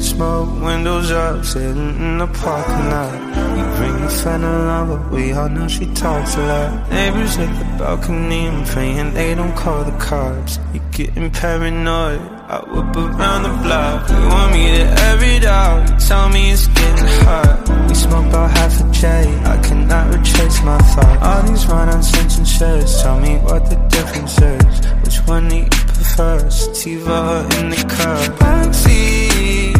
[0.00, 3.12] Smoke, windows up, sitting in the parking lot.
[3.54, 6.90] We bring the fan along, but we all know she talks a lot.
[6.90, 10.58] Neighbors at the balcony, I'm praying they don't call the cops.
[10.72, 12.20] You're getting paranoid?
[12.48, 14.08] I whip around the block.
[14.08, 15.88] You want me to out?
[15.88, 17.88] You tell me it's getting hot.
[17.88, 19.06] We smoke about half a J.
[19.44, 21.22] I cannot retrace my thoughts.
[21.22, 23.02] All these run-on sentences.
[23.02, 24.86] Tell me what the difference is.
[25.04, 26.50] Which one do you prefer?
[26.50, 28.38] Sativa in the cup?
[28.38, 29.77] Backseat.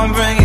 [0.00, 0.39] Cause I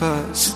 [0.00, 0.55] you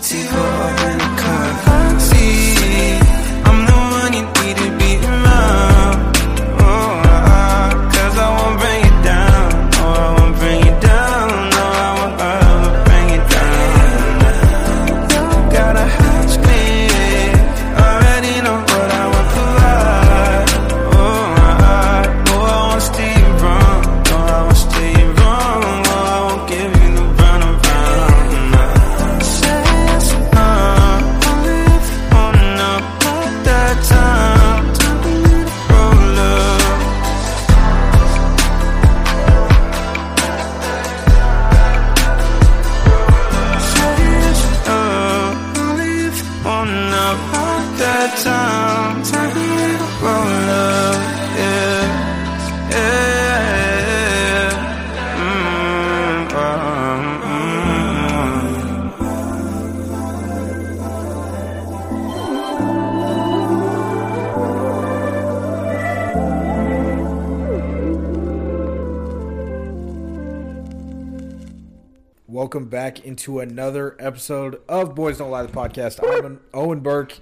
[73.21, 76.01] into another episode of Boys Don't Lie, the podcast.
[76.25, 77.19] I'm Owen Burke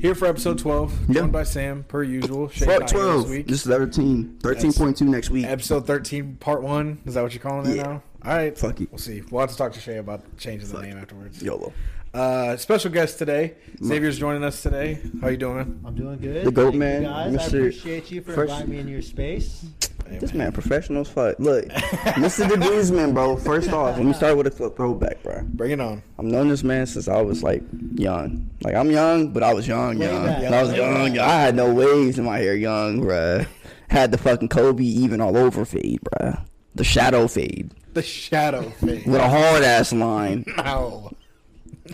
[0.00, 1.26] here for episode 12, joined Yeah.
[1.26, 2.48] by Sam, per usual.
[2.50, 3.22] Shane Fuck 12.
[3.22, 3.46] This week.
[3.48, 4.36] This is 13.
[4.42, 5.46] 13.2 next week.
[5.46, 6.98] episode 13, part one.
[7.04, 8.00] Is that what you're calling it now?
[8.24, 8.56] All right.
[8.56, 8.92] Fuck it.
[8.92, 9.22] We'll see.
[9.28, 11.42] We'll have to talk to Shay about changing the name afterwards.
[11.42, 11.72] YOLO.
[12.12, 13.54] Uh, special guest today.
[13.84, 14.98] Xavier's joining us today.
[15.20, 15.80] How you doing?
[15.86, 16.44] I'm doing good.
[16.44, 17.34] The GOAT Thank man, you guys.
[17.34, 17.58] I Mr.
[17.58, 19.64] appreciate you for First- inviting me in your space.
[20.08, 21.38] Hey, This man professional as fuck.
[21.38, 22.48] Look, Mr.
[22.48, 23.36] the Newsman, bro.
[23.36, 25.42] First off, let me start with a th- throwback, bro.
[25.50, 26.02] Bring it on.
[26.18, 27.62] I've known this man since I was like
[27.94, 28.50] young.
[28.62, 30.26] Like I'm young, but I was young, Way young.
[30.26, 30.42] back.
[30.42, 31.18] When I was Way young.
[31.20, 33.46] I had no waves in my hair, young, bruh.
[33.88, 36.44] Had the fucking Kobe even all over fade, bruh.
[36.74, 39.04] The shadow fade The shadow thing.
[39.10, 41.12] with a hard ass line No.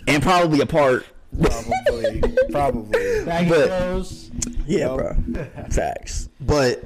[0.07, 1.05] And probably a part.
[1.41, 2.21] Probably.
[2.51, 3.25] Probably.
[3.25, 4.31] Baggy But- clothes.
[4.65, 4.97] Yeah, Yep.
[4.97, 5.45] bro.
[5.69, 6.29] Facts.
[6.41, 6.83] But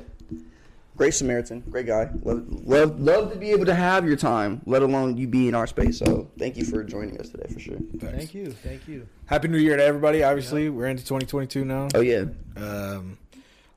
[0.98, 2.10] great Samaritan, great guy.
[2.24, 5.56] Love, love, love to be able to have your time, let alone you be in
[5.56, 5.98] our space.
[6.00, 7.78] So thank you for joining us today, for sure.
[8.00, 8.52] Thank you.
[8.52, 9.08] Thank you.
[9.28, 10.24] Happy New Year to everybody.
[10.24, 11.88] Obviously, we're into 2022 now.
[11.96, 12.26] Oh yeah,
[12.58, 13.18] Um,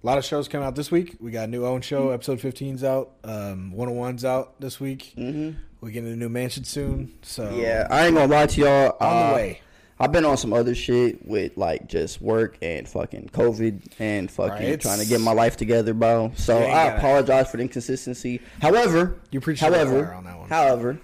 [0.04, 1.16] a lot of shows coming out this week.
[1.18, 2.10] We got a new Owen show.
[2.10, 3.12] Episode 15's out.
[3.24, 5.14] Um, 101's out this week.
[5.16, 7.14] hmm We get a new mansion soon.
[7.22, 7.86] So yeah.
[7.90, 8.96] I ain't gonna lie to y'all.
[9.00, 9.60] on uh, the way.
[9.98, 14.68] I've been on some other shit with like just work and fucking COVID and fucking
[14.70, 16.32] Right, trying to get my life together, bro.
[16.36, 18.42] So ain't I apologize for the inconsistency.
[18.60, 20.48] However, You the however, on that one.
[20.50, 20.98] however,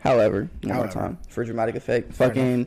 [0.00, 2.12] however, one more time for dramatic effect.
[2.12, 2.66] Fair fucking,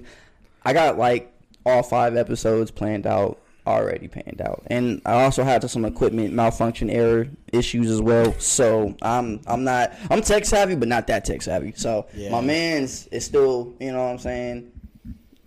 [0.64, 1.32] I got like
[1.68, 3.38] all five episodes planned out
[3.68, 8.34] already panned out, and I also had some equipment malfunction error issues as well.
[8.40, 11.74] So I'm I'm not I'm tech savvy, but not that tech savvy.
[11.76, 12.32] So Yeah.
[12.32, 14.72] my man's is still you know what I'm saying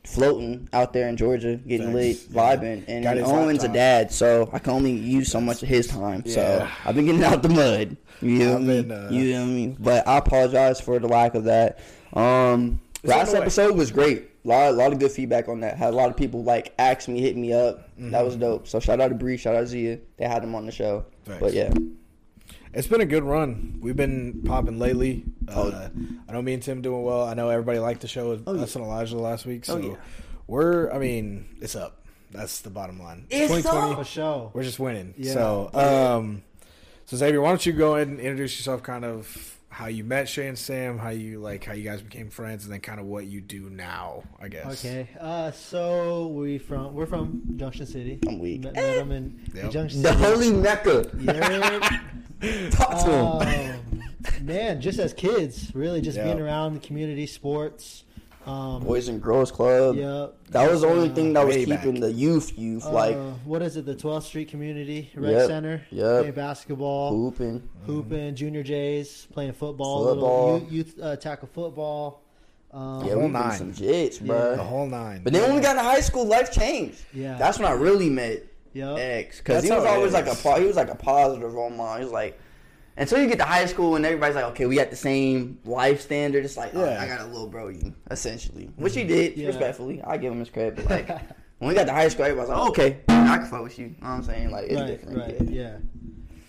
[0.04, 2.28] floating out there in Georgia, getting Thanks.
[2.28, 5.86] lit, vibing, and Owen's a dad, so I can only use so much of his
[5.86, 6.22] time.
[6.26, 6.34] Yeah.
[6.34, 7.96] So I've been getting out the mud.
[8.20, 8.92] You know what I mean?
[8.92, 9.76] uh, you know what I mean?
[9.80, 11.78] But I apologize for the lack of that.
[12.12, 13.42] Um, last the way.
[13.42, 14.30] episode was great.
[14.44, 15.76] A lot, a lot of good feedback on that.
[15.78, 17.88] Had a lot of people like ask me, hit me up.
[17.96, 18.24] That Mm-hmm.
[18.24, 18.68] was dope.
[18.68, 19.98] So shout out to Bree, shout out to Zia.
[20.18, 21.06] They had them on the show.
[21.24, 21.40] Thanks.
[21.40, 21.72] But yeah,
[22.74, 23.78] It's been a good run.
[23.80, 25.24] We've been popping lately.
[25.48, 25.70] Oh.
[25.70, 25.88] Uh,
[26.28, 27.22] I know me and Tim doing well.
[27.24, 28.62] I know everybody liked the show with Oh, yeah.
[28.62, 29.64] and Elijah last week.
[29.64, 29.94] So Oh, yeah.
[30.46, 32.00] we're, I mean, it's up.
[32.32, 33.26] That's the bottom line.
[33.30, 34.50] It's 2020, For sure.
[34.52, 35.14] we're just winning.
[35.16, 35.32] Yeah.
[35.34, 36.42] So, um,
[37.06, 38.82] so Xavier, why don't you go ahead and introduce yourself?
[38.82, 42.30] Kind of how you met Shay and Sam, how you like, how you guys became
[42.30, 44.22] friends, and then kind of what you do now.
[44.40, 44.84] I guess.
[44.84, 45.08] Okay.
[45.18, 48.20] Uh, so we from we're from Junction City.
[48.28, 48.62] I'm weak.
[48.62, 49.70] Met, met 'em in, in Yep.
[49.72, 50.22] Junction the City.
[50.22, 51.10] holy mecca.
[51.20, 52.00] Yeah.
[52.70, 53.80] Talk to him.
[53.80, 56.24] um, man, just as kids, really, just Yeah.
[56.24, 58.04] being around the community, sports.
[58.46, 59.96] Um, Boys and Girls Club.
[59.96, 60.26] yeah.
[60.50, 61.82] That was the only Uh, thing that was way back.
[61.82, 63.86] keeping the youth, youth like uh, what is it?
[63.86, 65.82] The 12th Street Community Rec Yep, Center.
[65.90, 67.68] Yeah, Playing basketball, hooping.
[67.86, 70.52] hooping, junior Jays, playing football, Football.
[70.54, 72.20] little youth, youth uh, tackle football.
[72.70, 73.56] Um, Yeah, we been nine.
[73.56, 74.56] some jits, bro.
[74.56, 75.22] The whole nine.
[75.24, 77.02] But then when we got into high school, life changed.
[77.14, 77.36] Yeah.
[77.38, 78.42] That's when I really met
[78.74, 78.98] Yep.
[78.98, 81.70] X because he was how it always like a he was like a positive role
[81.70, 81.98] model.
[81.98, 82.38] He was like
[82.96, 86.00] until you get to high school and everybody's like, okay, we got the same life
[86.00, 86.44] standard.
[86.44, 87.00] It's like, oh, Yeah.
[87.02, 89.48] I got a little bro you essentially, which he did Yeah.
[89.48, 90.02] respectfully.
[90.02, 90.76] I give him his credit.
[90.76, 91.08] But like
[91.58, 93.86] when we got to high school, everybody's like, oh, okay, I can fuck with you.
[93.86, 94.50] You know what I'm saying?
[94.50, 95.18] Like it's right, different.
[95.18, 95.76] right, yeah.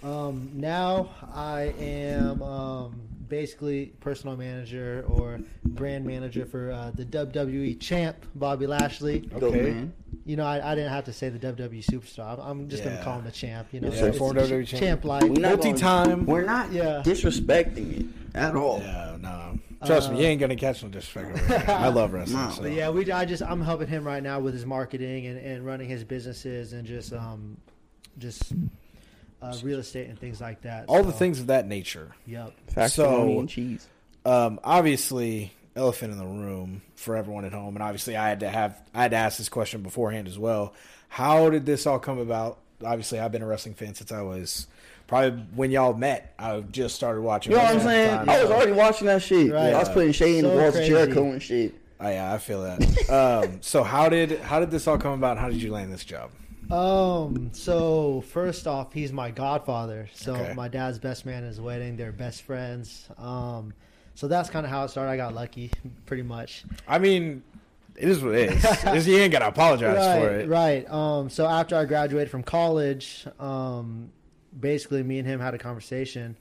[0.03, 0.09] yeah.
[0.09, 7.80] Um, now I am um, basically personal manager or brand manager for uh, the WWE
[7.80, 9.30] champ Bobby Lashley.
[9.33, 9.88] Okay.
[10.25, 12.33] You know, I, I didn't have to say the WWE superstar.
[12.39, 12.92] I'm, I'm just Yeah.
[12.92, 13.68] gonna call him the champ.
[13.72, 14.80] You know, Yeah, It's former a WWE champ.
[14.81, 15.39] champ like.
[15.39, 16.25] multi-time.
[16.25, 17.01] We're not Yeah.
[17.06, 18.06] disrespecting it
[18.36, 18.80] at all.
[18.80, 19.60] Yeah, no.
[19.86, 21.51] Trust me, Uh, you ain't gonna catch no disrespect.
[21.51, 21.72] over.
[21.72, 22.42] I love wrestling.
[22.44, 22.50] No.
[22.51, 22.66] so.
[22.66, 23.12] Yeah, we.
[23.12, 26.74] I just I'm helping him right now with his marketing and, and running his businesses
[26.74, 27.57] and just um,
[28.18, 28.51] just
[29.51, 30.86] uh, real estate and things like that.
[30.88, 32.12] all the things of that nature.
[32.27, 32.53] Yep.
[32.74, 33.88] Facsimony So- and cheese.
[34.25, 38.50] Um, obviously, elephant in the room for everyone at home, and obviously, I had to
[38.50, 40.74] have I had to ask this question beforehand as well.
[41.09, 42.57] How did this all come about?
[42.83, 44.65] Obviously, I've been a wrestling fan since I was
[45.07, 46.33] probably when y'all met.
[46.39, 47.51] I just started watching.
[47.51, 48.25] You know what I'm wrestling at the saying?
[48.25, 49.51] time, I was already watching that shit.
[49.51, 49.74] Right.
[49.74, 50.89] I was putting shade in the So walls of crazy.
[50.89, 51.75] Jericho and shit.
[52.00, 53.09] Oh, yeah, I feel that.
[53.45, 55.38] um, so how did how did this all come about?
[55.38, 56.31] How did you land this job?
[56.71, 57.50] Um.
[57.53, 60.07] So first off, he's my godfather.
[60.13, 60.53] So Okay.
[60.53, 61.97] my dad's best man at his wedding.
[61.97, 63.07] They're best friends.
[63.17, 63.73] Um.
[64.15, 65.12] So that's kind of how it started.
[65.12, 65.71] I got lucky,
[66.06, 66.63] pretty much.
[66.88, 67.44] I mean,
[67.97, 68.63] it is what it is.
[68.65, 70.50] It's- you ain't gotta apologize right, for it.
[70.50, 70.89] Right.
[70.89, 71.29] Um.
[71.29, 74.12] So after I graduated from college, um,
[74.57, 76.38] basically me and him had a conversation,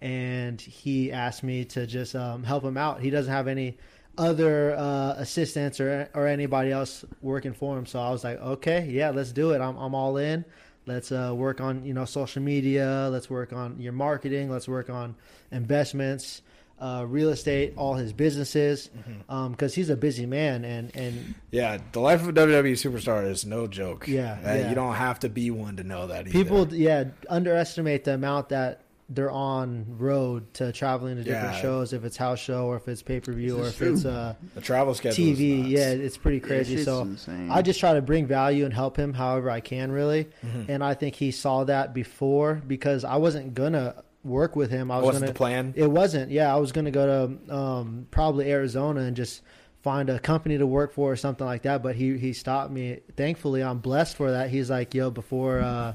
[0.00, 3.00] and he asked me to just um, help him out.
[3.00, 3.76] He doesn't have any
[4.18, 7.86] other uh, assistants or or anybody else working for him.
[7.86, 9.60] So I was like, okay, yeah, let's do it.
[9.60, 10.44] I'm I'm all in.
[10.86, 13.08] Let's uh, work on you know social media.
[13.10, 14.50] Let's work on your marketing.
[14.50, 15.14] Let's work on
[15.52, 16.40] investments,
[16.80, 18.88] uh, real estate, all his businesses,
[19.28, 19.52] Mm-hmm.
[19.52, 23.44] because he's a busy man and and Yeah, the life of a WWE superstar is
[23.44, 24.08] no joke.
[24.08, 24.68] Yeah, Uh, yeah.
[24.70, 26.20] you don't have to be one to know that.
[26.26, 26.30] Either.
[26.30, 31.60] people yeah underestimate the amount that they're on road to traveling to different Yeah.
[31.62, 34.60] shows if it's house show or if it's pay-per-view or if is it's uh the
[34.60, 35.24] travel schedule.
[35.24, 37.50] tv yeah it's pretty crazy shit's so insane.
[37.50, 40.70] i just try to bring value and help him however i can really Mm-hmm.
[40.70, 44.96] and i think he saw that before because i wasn't gonna work with him i
[44.98, 45.72] was wasn't gonna the plan.
[45.74, 47.06] it wasn't yeah i was gonna go
[47.46, 49.40] to um probably arizona and just
[49.82, 52.98] find a company to work for or something like that but he he stopped me
[53.16, 55.94] thankfully i'm blessed for that he's like yo before uh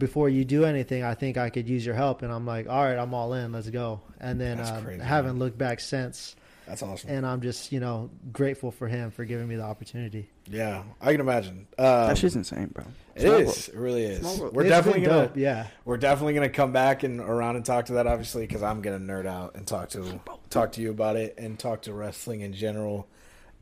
[0.00, 2.82] before you do anything i think i could use your help and i'm like all
[2.82, 5.38] right i'm all in let's go and then That's um, crazy, haven't man.
[5.38, 6.34] looked back since
[6.66, 7.10] That's awesome.
[7.10, 11.12] and i'm just you know grateful for him for giving me the opportunity yeah, I
[11.12, 11.68] can imagine.
[11.78, 12.82] Um, that shit's insane, bro.
[13.14, 13.68] it is.
[13.68, 14.40] It really is.
[14.40, 15.28] We're It's definitely gonna.
[15.28, 18.60] dope, yeah We're definitely gonna come back and around and talk to that, obviously, because
[18.64, 21.92] I'm gonna nerd out and talk to talk to you about it and talk to
[21.92, 23.06] wrestling in general.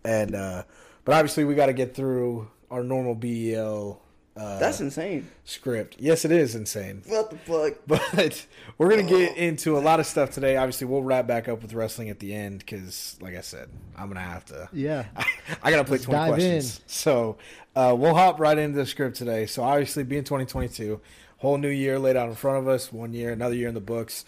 [0.03, 0.63] And uh
[1.05, 3.99] but obviously, we got to get through our normal BDL
[4.39, 5.29] uh, That's insane.
[5.45, 5.97] script.
[5.99, 7.03] Yes, it is insane.
[7.07, 7.75] What the fuck?
[7.87, 8.47] But
[8.79, 10.57] we're gonna get into a lot of stuff today.
[10.57, 14.09] Obviously, we'll wrap back up with wrestling at the end because, like I said, I'm
[14.09, 14.69] gonna have to.
[14.73, 15.07] yeah
[15.63, 16.81] I gotta play Let's 20 dive questions.
[16.87, 17.39] So
[17.75, 19.47] uh, we'll hop right into the script today.
[19.47, 21.01] So obviously, being 2022,
[21.39, 22.93] whole new year laid out in front of us.
[22.93, 24.25] One year, another year in the books.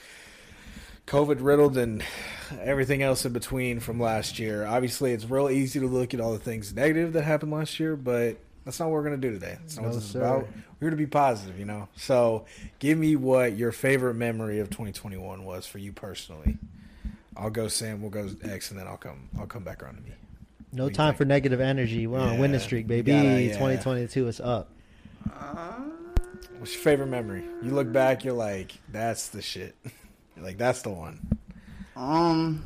[1.06, 2.04] COVID riddled and
[2.60, 4.64] everything else in between from last year.
[4.64, 7.96] Obviously, it's real easy to look at all the things negative that happened last year,
[7.96, 8.36] but
[8.70, 9.56] that's not what we're gonna do today.
[9.60, 10.42] That's not No, what this is about.
[10.78, 11.88] We're here to be positive, you know.
[11.96, 12.44] So,
[12.78, 16.56] give me what your favorite memory of 2021 was for you personally.
[17.36, 18.00] I'll go Sam.
[18.00, 19.28] We'll go X, and then I'll come.
[19.38, 20.12] I'll come back around to me.
[20.72, 21.18] no What time think?
[21.18, 23.54] for negative energy we're on a winning streak baby gotta, yeah.
[23.54, 24.68] 2022 is up
[26.58, 27.42] What's your favorite memory?
[27.62, 29.74] You look back, you're like, that's the shit.
[30.36, 31.18] You're like, that's the one.
[31.96, 32.62] Um,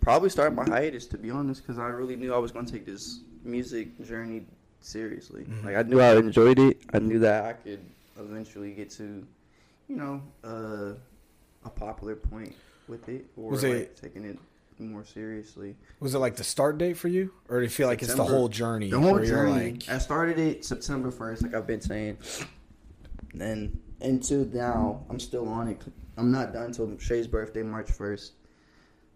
[0.00, 2.86] probably start my hiatus to be honest, because I really knew I was gonna take
[2.86, 4.44] this music journey
[4.80, 5.44] seriously.
[5.44, 5.64] Mhm.
[5.64, 6.78] Like I knew I enjoyed it.
[6.92, 7.80] I knew that I could
[8.18, 9.24] eventually get to,
[9.88, 10.94] you know, uh,
[11.64, 12.54] a popular point
[12.88, 14.38] with it, or Was like it- taking it
[14.78, 15.76] more seriously.
[16.00, 18.24] Was it like the start date for you, or do you feel like it's the
[18.24, 18.90] whole journey?
[18.90, 19.72] The whole journey.
[19.72, 22.18] like- I started it September first, like I've been saying,
[23.38, 25.82] and until now, I'm still on it.
[26.16, 28.32] I'm not done till Shay's birthday, March first.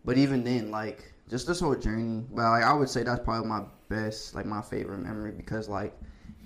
[0.05, 3.49] But even then, like just this whole journey, but like I would say that's probably
[3.49, 5.97] my best, like my favorite memory because like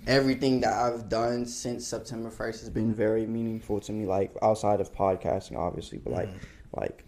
[0.07, 4.05] everything that I've done since September first has been very meaningful to me.
[4.05, 6.79] Like outside of podcasting, obviously, but like mm-hmm.
[6.79, 7.03] like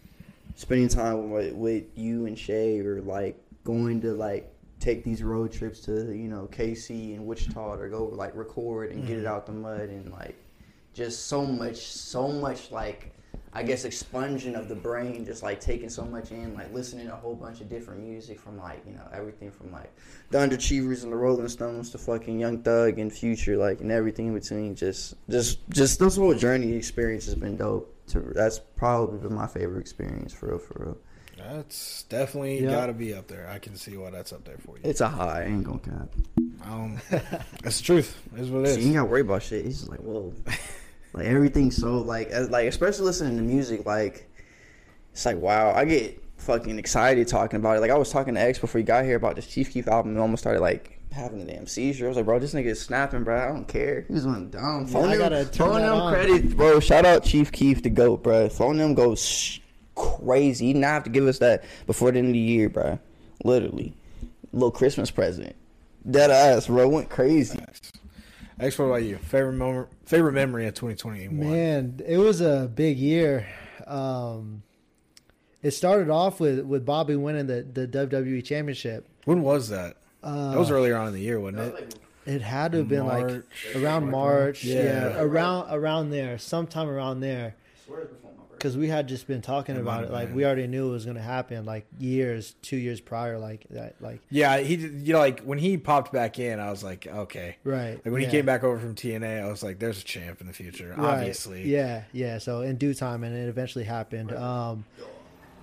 [0.56, 5.50] spending time with, with you and Shay or like going to like take these road
[5.54, 9.34] trips to you know KC and Wichita to go like record and get it mm-hmm.
[9.34, 10.36] out the mud and like
[10.94, 13.14] just so much so much like
[13.52, 17.14] I guess expunging of the brain just like taking so much in like listening to
[17.14, 19.92] a whole bunch of different music from like you know everything from like
[20.30, 24.28] the Underachievers and the Rolling Stones to fucking Young Thug and Future like and everything
[24.28, 29.18] in between just just just this whole journey experience has been dope to that's probably
[29.20, 30.98] been my favorite experience for real for real
[31.38, 32.70] That's definitely Yeah.
[32.72, 33.48] got to be up there.
[33.50, 34.82] I can see why that's up there for you.
[34.84, 36.10] it's a high I ain't gonna cap
[36.66, 37.00] Um,
[37.64, 38.16] that's the truth.
[38.38, 39.66] Is what it So you ain't gotta worry about shit.
[39.66, 40.34] Just like whoa,
[41.14, 43.86] like everything's so like like especially listening to music.
[43.86, 44.30] Like
[45.12, 47.82] it's like wow, I get fucking excited talking about it.
[47.82, 50.12] Like I was talking to X before he got here about this Chief Keef album
[50.12, 52.06] and almost started like having a damn seizure.
[52.06, 53.42] I was like, bro, this nigga is snapping, bro.
[53.42, 54.06] I don't care.
[54.08, 54.88] He's was going down.
[54.88, 56.14] Phone I them, gotta turn phone that them on.
[56.14, 56.80] credit, bro.
[56.80, 58.50] Shout out Chief Keef, the goat, bro.
[58.50, 59.60] Phone them goes sh-
[59.96, 60.68] crazy.
[60.68, 63.00] He didn't have to give us that before the end of the year, bro.
[63.44, 63.94] Literally,
[64.54, 65.56] little Christmas present.
[66.10, 66.88] Dead ass, bro.
[66.88, 67.60] Went crazy.
[68.60, 69.18] X, what about you?
[69.18, 71.50] Favorite moment, favorite memory of 2021?
[71.50, 73.48] Man, it was a big year.
[73.88, 74.64] Um,
[75.64, 79.08] it started off with, with Bobby winning the, the WWE Championship.
[79.26, 79.98] When was that?
[80.22, 81.96] Uh, That was earlier on in the year, wasn't it?
[82.26, 83.44] It had to have been like
[83.76, 84.84] around March, Yeah.
[84.84, 87.56] yeah, around around there, sometime around there,
[88.60, 90.12] because we had just been talking It about it.
[90.12, 90.36] Like been.
[90.36, 93.96] we already knew it was going to happen, like years, two years prior, like that,
[94.02, 97.56] like Yeah, he you know like when he popped back in, I was like, okay.
[97.64, 97.94] right.
[97.94, 98.28] Like when yeah.
[98.28, 100.94] he came back over from TNA, I was like, there's a champ in the future,
[100.98, 101.20] Right.
[101.20, 101.68] obviously.
[101.68, 102.38] Yeah, yeah.
[102.38, 104.32] So in due time, and it eventually happened.
[104.34, 104.86] Um,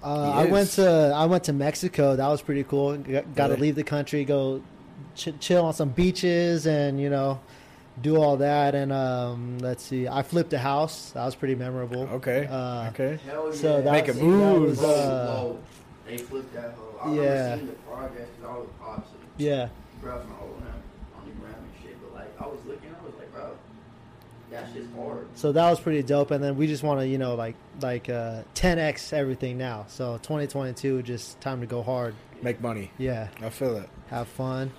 [0.02, 2.16] uh, I went to I went to Mexico.
[2.16, 2.96] That was pretty cool.
[2.98, 4.62] Got, got to leave the country, go
[5.14, 7.40] ch- chill on some beaches, and you know,
[8.00, 8.74] do all that.
[8.74, 11.10] And um, let's see, I flipped a house.
[11.12, 12.02] That was pretty memorable.
[12.14, 12.46] Okay.
[12.50, 13.18] Uh, okay.
[13.26, 14.76] Hell So that Make a was, move.
[14.78, 15.52] That was, uh,
[16.06, 16.98] they flipped that hoe.
[17.02, 17.20] I Yeah.
[17.20, 19.68] remember seeing the progress because I was pops and yeah,
[20.00, 20.62] bro from old
[21.16, 21.96] on the gram and shit.
[22.02, 23.50] But like I was looking, I was like, bro,
[24.50, 25.26] that shit's hard.
[25.34, 26.30] so that was pretty dope.
[26.30, 29.84] And then we just want to, you know, like like uh, 10x everything now.
[29.88, 32.14] So 2022, just time to go hard.
[32.42, 32.90] Make money.
[32.98, 33.88] Yeah, I feel it.
[34.08, 34.70] have fun.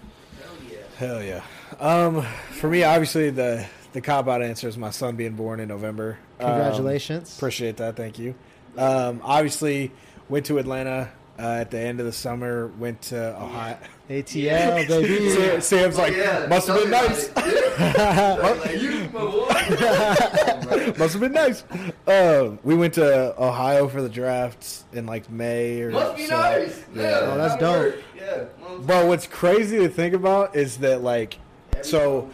[0.41, 0.77] Hell yeah.
[0.97, 1.41] Hell yeah.
[1.79, 2.21] Um,
[2.51, 6.17] for me, obviously the the cop out answer is my son being born in November.
[6.39, 7.35] Um, Congratulations.
[7.35, 7.95] appreciate that.
[7.95, 8.35] Thank you.
[8.77, 9.91] Um, obviously
[10.29, 11.09] went to Atlanta
[11.39, 12.67] uh, at the end of the summer.
[12.67, 13.77] Went to Ohio.
[14.09, 15.29] ATL baby.
[15.31, 16.15] Sam- Sam's like,
[16.49, 17.29] must have been nice.
[20.97, 21.63] Must have been nice.
[22.07, 26.37] Um, we went to Ohio for the drafts in like May or Must be so.
[26.39, 26.83] nice.
[26.95, 27.01] Yeah.
[27.03, 27.77] Yeah, Oh, that's that dope.
[27.77, 28.03] worked.
[28.15, 28.45] Yeah.
[28.81, 31.37] Bro, what's crazy to think about is that like,
[31.83, 32.29] so,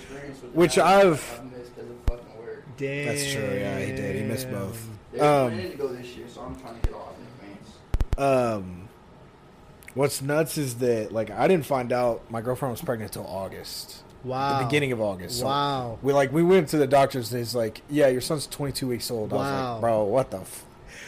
[0.53, 2.63] which I've- missed because of fucking work.
[2.77, 3.05] Damn.
[3.07, 3.41] That's true.
[3.53, 4.15] Yeah, he did.
[4.15, 4.87] He missed both.
[5.11, 7.77] They're Um, planning to go this year, so I'm trying to get off in advance.
[8.17, 8.89] um,
[9.93, 14.01] what's nuts is that like I didn't find out my girlfriend was pregnant until August,
[14.23, 14.59] Wow.
[14.59, 15.39] the beginning of August.
[15.39, 15.97] So Wow.
[16.01, 17.31] we like we went to the doctor's.
[17.31, 19.71] and He's like, "Yeah, your son's 22 weeks old." I was Wow.
[19.73, 20.65] like, "Bro, what the?" F-?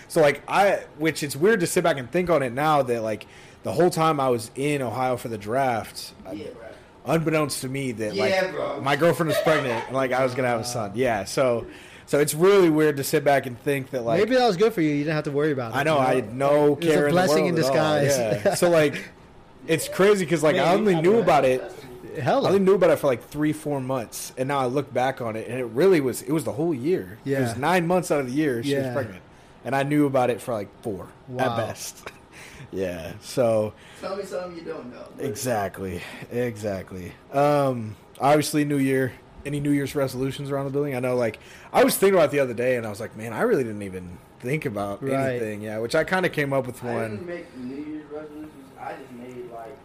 [0.07, 3.01] So like I, which it's weird to sit back and think on it now that
[3.01, 3.25] like
[3.63, 6.64] the whole time I was in Ohio for the draft, Yeah, bro.
[7.05, 8.81] Unbeknownst to me that Yeah, like bro.
[8.81, 10.91] my girlfriend was pregnant and like I was gonna have a son.
[10.95, 11.65] Yeah, so
[12.07, 14.73] so it's really weird to sit back and think that like Maybe that was good
[14.73, 14.89] for you.
[14.91, 15.77] You didn't have to worry about it.
[15.77, 18.01] I know you I had no It was a blessing in, in the world at
[18.03, 18.45] disguise.
[18.45, 18.53] Yeah.
[18.55, 19.09] so like
[19.67, 21.63] it's crazy because like I only knew about it.
[22.21, 24.93] Hell, I only knew about it for like three, four months, and now I look
[24.93, 26.21] back on it, and it really was.
[26.21, 27.17] It was the whole year.
[27.25, 29.21] Yeah, it was nine months out of the year she was pregnant,
[29.65, 31.43] and I knew about it for like four Wow.
[31.43, 32.09] at best.
[32.75, 33.13] yeah.
[33.21, 35.07] So Tell me something you don't know.
[35.19, 36.01] exactly,
[36.31, 37.13] exactly.
[37.33, 39.13] Um, obviously, New Year.
[39.45, 40.95] Any New Year's resolutions around the building?
[40.95, 41.37] I know, like
[41.71, 43.63] I was thinking about it the other day, and I was like, man, I really
[43.63, 45.13] didn't even think about Right.
[45.13, 45.61] anything.
[45.61, 47.25] Yeah, which I kind of came up with I didn't one.
[47.27, 48.51] make New Year's resolutions.
[48.79, 49.77] I just made like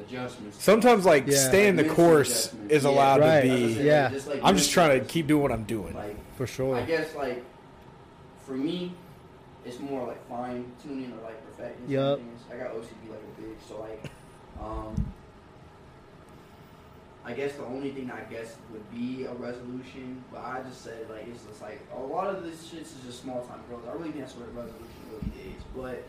[0.00, 0.62] adjustments.
[0.62, 1.36] Sometimes, like Yeah.
[1.36, 2.74] staying the course adjustments.
[2.74, 2.90] is Yeah.
[2.90, 3.40] allowed Right.
[3.42, 3.74] to be.
[3.76, 4.10] said, Yeah.
[4.26, 5.94] like I'm just trying to keep doing what I'm doing.
[5.94, 6.74] Like for sure.
[6.76, 7.44] I guess like
[8.46, 8.92] for me,
[9.64, 11.88] it's more like fine tuning or like perfecting.
[11.88, 12.18] Yup.
[12.18, 12.40] things.
[12.52, 14.10] I got OCD like a bitch, so like,
[14.60, 15.12] um,
[17.24, 21.08] I guess the only thing I guess would be a resolution, but I just said
[21.08, 23.82] like it's just like a lot of this shit is just small time growth.
[23.88, 25.62] I really think that's what a resolution really is.
[25.76, 26.04] But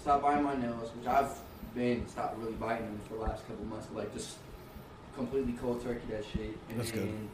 [0.00, 1.30] stop biting my nails, which I've
[1.74, 3.86] been stopped really biting them for the last couple months.
[3.94, 4.36] Like just
[5.14, 6.56] completely cold turkey that shit.
[6.68, 7.28] And That's then, good.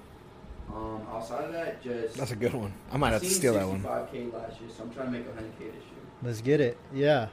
[0.75, 2.73] Um, outside of that, just That's a good one.
[2.93, 3.81] I might have to steal that one.
[3.83, 5.83] 65k last year, so I'm trying to make 100k this year.
[6.23, 6.77] Let's get it.
[6.93, 7.29] Yeah.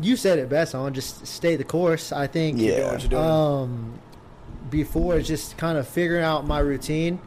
[0.00, 0.74] You said it best.
[0.74, 2.12] on just stay the course.
[2.12, 2.58] I think.
[2.58, 2.76] Yeah.
[2.76, 3.24] Doing what you're doing.
[3.24, 4.00] Um,
[4.70, 7.20] before it's just kind of figuring out my routine,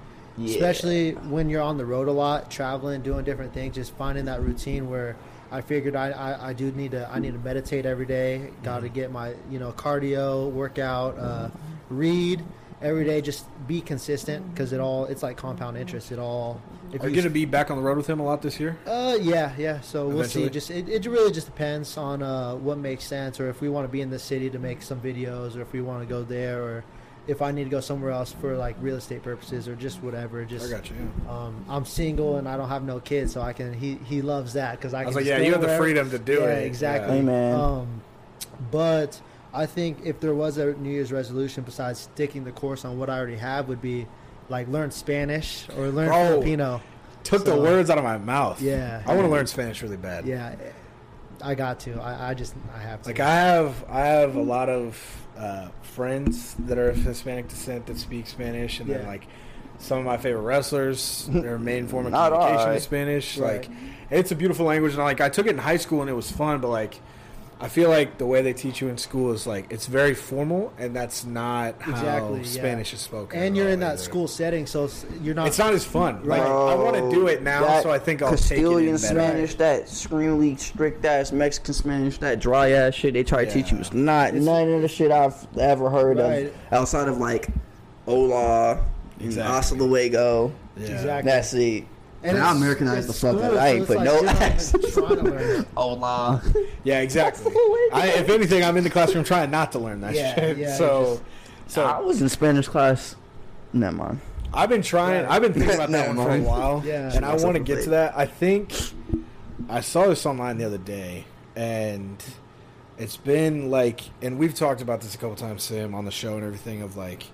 [0.44, 3.76] especially when you're on the road a lot, traveling, doing different things.
[3.76, 5.16] Just finding that routine where
[5.52, 8.50] I figured I, I, I do need to I need to meditate every day.
[8.64, 8.84] Got Mm-hmm.
[8.84, 11.50] to get my you know cardio, workout, uh,
[11.90, 12.44] read
[12.82, 13.22] every day.
[13.22, 16.12] Just be consistent because it all it's like compound interest.
[16.12, 16.62] It all.
[16.94, 18.60] If Are you going to be back on the road with him a lot this
[18.60, 18.78] year?
[18.86, 19.82] uh, yeah, yeah.
[19.82, 20.42] So we'll see.
[20.44, 20.50] Eventually?
[20.50, 23.86] Just it, it really just depends on uh, what makes sense, or if we want
[23.88, 26.24] to be in the city to make some videos, or if we want to go
[26.24, 26.84] there, or
[27.28, 30.46] if I need to go somewhere else for like real estate purposes, or just whatever.
[30.46, 31.12] just I Just got you.
[31.26, 31.32] yeah.
[31.46, 33.74] um, I'm single and I don't have no kids, so I can.
[33.74, 35.08] He he loves that because I, I can.
[35.08, 36.66] was like, yeah, you have the freedom to do Yeah, it.
[36.68, 37.18] exactly.
[37.18, 37.60] Hey, man.
[37.60, 38.02] Um,
[38.72, 39.20] but
[39.56, 43.10] I think if there was a New Year's resolution besides sticking the course on what
[43.10, 44.06] I already have, would be
[44.50, 46.28] like learn Spanish or learn Bro.
[46.28, 46.82] Filipino.
[47.24, 48.62] Took the words out of my mouth.
[48.62, 49.02] Yeah.
[49.06, 50.28] I want to learn Spanish really bad.
[50.28, 50.56] Yeah,
[51.42, 52.00] I got to.
[52.00, 53.10] I, I just I have to.
[53.10, 57.88] Like I have, I have a lot of uh, friends that are of Hispanic descent
[57.88, 59.08] that speak Spanish, and then Yeah.
[59.08, 59.26] like
[59.80, 62.78] some of my favorite wrestlers, their main form of communication alright.
[62.78, 63.38] is Spanish.
[63.38, 63.68] Right.
[63.68, 63.78] Like
[64.12, 66.30] it's a beautiful language, and like I took it in high school and it was
[66.32, 67.00] fun, but like
[67.58, 70.74] I feel like the way they teach you in school is like it's very formal,
[70.78, 72.46] and that's not how Exactly, yeah.
[72.46, 73.40] Spanish is spoken.
[73.40, 74.02] and you're in that either.
[74.04, 74.90] school setting, so
[75.22, 75.48] you're not.
[75.48, 76.26] It's not as fun.
[76.26, 79.10] Like Bro, I want to do it now, so I think I'll Castilian take it
[79.12, 79.30] in better.
[79.32, 83.72] Spanish, that extremely strict ass Mexican Spanish, that dry ass shit they try to teach
[83.72, 86.48] you is not It's- none of the shit I've ever heard Right.
[86.48, 87.48] of outside of like
[88.06, 88.72] hola,
[89.20, 89.26] Exactly.
[89.28, 89.54] exactly.
[89.54, 90.52] hasta luego.
[90.78, 90.88] Yeah.
[90.90, 91.32] Exactly.
[91.32, 91.84] That's it.
[92.30, 93.62] And I Americanized the fuck out of school, it.
[93.62, 94.86] I ain't put like no accent.
[94.94, 95.68] trying to learn it.
[95.76, 96.42] Hola.
[96.56, 97.52] Oh, yeah, exactly.
[97.94, 100.58] I, if anything, I'm in the classroom trying not to learn that Yeah, shit.
[100.58, 101.22] yeah, so,
[101.68, 103.16] so I was in Spanish class.
[103.74, 104.22] Never mind.
[104.54, 105.24] I've been trying.
[105.24, 105.32] Yeah.
[105.34, 106.82] I've been thinking about that one for a while.
[106.86, 107.12] Yeah.
[107.14, 108.18] and I want to get to that.
[108.18, 108.74] I think
[109.70, 112.24] I saw this online the other day, and
[112.98, 116.36] it's been like, and we've talked about this a couple times, Sam, on the show
[116.36, 116.82] and everything.
[116.82, 117.26] Of like,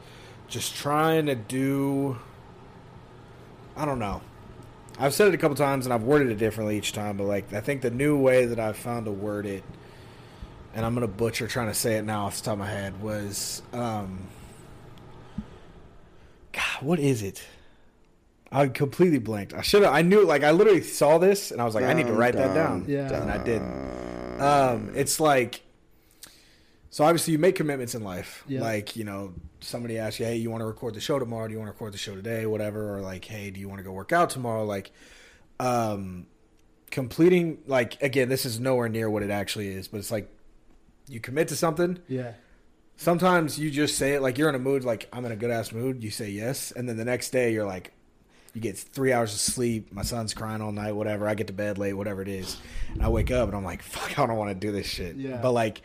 [0.48, 2.18] just trying to do.
[3.78, 4.22] I don't know.
[5.00, 7.18] I've said it a couple times, and I've worded it differently each time.
[7.18, 9.64] But like, I think the new way that I've found to word it,
[10.76, 13.02] and I'm gonna butcher trying to say it now off the top of my head,
[13.02, 13.62] was.
[13.74, 14.28] um
[16.54, 17.42] God, what is it?
[18.52, 19.54] I completely blanked.
[19.54, 19.94] I should have.
[19.94, 20.26] I knew.
[20.26, 22.86] Like, I literally saw this, and I was like, I need to write that down.
[22.88, 23.12] Yeah.
[23.14, 24.42] and I didn't.
[24.42, 25.62] Um, it's like.
[26.90, 28.44] So obviously, you make commitments in life.
[28.48, 28.60] Yeah.
[28.60, 31.48] Like, you know, somebody asks you, "Hey, you want to record the show tomorrow?
[31.48, 32.46] Do you want to record the show today?
[32.46, 34.92] Whatever." Or like, "Hey, do you want to go work out tomorrow?" Like,
[35.60, 36.28] um,
[36.90, 37.60] completing.
[37.68, 40.30] Like, again, this is nowhere near what it actually is, but it's like
[41.08, 42.34] you commit to something Yeah.
[42.96, 45.50] sometimes you just say it like you're in a mood like i'm in a good
[45.50, 47.92] ass mood you say yes and then the next day you're like
[48.54, 51.54] you get three hours of sleep my son's crying all night whatever i get to
[51.54, 52.58] bed late whatever it is
[52.94, 55.16] and i wake up and i'm like fuck i don't want to do this shit
[55.16, 55.40] Yeah.
[55.42, 55.82] but like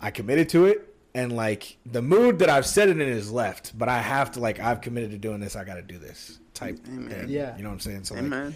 [0.00, 3.76] i committed to it and like the mood that i've set it in is left
[3.78, 6.78] but i have to like i've committed to doing this i gotta do this type
[6.88, 7.08] Amen.
[7.08, 7.28] thing.
[7.28, 7.56] Yeah.
[7.56, 8.54] you know what i'm saying so Hey, like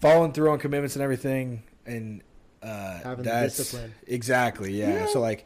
[0.00, 2.22] following through on commitments and everything and
[2.62, 3.94] uh Having the that's discipline.
[4.06, 5.06] exactly yeah.
[5.06, 5.44] so like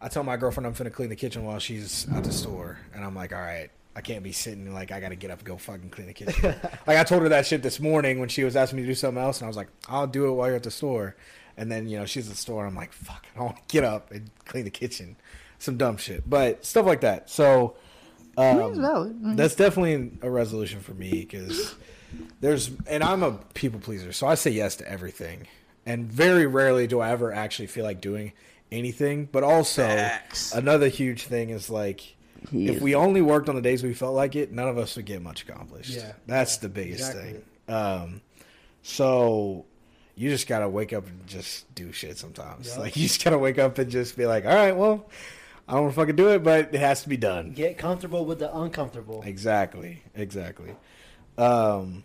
[0.00, 3.04] i tell my girlfriend i'm finna clean the kitchen while she's at the store and
[3.04, 5.56] i'm like all right i can't be sitting like i gotta get up and go
[5.56, 6.54] fucking clean the kitchen
[6.86, 8.94] like i told her that shit this morning when she was asking me to do
[8.94, 11.16] something else and i was like i'll do it while you're at the store
[11.56, 13.56] and then you know she's at the store and i'm like fuck i don't want
[13.56, 15.16] to get up and clean the kitchen
[15.58, 17.76] some dumb shit but stuff like that so
[18.36, 19.16] um, valid.
[19.22, 21.76] I mean, that's definitely a resolution for me because
[22.40, 25.46] there's and I'm a people pleaser, so I say yes to everything.
[25.86, 28.32] And very rarely do I ever actually feel like doing
[28.72, 29.28] anything.
[29.30, 30.52] But also Facts.
[30.52, 32.16] another huge thing is like
[32.50, 34.78] He if is- we only worked on the days we felt like it, none of
[34.78, 35.90] us would get much accomplished.
[35.94, 36.14] Yeah.
[36.26, 37.32] That's the biggest Exactly.
[37.68, 37.74] thing.
[37.76, 38.20] Um
[38.82, 39.64] so
[40.16, 42.68] you just gotta wake up and just do shit sometimes.
[42.68, 42.78] Yup.
[42.78, 45.06] Like you just gotta wake up and just be like, All right, well,
[45.68, 47.52] I don't wanna fucking do it, but it has to be done.
[47.52, 49.22] Get comfortable with the uncomfortable.
[49.24, 50.74] Exactly, exactly.
[51.38, 52.04] Um,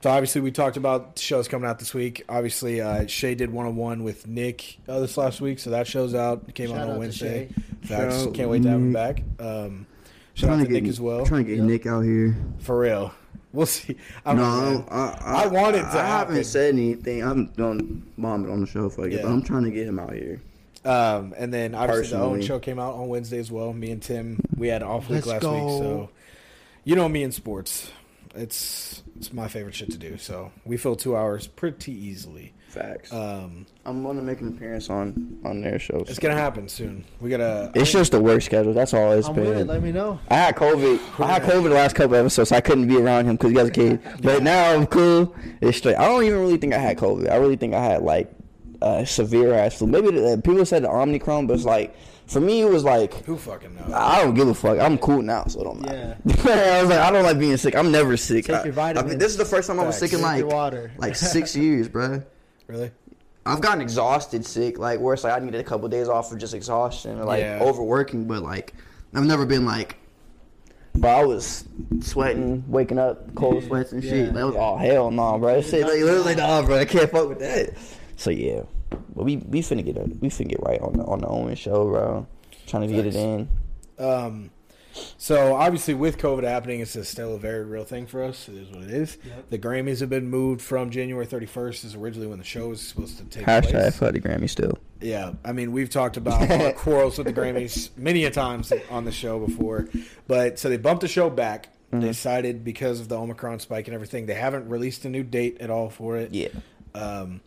[0.00, 2.24] so obviously we talked about shows coming out this week.
[2.28, 5.86] Obviously, uh, Shay did one on one with Nick uh, this last week, so that
[5.86, 6.44] show's out.
[6.48, 7.48] It came Shout out out on to Wednesday.
[7.48, 7.86] Shay.
[7.86, 8.26] Facts.
[8.34, 9.22] Can't wait to have him back.
[9.38, 9.86] Um,
[10.34, 11.24] shout out to to get Nick as well.
[11.26, 11.66] Trying to get Yep.
[11.66, 12.36] Nick out here.
[12.60, 13.12] For real.
[13.52, 13.96] We'll see.
[14.24, 14.84] I, don't know, No, man.
[14.90, 16.34] I, I want it to I happen.
[16.34, 17.22] haven't said anything.
[17.22, 19.22] I'm doing bomb it on the show for you, Yeah.
[19.24, 20.40] but I'm trying to get him out here.
[20.84, 23.72] Um, and then obviously the Owen show came out on Wednesday as well.
[23.72, 26.10] Me and Tim, we had an off week Let's last week, so
[26.84, 27.90] you know me in sports.
[28.34, 30.16] It's it's my favorite shit to do.
[30.18, 32.54] So we fill two hours pretty easily.
[32.68, 33.12] Facts.
[33.12, 36.06] Um, I'm gonna make an appearance on on their shows.
[36.08, 37.04] it's gonna happen soon.
[37.20, 37.70] We gotta.
[37.74, 38.72] It's just the work schedule.
[38.72, 39.54] That's all it's I'm with it.
[39.58, 39.66] been.
[39.66, 40.18] Let me know.
[40.30, 41.20] I had COVID.
[41.20, 43.58] I had COVID the last couple episodes, so I couldn't be around him because he
[43.58, 44.00] has a kid.
[44.22, 45.34] But now I'm cool.
[45.60, 45.96] It's straight.
[45.96, 47.30] I don't even really think I had COVID.
[47.30, 48.32] I really think I had like
[48.82, 49.86] uh, severe ass flu.
[49.86, 51.94] Maybe the, people said the Omicron, but it's like
[52.26, 53.92] for me it was like who fucking knows?
[53.92, 54.78] I don't give a fuck.
[54.78, 56.16] I'm cool now, so it don't matter.
[56.24, 56.34] Yeah.
[56.78, 57.74] I was like, I don't like being sick.
[57.76, 58.46] I'm never sick.
[58.46, 59.16] Take I- your I mean, vitamins.
[59.18, 60.92] this is the first time I was sick in Drink like water.
[60.98, 62.22] like six years, bro.
[62.66, 62.90] really?
[63.44, 66.38] I've gotten exhausted sick, like where it's like I needed a couple days off of
[66.38, 67.58] just exhaustion or like Yeah.
[67.60, 68.72] overworking, but like
[69.14, 69.96] I've never been like
[70.94, 71.64] but I was
[72.00, 74.26] sweating, waking up, cold sweats and shit.
[74.26, 74.32] Yeah.
[74.32, 75.54] That was oh hell no, bro.
[75.60, 76.78] That shit like literally nah, bro.
[76.78, 77.70] I can't fuck with that.
[78.22, 78.62] So yeah,
[79.16, 81.56] but we we finna get a, we finna get right on the on the Owen
[81.56, 82.24] show, bro.
[82.68, 83.48] Trying to get it in.
[83.98, 84.52] Um,
[85.18, 88.48] so obviously, with COVID happening, it's a still a very real thing for us.
[88.48, 89.18] It is what it is.
[89.24, 89.50] Yep.
[89.50, 93.18] The Grammys have been moved from January 31st, is originally when the show was supposed
[93.18, 93.98] to take Hashtag place.
[93.98, 94.78] for the Grammy still.
[95.00, 99.04] Yeah, I mean, we've talked about our quarrels with the Grammys many a times on
[99.04, 99.88] the show before,
[100.28, 101.70] but so they bumped the show back.
[101.86, 102.02] Mm-hmm.
[102.02, 105.56] They decided because of the Omicron spike and everything, they haven't released a new date
[105.60, 106.32] at all for it.
[106.32, 106.50] Yeah.
[106.94, 107.40] Um,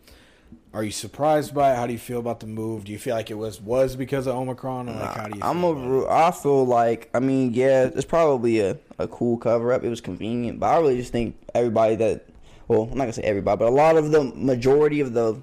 [0.76, 1.76] are you surprised by it?
[1.76, 2.84] How do you feel about the move?
[2.84, 5.42] Do you feel like it was was because of Omicron, or like how do you?
[5.42, 6.02] I'm feel a.
[6.02, 6.10] about it?
[6.10, 9.84] I feel like I mean, yeah, it's probably a, a cool cover up.
[9.84, 12.26] It was convenient, but I really just think everybody that,
[12.68, 15.40] well, I'm not gonna say everybody, but a lot of the majority of the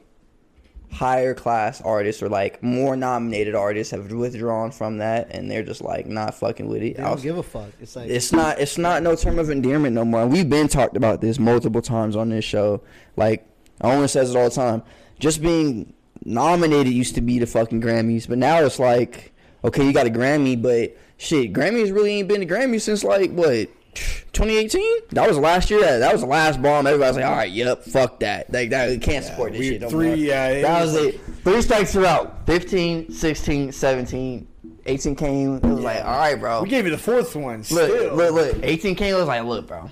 [0.91, 5.81] higher class artists or like more nominated artists have withdrawn from that, and they're just
[5.81, 6.97] like not fucking with it.
[6.97, 7.69] They I don't was- give a fuck.
[7.81, 10.27] It's like it's not it's not no term of endearment no more.
[10.27, 12.81] We've been talked about this multiple times on this show.
[13.17, 13.47] Like
[13.81, 14.83] Owen says it all the time.
[15.23, 15.93] Just being
[16.25, 19.31] nominated used to be the fucking Grammys, but now it's like,
[19.63, 23.31] okay, you got a Grammy, but shit, Grammys really ain't been the Grammy since like
[23.31, 24.83] what 2018?
[25.11, 25.79] That was last year.
[25.79, 26.85] That, that was the last bomb.
[26.87, 28.51] Everybody's like, all right, yep, fuck that.
[28.51, 30.15] Like that, we can't support this shit no three- more.
[30.17, 31.21] yeah, that was it.
[31.45, 32.45] Three strikes are out.
[32.45, 34.47] 15, 16, 17,
[34.85, 35.55] 18 came.
[35.55, 36.63] It was like, all right, bro.
[36.63, 37.59] We gave you the fourth one.
[37.59, 38.57] Look, Still, look, look.
[38.61, 39.89] 18 K was like, look, bro.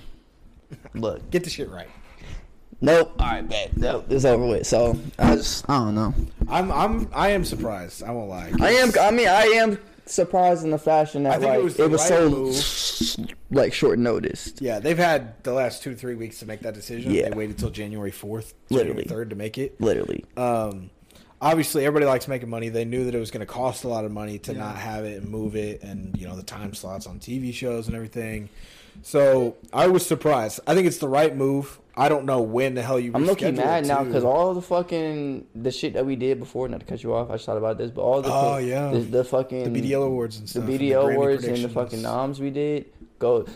[0.92, 1.30] Look.
[1.30, 1.88] get the shit right.
[2.82, 3.14] Nope.
[3.20, 3.76] All right, bet.
[3.76, 4.06] Nope.
[4.10, 4.66] It's over with.
[4.66, 6.14] So I just, I don't know.
[6.48, 8.02] I'm, I'm, I am surprised.
[8.02, 8.52] I won't lie.
[8.60, 8.90] I am.
[9.00, 11.90] I mean, I am surprised in the fashion I that think it like was it
[11.90, 14.60] was, right so like short noticed.
[14.60, 17.12] Yeah, they've had the last two, three weeks to make that decision.
[17.12, 17.28] Yeah.
[17.30, 19.04] They waited till January fourth, Literally.
[19.04, 19.80] Third to make it.
[19.80, 20.24] Literally.
[20.36, 20.90] Um,
[21.40, 22.68] obviously, everybody likes making money.
[22.68, 24.58] They knew that it was going to cost a lot of money to Yeah.
[24.58, 27.86] not have it and move it, and you know the time slots on TV shows
[27.86, 28.48] and everything.
[29.02, 30.58] So I was surprised.
[30.66, 31.78] I think it's the right move.
[31.96, 33.12] I don't know when the hell you.
[33.14, 36.66] I'm looking mad now because all the fucking the shit that we did before.
[36.68, 38.90] Not to cut you off, I just thought about this, but all the Oh, yeah.
[38.92, 42.00] the, the fucking the BDL awards and stuff, the BDL Grammy awards and the fucking
[42.02, 42.86] noms we did
[43.18, 43.46] go.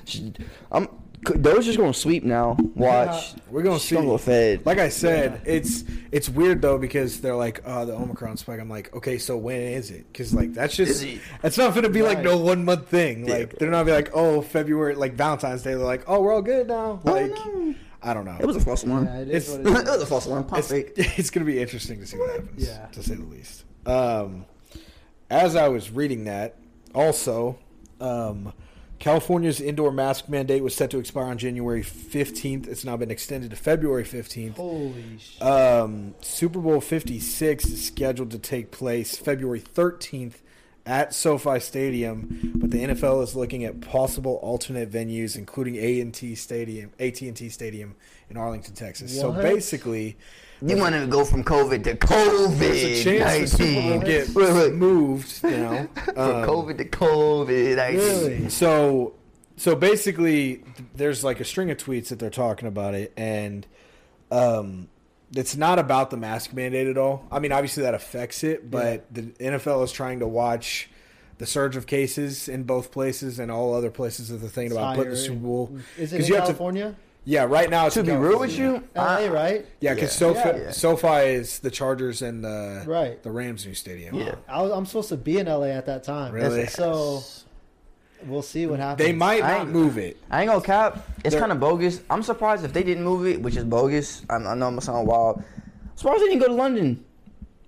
[0.70, 0.88] I'm
[1.34, 2.56] those just gonna sweep now.
[2.74, 3.34] Watch.
[3.50, 4.64] We're gonna gonna go fed.
[4.66, 8.60] Like I said, it's it's weird though because they're like, oh, the Omicron spike.
[8.60, 10.06] I'm like, okay, so when is it?
[10.12, 11.04] Because like that's just
[11.42, 13.26] it's not gonna be like no one month thing.
[13.26, 15.70] Yeah, Like they're not gonna be like, oh, February, like Valentine's Day.
[15.70, 17.00] They're like, oh, we're all good now.
[17.04, 17.74] Oh, Like no.
[18.02, 18.36] I don't know.
[18.38, 19.06] It was a false alarm.
[19.06, 20.44] Yeah, it It's- is it it was a false alarm.
[20.44, 20.70] Pop it's,
[21.18, 22.66] it's gonna be interesting to see what happens.
[22.66, 22.86] Yeah.
[22.86, 23.64] to say the least.
[23.86, 24.44] Um,
[25.30, 26.56] as I was reading that,
[26.94, 27.58] also,
[28.00, 28.52] um,
[28.98, 32.66] California's indoor mask mandate was set to expire on January 15th.
[32.66, 34.54] It's now been extended to February 15th.
[34.56, 35.42] Holy shit.
[35.42, 40.34] Um, Super Bowl 56 is scheduled to take place February 13th
[40.86, 46.92] at SoFi Stadium, but the NFL is looking at possible alternate venues, including AT&T Stadium,
[47.00, 47.96] AT&T Stadium
[48.30, 49.18] in Arlington, Texas.
[49.18, 50.16] So basically,
[50.62, 52.58] You want to go from COVID to COVID.
[52.58, 54.72] there's a chance the Super Bowl get Wait, wait.
[54.74, 55.42] moved.
[55.42, 57.78] You know, From Um, COVID to COVID.
[57.78, 58.48] I Really?
[58.48, 59.14] So,
[59.56, 60.62] so basically,
[60.94, 63.66] there's like a string of tweets that they're talking about it, and
[64.30, 64.88] um,
[65.34, 67.24] it's not about the mask mandate at all.
[67.32, 70.88] I mean, obviously that affects it, but the NFL is trying to watch
[71.38, 74.96] the surge of cases in both places and all other places that they're thinking about
[74.96, 75.26] putting the Higher.
[75.26, 75.78] Super Bowl.
[75.98, 76.94] Is it in you have to- California?
[77.28, 79.66] Yeah, right now it's To be real with you, LA, right?
[79.80, 80.32] Yeah, because Yeah.
[80.32, 80.70] SoFi, Yeah.
[80.70, 83.20] SoFi is the Chargers and the Right.
[83.22, 84.14] the Rams new stadium.
[84.14, 84.36] Yeah.
[84.48, 86.32] I was, I'm supposed to be in LA at that time.
[86.32, 86.66] Really?
[86.68, 87.22] So
[88.24, 89.06] we'll see what happens.
[89.06, 90.16] They might not ain't- move it.
[90.30, 91.06] I ain't gonna cap.
[91.24, 92.00] It's kind of bogus.
[92.10, 94.22] I'm surprised if they didn't move it, which is bogus.
[94.30, 95.42] I, I know I'm gonna sound wild.
[95.94, 97.04] surprised they didn't go to London.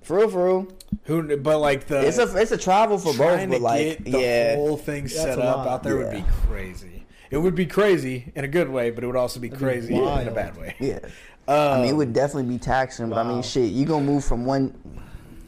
[0.02, 0.68] For real, for real.
[1.04, 1.37] Who?
[1.37, 4.11] But like the It's a it's a travel for both, but to like get the
[4.20, 5.68] yeah, whole thing set up lot.
[5.68, 7.04] out there would be crazy.
[7.30, 9.64] It would be crazy in a good way, but it would also be That'd be
[9.64, 10.76] crazy in a bad way.
[10.80, 11.00] Yeah.
[11.46, 14.24] Uh, I mean, it would definitely be taxing, but I mean, shit, you gonna move
[14.24, 14.72] from one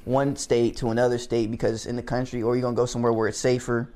[0.04, 3.12] one state to another state because it's in the country, or you gonna go somewhere
[3.12, 3.88] where it's safer.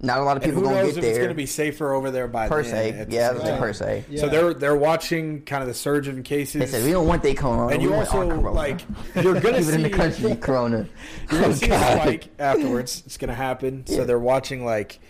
[0.00, 2.12] Not a lot of people gonna knows get if it's going to be safer over
[2.12, 2.90] there by per se.
[2.92, 3.58] at the Yeah, same I was like time.
[3.60, 4.04] per se.
[4.08, 4.20] Yeah.
[4.20, 6.60] So they're they're watching kind of the surge in cases.
[6.60, 7.72] They said we don't want they corona.
[7.74, 8.80] and you want also like
[9.16, 10.86] you're gonna Keep see it in the country corona.
[11.32, 12.00] You're gonna Oh, see a God.
[12.02, 13.02] spike afterwards.
[13.06, 13.86] It's gonna happen.
[13.88, 15.00] So they're watching like,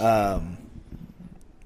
[0.00, 0.58] um,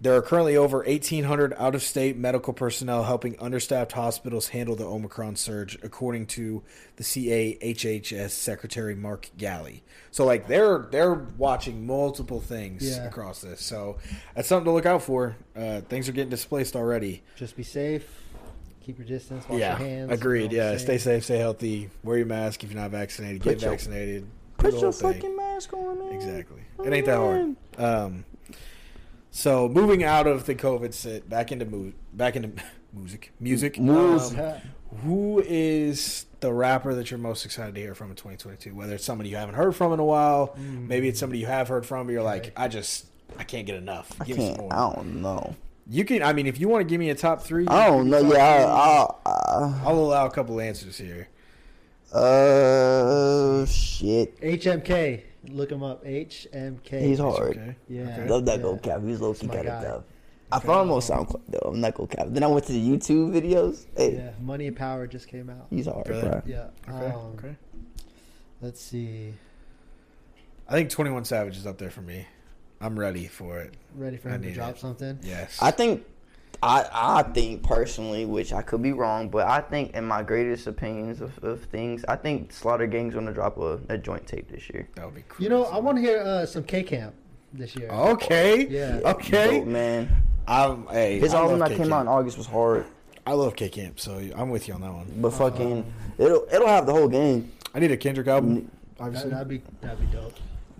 [0.00, 5.78] there are currently over 1,800 out-of-state medical personnel helping understaffed hospitals handle the Omicron surge,
[5.82, 6.62] according to
[6.96, 9.80] the CAHHS Secretary Mark Ghaly.
[10.10, 13.06] So like they're they're watching multiple things Yeah.
[13.06, 13.60] across this.
[13.62, 13.98] So
[14.34, 15.36] that's something to look out for.
[15.54, 17.22] Uh, things are getting displaced already.
[17.36, 18.06] Just be safe.
[18.84, 19.48] Keep your distance.
[19.48, 20.12] Wash yeah, your hands.
[20.12, 20.52] agreed.
[20.52, 23.42] you know what Yeah, stay safe, stay healthy, wear your mask if you're not vaccinated,
[23.42, 24.26] Put get your- vaccinated.
[24.58, 25.12] Put your thing.
[25.12, 26.12] fucking mask on, man.
[26.14, 26.62] Exactly.
[26.84, 27.56] It ain't that hard.
[27.78, 28.24] Um,
[29.36, 32.50] so moving out of the COVID sit, back into mu- back into
[32.94, 33.78] music, music.
[33.78, 34.38] Music.
[34.38, 34.54] Um,
[35.04, 38.74] who is the rapper that you're most excited to hear from in 2022?
[38.74, 40.86] Whether it's somebody you haven't heard from in a while, Mm.
[40.88, 43.06] maybe it's somebody you have heard from, but you're like, I just
[43.38, 44.10] I can't get enough.
[44.20, 44.70] I Give me some can't.
[44.70, 44.72] more.
[44.72, 45.54] I don't know.
[45.88, 46.22] You can.
[46.22, 48.22] I mean, if you want to give me a top three, I don't know.
[48.22, 51.28] top Yeah, three, I, I, I'll allow a couple answers here.
[52.14, 54.40] I, uh, shit.
[54.40, 55.22] HMK.
[55.50, 56.04] Look him up.
[56.04, 57.00] HMK.
[57.00, 57.56] He's hard.
[57.56, 57.76] Okay.
[57.88, 58.02] Yeah.
[58.02, 58.28] Okay.
[58.28, 58.62] Love that yeah.
[58.62, 59.02] go cap.
[59.02, 59.88] He's low key That's my kind of guy.
[59.88, 60.04] tough.
[60.52, 61.70] I found him on SoundCloud though.
[61.70, 62.26] I'm not gonna cap.
[62.30, 63.86] Then I went to the YouTube videos.
[63.96, 64.30] Hey, Yeah.
[64.40, 65.66] Money and Power just came out.
[65.70, 66.20] he's hard, Really?
[66.22, 66.42] bro.
[66.46, 66.66] Yeah.
[66.88, 67.06] Okay.
[67.06, 67.56] Um, okay.
[68.60, 69.34] Let's see.
[70.68, 72.26] I think 21 Savage is up there for me.
[72.80, 73.74] I'm ready for it.
[73.94, 74.78] Ready for I him to drop it.
[74.80, 75.18] something?
[75.22, 75.58] Yes.
[75.62, 76.04] I think,
[76.62, 80.66] I I think personally, which I could be wrong, but I think in my greatest
[80.66, 84.68] opinions of, of things, I think Slaughter Gang's gonna drop a, a joint tape this
[84.70, 84.88] year.
[84.94, 85.42] that would be cool.
[85.42, 87.14] You know, I want to hear uh, some K Camp
[87.52, 87.88] this year.
[87.90, 88.66] Okay.
[88.68, 89.00] Yeah.
[89.04, 89.60] Okay.
[89.60, 90.08] Dope, man.
[90.48, 92.86] I'm, hey, His I album love that came out in August was hard,
[93.26, 95.06] I love K Camp, so I'm with you on that one.
[95.16, 97.50] but fucking, it'll it'll have the whole game.
[97.74, 98.70] I need a Kendrick album.
[98.98, 100.34] That, Obviously, that'd be that'd be dope.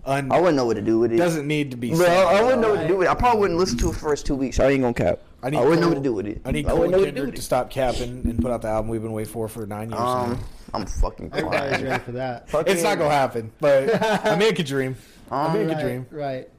[0.07, 1.17] Un- I wouldn't know what to do with it.
[1.17, 1.89] doesn't need to be.
[1.89, 2.25] Bro, said.
[2.25, 3.11] I wouldn't know what to do with it.
[3.11, 4.59] I probably wouldn't listen to it first two weeks.
[4.59, 5.19] I ain't gonna cap.
[5.43, 6.41] I I, wouldn't know what to do with it.
[6.45, 8.49] I need I Cole wouldn't know what to do with to stop capping and put
[8.51, 10.01] out the album we've been waiting for for nine years.
[10.01, 10.39] Um, now.
[10.73, 11.85] I'm fucking Everybody's crying.
[11.85, 12.49] ready for that.
[12.49, 14.95] Fucking- It's not gonna happen, but I make a dream.
[15.29, 16.05] I Um, make a right, dream.
[16.09, 16.49] Right.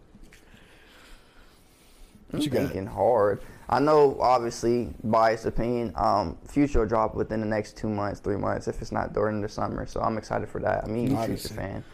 [2.30, 2.62] What you I'm got?
[2.72, 3.40] thinking hard.
[3.70, 5.92] I know, obviously, biased opinion.
[5.96, 9.40] Um, Future will drop within the next two months, three months, if it's not during
[9.42, 9.86] the summer.
[9.86, 10.84] So I'm excited for that.
[10.84, 11.56] I mean, you Future Obviously.
[11.56, 11.84] fan.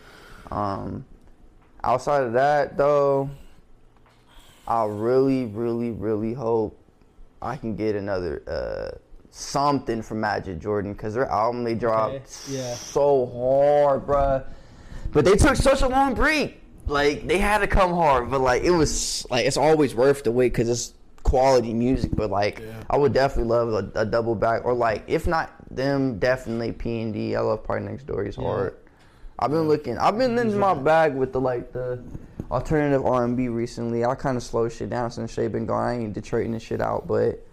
[0.52, 1.04] Um,
[1.84, 3.30] outside of that, though,
[4.66, 6.78] I really, really, really hope
[7.42, 8.96] I can get another uh,
[9.30, 12.24] something from Majid Jordan because their album they dropped Okay,
[12.56, 12.74] yeah.
[12.74, 14.44] so hard, bruh.
[15.12, 16.60] But they took such a long break.
[16.86, 20.30] Like they had to come hard, but like it was like it's always worth the
[20.32, 22.10] wait because it's quality music.
[22.14, 22.82] But like Yeah.
[22.90, 27.00] I would definitely love a, a double back or like if not them, definitely P
[27.02, 27.36] and D.
[27.36, 28.24] I love Party Next Door.
[28.24, 28.44] He's Yeah.
[28.44, 28.76] hard.
[29.38, 29.98] I've been looking.
[29.98, 32.02] I've been in my bag with the like the
[32.50, 34.04] alternative R and B recently.
[34.04, 35.82] I kind of slowed shit down since Shay been gone.
[35.82, 37.44] I ain't Detroiting this shit out, but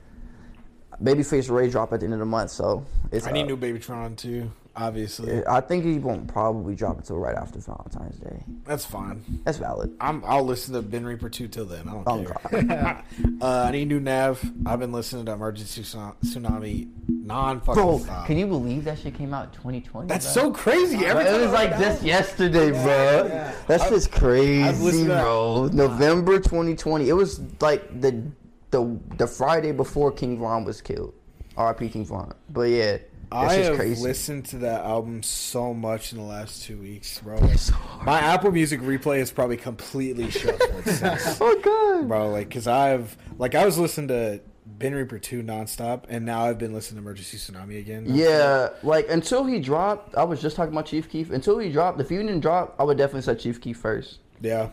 [1.02, 3.26] Babyface Ray drop at the end of the month, so it's.
[3.26, 3.48] I need up.
[3.48, 4.52] new Babytron too.
[4.74, 8.42] Obviously, I think he won't probably drop it till right after Valentine's Day.
[8.66, 9.22] that's fine.
[9.44, 9.94] That's valid.
[10.00, 10.24] I'm.
[10.26, 11.90] I'll listen to Bin Reaper two till then.
[11.90, 13.04] I don't Oh, care.
[13.42, 14.42] uh, I need new Nav.
[14.66, 18.26] I've been listening to Emergency Tsunami non fucking Bro, stop.
[18.28, 20.08] can you believe that shit came out 2020?
[20.08, 20.44] That's bro?
[20.46, 21.06] so crazy.
[21.06, 23.28] Every it was like out- yesterday, bro.
[23.28, 23.54] yeah.
[23.68, 25.22] That's just crazy, I've to that.
[25.24, 25.70] bro.
[25.74, 27.10] November 2020.
[27.10, 28.24] It was like the
[28.72, 31.14] the the Friday before King Von was killed.
[31.58, 31.90] R.I.P.
[31.90, 32.34] King Von.
[32.50, 32.98] But yeah,
[33.32, 34.02] that's I have crazy.
[34.02, 37.38] listened to that album so much in the last two weeks, bro.
[37.44, 37.76] It's so.
[38.06, 42.08] My Apple Music replay is probably completely shuffled since, Oh god.
[42.08, 42.30] bro.
[42.30, 44.42] Like, cause I've like I was listening to
[44.78, 48.06] Bin Reaper two nonstop, and now I've been listening to Emergency Tsunami again.
[48.08, 48.16] nonstop.
[48.18, 51.32] Yeah, like until he dropped, I was just talking about Chief Keef.
[51.32, 54.20] Until he dropped, if he didn't drop, I would definitely say Chief Keef first.
[54.42, 54.70] yeah.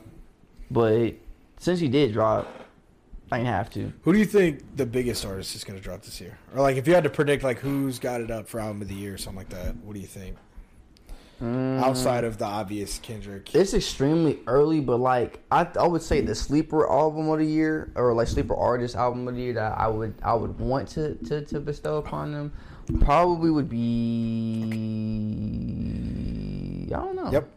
[0.71, 1.15] But
[1.59, 2.47] since he did drop,
[3.31, 3.93] I didn't have to.
[4.03, 6.39] Who do you think the biggest artist is going to drop this year?
[6.55, 8.89] Or like, if you had to predict like who's got it up for album of
[8.89, 10.37] the year or something like that, what do you think?
[11.43, 11.81] Mm.
[11.81, 16.35] Outside of the obvious Kendrick, It's extremely early, but like I, I would say the
[16.35, 19.87] sleeper album of the year or like sleeper artist album of the year that I
[19.87, 22.53] would I would want to to, to bestow upon them
[23.01, 24.65] probably would be
[26.93, 27.31] I don't know.
[27.31, 27.49] Yep.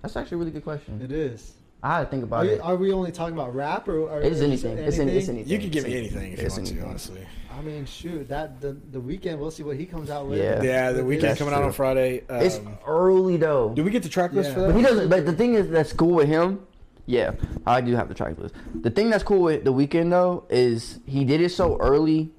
[0.00, 1.00] That's actually a really good question.
[1.00, 1.54] It is.
[1.82, 2.60] I had to think Are, about you, it.
[2.60, 4.00] are we only talking about rap or?
[4.02, 4.78] or It's is anything.
[4.78, 5.50] It's, any, it's anything.
[5.52, 6.80] you can give It's me anything if you It's want to.
[6.82, 9.38] Honestly, I mean, shoot, that the the Weeknd.
[9.38, 10.38] We'll see what he comes out with.
[10.38, 10.62] Yeah.
[10.62, 11.72] yeah, the Weeknd That's coming out on.
[11.72, 12.22] Friday.
[12.28, 13.72] Um, It's early though.
[13.74, 14.54] do we get the track list Yeah.
[14.54, 15.08] for But he doesn't.
[15.08, 16.60] But the thing is, that's cool with him.
[17.06, 17.32] Yeah,
[17.66, 18.54] I do have the track list.
[18.80, 22.30] The thing that's cool with the Weeknd though is he did it so early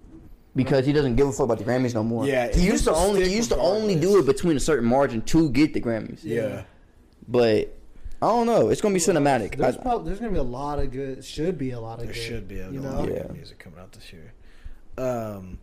[0.55, 2.25] because he doesn't give a fuck about the Grammys no more.
[2.25, 4.87] Yeah, he he used to only he used to only do it between a certain
[4.87, 6.19] margin to get the Grammys.
[6.23, 6.63] Yeah.
[7.27, 7.75] But
[8.23, 8.69] I don't know.
[8.69, 9.57] It's gonna be cinematic.
[9.57, 11.25] There's, I- prob- there's gonna be a lot of good.
[11.25, 12.21] Should be a lot of There good.
[12.21, 13.03] should be a you lot know.
[13.03, 13.21] of Yeah.
[13.23, 14.33] good music coming out this year.
[14.97, 15.59] Um,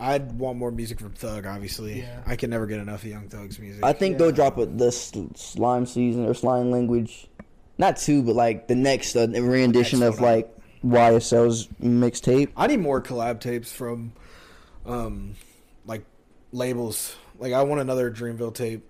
[0.00, 1.44] I'd want more music from Thug.
[1.46, 2.20] Obviously, Yeah.
[2.26, 3.84] I can never get enough of Young Thug's music.
[3.84, 4.18] I think Yeah.
[4.18, 7.28] they'll drop a, the slime season or slime language,
[7.76, 10.50] not two, but like the next uh, rendition Next of like
[10.84, 12.48] YSL's mixtape.
[12.56, 14.12] I need more collab tapes from,
[14.86, 15.34] um,
[15.86, 16.04] like
[16.50, 17.14] labels.
[17.38, 18.84] Like I want another Dreamville tape.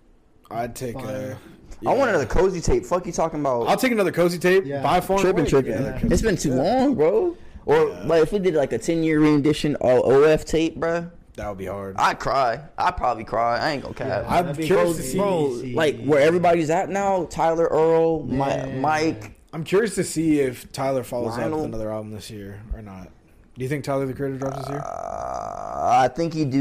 [0.50, 1.38] I'd take a.
[1.85, 1.94] Fire.
[1.94, 2.85] I want another cozy tape.
[2.85, 3.68] Fuck you talking about?
[3.68, 4.64] I'll take another cozy tape.
[4.66, 4.83] Yeah.
[4.83, 5.18] Buy four.
[5.18, 5.73] tripping, tripping.
[5.73, 5.99] Yeah.
[6.03, 6.55] It's been too Yeah.
[6.62, 7.37] long, bro.
[7.66, 8.03] Or Yeah.
[8.07, 11.59] like if we did like a ten year rendition of OF tape, bro, That would
[11.59, 11.97] be hard.
[11.99, 12.61] I'd cry.
[12.79, 13.59] I'd probably cry.
[13.59, 14.07] I ain't gonna cap.
[14.09, 14.25] Yeah.
[14.38, 15.18] I'm That'd curious to see.
[15.18, 15.75] Bro, Easy.
[15.75, 18.81] like where everybody's at now, Tyler Earl, Mi- Man.
[18.81, 19.33] Mike.
[19.53, 23.09] I'm curious to see if Tyler follows up with another album this year or not.
[23.56, 24.80] Do you think Tyler the Creator drops this year?
[24.84, 26.58] Uh, I think he do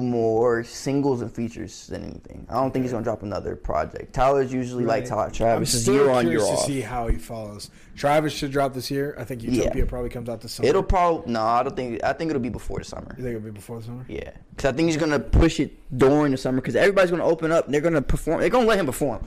[0.00, 2.46] more singles and features than anything.
[2.48, 4.12] I don't think he's gonna drop another project.
[4.12, 5.08] Tyler's usually like Right.
[5.08, 7.70] Tyler I'm Travis is still year on year curious to see how he follows.
[7.96, 9.16] Travis should drop this year.
[9.18, 9.50] I think Yeah.
[9.50, 10.68] Utopia probably comes out this summer.
[10.68, 11.42] It'll probably no.
[11.42, 12.04] I don't think.
[12.04, 13.14] I think it'll be before the summer.
[13.18, 14.04] You think it'll be before the summer?
[14.06, 17.50] Yeah, because I think he's gonna push it during the summer because everybody's gonna open
[17.50, 17.66] up.
[17.66, 18.40] They're gonna perform.
[18.40, 19.20] They're gonna let him perform.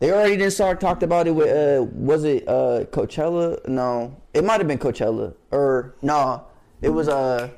[0.00, 1.48] They already didn't start talked about it with.
[1.48, 3.66] Uh, was it uh, Coachella?
[3.68, 6.44] No, it might have been Coachella or no.
[6.82, 7.50] It was uh,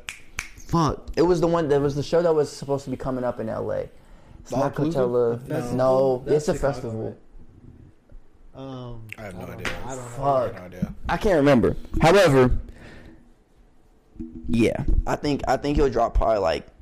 [0.56, 1.06] fuck.
[1.16, 3.40] It was the one that was the show that was supposed to be coming up
[3.40, 3.90] in L.A.
[4.40, 5.46] It's not Coachella.
[5.46, 5.72] No.
[5.72, 7.02] No, That's it's a Chicago, festival.
[7.02, 7.16] right?
[8.62, 9.72] Um, I have no don't idea.
[9.72, 9.78] know.
[9.86, 10.24] I don't know.
[10.24, 10.54] I have Fuck.
[10.56, 10.94] no idea.
[11.10, 11.76] I can't remember.
[12.00, 12.58] However,
[14.48, 16.72] yeah, I think I think he'll drop probably like Like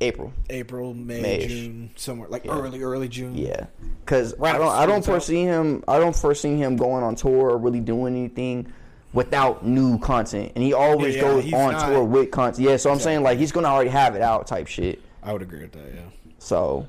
[0.00, 0.32] April.
[0.48, 1.48] April, May, Mayish.
[1.48, 2.58] June, somewhere like Yeah.
[2.58, 3.36] early, early June.
[3.36, 3.66] Yeah,
[4.04, 5.12] because Right I don't I don't school's out.
[5.12, 8.66] foresee him I don't foresee him going on tour or really doing anything
[9.12, 12.66] without new content, and he always Yeah, goes on not- tour with content.
[12.66, 15.00] Yeah, so I'm saying like he's gonna already have it out type shit.
[15.22, 15.92] I would agree with that.
[15.94, 16.00] Yeah.
[16.38, 16.86] So,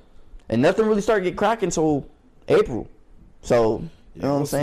[0.50, 2.06] and nothing really started get cracking until
[2.48, 2.88] April.
[3.42, 4.58] So you Yeah, know what I'm we'll see.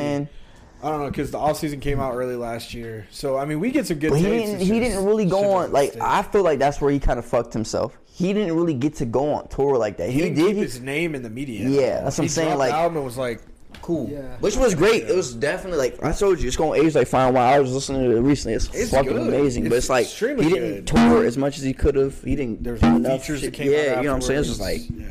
[0.80, 0.84] Saying?
[0.86, 3.60] I don't know because the off season came out early last year, so I mean
[3.60, 4.10] we get some good.
[4.10, 4.60] But he didn't.
[4.60, 5.72] He just didn't really go on.
[5.72, 6.02] Like stick.
[6.02, 7.96] I feel like that's where he kind of fucked himself.
[8.06, 10.08] He didn't really get to go on tour like that.
[10.10, 11.68] he He, didn't did, keep his name in the media.
[11.68, 13.40] Yeah, that's what I'm He saying, dropped like- the album and was like,
[13.82, 14.08] cool.
[14.10, 14.36] Yeah.
[14.40, 15.04] which was great.
[15.04, 17.54] It was definitely like I told you, it's gonna age like fine wine.
[17.54, 18.54] I was listening to it recently.
[18.54, 19.28] It's, It's fucking good.
[19.28, 19.64] amazing.
[19.64, 20.86] but It's it's like he didn't good.
[20.88, 22.20] tour as much as he could have.
[22.24, 22.64] He didn't.
[22.64, 23.52] There's enough features shit.
[23.52, 24.40] that came Yeah, out you know what I'm saying.
[24.40, 24.80] It's just like.
[24.90, 25.06] Yeah.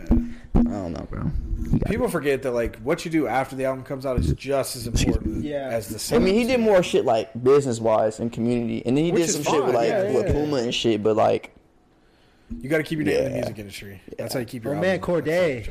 [0.55, 1.31] I don't know, bro.
[1.71, 4.31] He got- People forget that like what you do after the album comes out is
[4.33, 5.69] just as important Yeah.
[5.71, 5.99] as the.
[5.99, 6.21] Same.
[6.21, 9.21] I mean, he did more shit like business wise and community, and then he Which
[9.21, 10.33] did is some shit with like Yeah, with yeah.
[10.33, 11.01] Puma and shit.
[11.01, 11.53] But like,
[12.61, 14.01] You got to keep your name in the music industry.
[14.17, 14.75] That's how you keep your.
[14.75, 15.67] Oh man, album Cordae.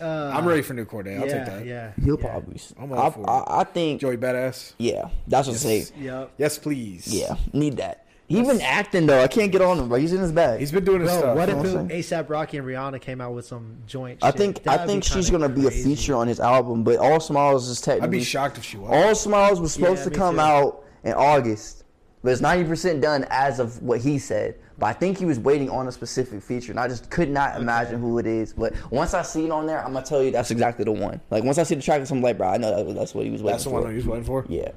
[0.00, 1.18] Uh, I'm ready for new Cordae.
[1.18, 1.66] I'll yeah, take that.
[1.66, 1.92] Yeah.
[2.04, 2.26] he'll yeah.
[2.28, 2.60] probably.
[2.78, 3.28] I'm all I, for it.
[3.28, 4.00] I, I think.
[4.02, 4.74] Joey Badass.
[4.78, 5.86] Yeah, that's what I say.
[5.98, 6.32] Yep.
[6.38, 7.12] Yes, please.
[7.12, 8.06] Yeah, need that.
[8.30, 9.20] He been acting though.
[9.22, 9.98] I can't get on him, bro.
[9.98, 10.60] He's in his bag.
[10.60, 11.36] He's been doing his Bro, stuff.
[11.36, 14.20] what you if know what ASAP Rocky and Rihanna came out with some joint?
[14.22, 14.36] I shit?
[14.36, 17.68] think I That'd think she's gonna be a feature on his album, but All Smiles
[17.68, 18.04] is technically.
[18.06, 18.88] I'd be shocked if she was.
[18.92, 20.40] All Smiles was supposed Yeah, to come too.
[20.42, 21.82] out in August,
[22.22, 24.54] but it's ninety percent done as of what he said.
[24.78, 27.56] But I think he was waiting on a specific feature, and I just could not
[27.60, 28.52] imagine who it is.
[28.52, 31.20] But once I see it on there, I'm gonna tell you that's exactly the one.
[31.30, 33.42] Like once I see the track, I'm like, bro, I know that's what he was
[33.42, 33.80] waiting That's the for.
[33.80, 34.46] one he was waiting for.
[34.48, 34.70] Yeah,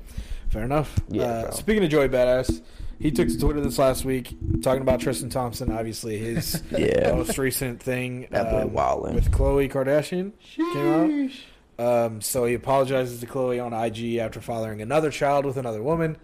[0.49, 0.99] Fair enough.
[1.07, 1.51] Yeah, Uh, bro.
[1.51, 2.61] speaking of Joey Badass,
[2.99, 5.71] he took to Twitter this last week talking about Tristan Thompson.
[5.71, 7.13] Obviously, his Yeah.
[7.13, 8.73] most recent thing um,
[9.15, 11.31] with Khloe Kardashian came
[11.79, 12.05] out.
[12.05, 16.17] Um, so he apologizes to Khloe on IG after fathering another child with another woman.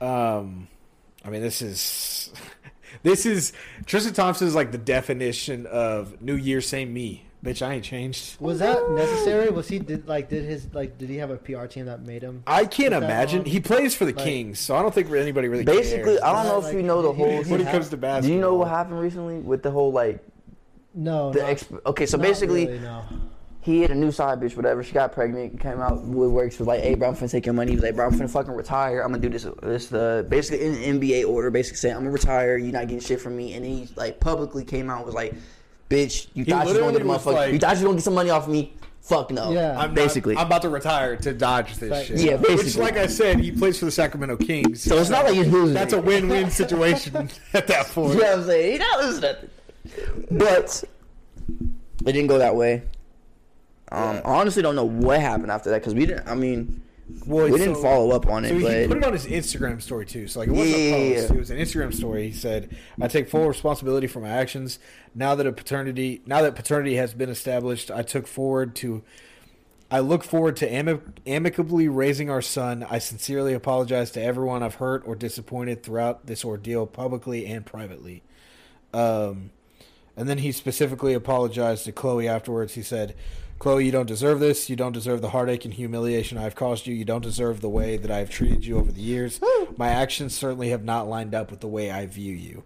[0.00, 0.68] Um,
[1.24, 2.32] I mean, this is
[3.02, 3.52] this is
[3.86, 7.60] Tristan Thompson is like the definition of New Year, same me, bitch.
[7.66, 8.40] I ain't changed.
[8.40, 9.48] Was that necessary?
[9.50, 12.22] Was he did like did his like did he have a PR team that made
[12.22, 12.42] him?
[12.46, 13.40] I can't imagine.
[13.40, 13.44] on.
[13.46, 16.20] He plays for the Like- Kings, so I don't think anybody really basically, cares.
[16.22, 17.42] I don't know Like, if you know the whole.
[17.44, 18.20] when it comes to basketball.
[18.28, 20.18] Do you know what happened recently with the whole like
[20.94, 21.32] No.
[21.32, 22.06] the not- exp- okay?
[22.06, 23.02] So basically, really, no.
[23.60, 24.82] he had a new side bitch, whatever.
[24.82, 27.52] She got pregnant, came out with works, was like, "Hey, bro, I'm finna take your
[27.54, 29.00] money." He was like, "Bro, I'm finna fucking retire.
[29.02, 32.56] I'm gonna do this, this, the basically in NBA order, basically saying I'm gonna retire.
[32.56, 35.34] You're not getting shit from me." And he like publicly came out and was like,
[35.88, 37.34] "Bitch, you He thought you was gonna get a motherfucker?
[37.34, 38.72] like- you thought you was gonna get some money off me?
[39.02, 39.70] Fuck no." Yeah.
[39.70, 40.36] I'm not- basically.
[40.36, 42.06] I'm about to retire to dodge this Right.
[42.06, 42.18] shit.
[42.20, 42.56] Yeah, basically.
[42.64, 44.82] Which, like I said, he plays for the Sacramento Kings.
[44.82, 45.74] So it's not like he's losing.
[45.74, 48.14] That's a win-win situation at that point.
[48.14, 48.72] You know what I'm saying?
[48.72, 49.48] He not losing nothing.
[50.30, 50.84] But
[52.06, 52.82] it didn't go that way.
[53.90, 54.20] Um, Yeah.
[54.24, 56.28] I honestly don't know what happened after that because we didn't.
[56.28, 56.82] I mean,
[57.26, 59.26] Well, we didn't so- follow up on it, So he but put it on his
[59.26, 60.28] Instagram story too.
[60.28, 61.36] So like it wasn't Yeah, a post; yeah.
[61.36, 62.26] it was an Instagram story.
[62.28, 64.78] He said, "I take full responsibility for my actions.
[65.14, 69.02] Now that a paternity, now that paternity has been established, I took forward to
[69.90, 72.84] I look forward to ami- amicably raising our son.
[72.90, 78.22] I sincerely apologize to everyone I've hurt or disappointed throughout this ordeal, publicly and privately.
[78.92, 79.50] Um,
[80.14, 82.74] and then he specifically apologized to Khloe afterwards.
[82.74, 83.14] He said,
[83.58, 84.70] Khloe, you don't deserve this.
[84.70, 86.94] You don't deserve the heartache and humiliation I've caused you.
[86.94, 89.40] You don't deserve the way that I've treated you over the years.
[89.76, 92.62] My actions certainly have not lined up with the way I view you.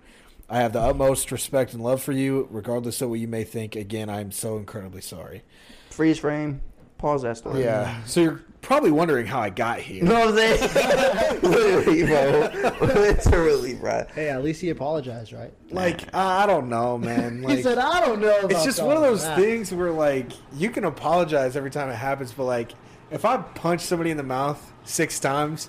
[0.51, 3.75] I have the utmost respect and love for you, regardless of what you may think.
[3.75, 5.43] Again, I'm so incredibly sorry.
[5.89, 6.61] Freeze frame.
[6.99, 7.63] Pause that story.
[7.63, 8.05] Yeah.
[8.05, 9.97] So you're probably wondering how I got here.
[9.97, 11.41] You know what I'm saying?
[11.43, 12.77] Literally, bro.
[12.81, 14.07] Literally, bro.
[14.15, 15.53] Hey, at least he apologized, right?
[15.71, 17.43] Like I I don't know, man.
[17.43, 20.33] Like, he said, "I don't know." it's just one of those that." things where like
[20.55, 22.73] you can apologize every time it happens, but like
[23.11, 25.69] if I punch somebody in the mouth six times,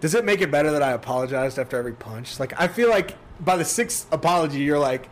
[0.00, 2.40] does it make it better that I apologized after every punch?
[2.40, 5.08] Like I feel like by the sixth apology, you're like,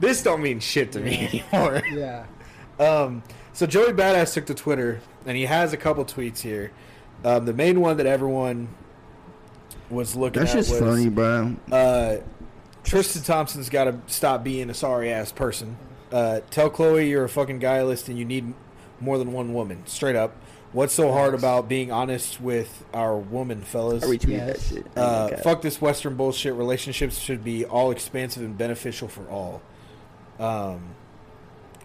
[0.00, 1.82] this don't mean shit to me anymore.
[1.92, 2.26] Yeah.
[2.76, 3.22] Um,
[3.54, 6.70] so Joey Badass took to Twitter, and he has a couple tweets here.
[7.24, 8.68] Um, the main one that everyone
[9.88, 11.56] was looking That's at just was, funny, bro.
[11.72, 12.16] Uh,
[12.82, 15.76] Tristan Thompson's got to stop being a sorry ass person.
[16.12, 18.52] Uh, tell Khloe you're a fucking guileless and you need
[19.00, 19.82] more than one woman.
[19.86, 20.36] Straight up.
[20.72, 24.02] What's so hard about being honest with our woman, fellas?
[24.02, 24.68] I retweeted Yes.
[24.70, 24.86] that shit.
[24.96, 25.42] Uh, Okay.
[25.42, 26.54] fuck this Western bullshit.
[26.54, 29.62] Relationships should be all expansive and beneficial for all.
[30.40, 30.80] Um,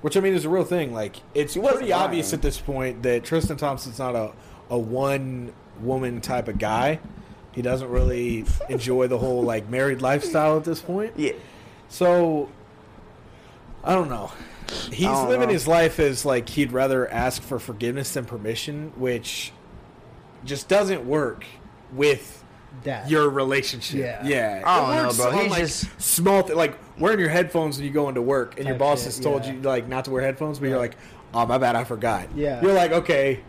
[0.01, 0.93] which I mean is a real thing.
[0.93, 2.39] Like it's He pretty obvious lying.
[2.39, 4.31] at this point that Tristan Thompson's not a
[4.69, 6.99] a one woman type of guy.
[7.51, 11.13] He doesn't really enjoy the whole like married lifestyle at this point.
[11.17, 11.33] Yeah.
[11.89, 12.49] So
[13.83, 14.31] I don't know.
[14.91, 15.53] He's don't living know.
[15.53, 19.51] his life as like he'd rather ask for forgiveness than permission, which
[20.45, 21.43] just doesn't work
[21.91, 22.43] with
[22.83, 23.09] That.
[23.09, 23.99] your relationship.
[23.99, 24.25] Yeah.
[24.25, 24.61] yeah.
[24.65, 25.27] I It don't know, works bro.
[25.31, 28.55] on, He's like, just- small, th- like wearing your headphones when you go into work,
[28.57, 29.53] and your Type boss shit, has told yeah.
[29.53, 30.95] you like not to wear headphones, but you're like,
[31.33, 32.27] oh my bad, I forgot.
[32.35, 32.61] Yeah.
[32.61, 33.39] You're like, okay,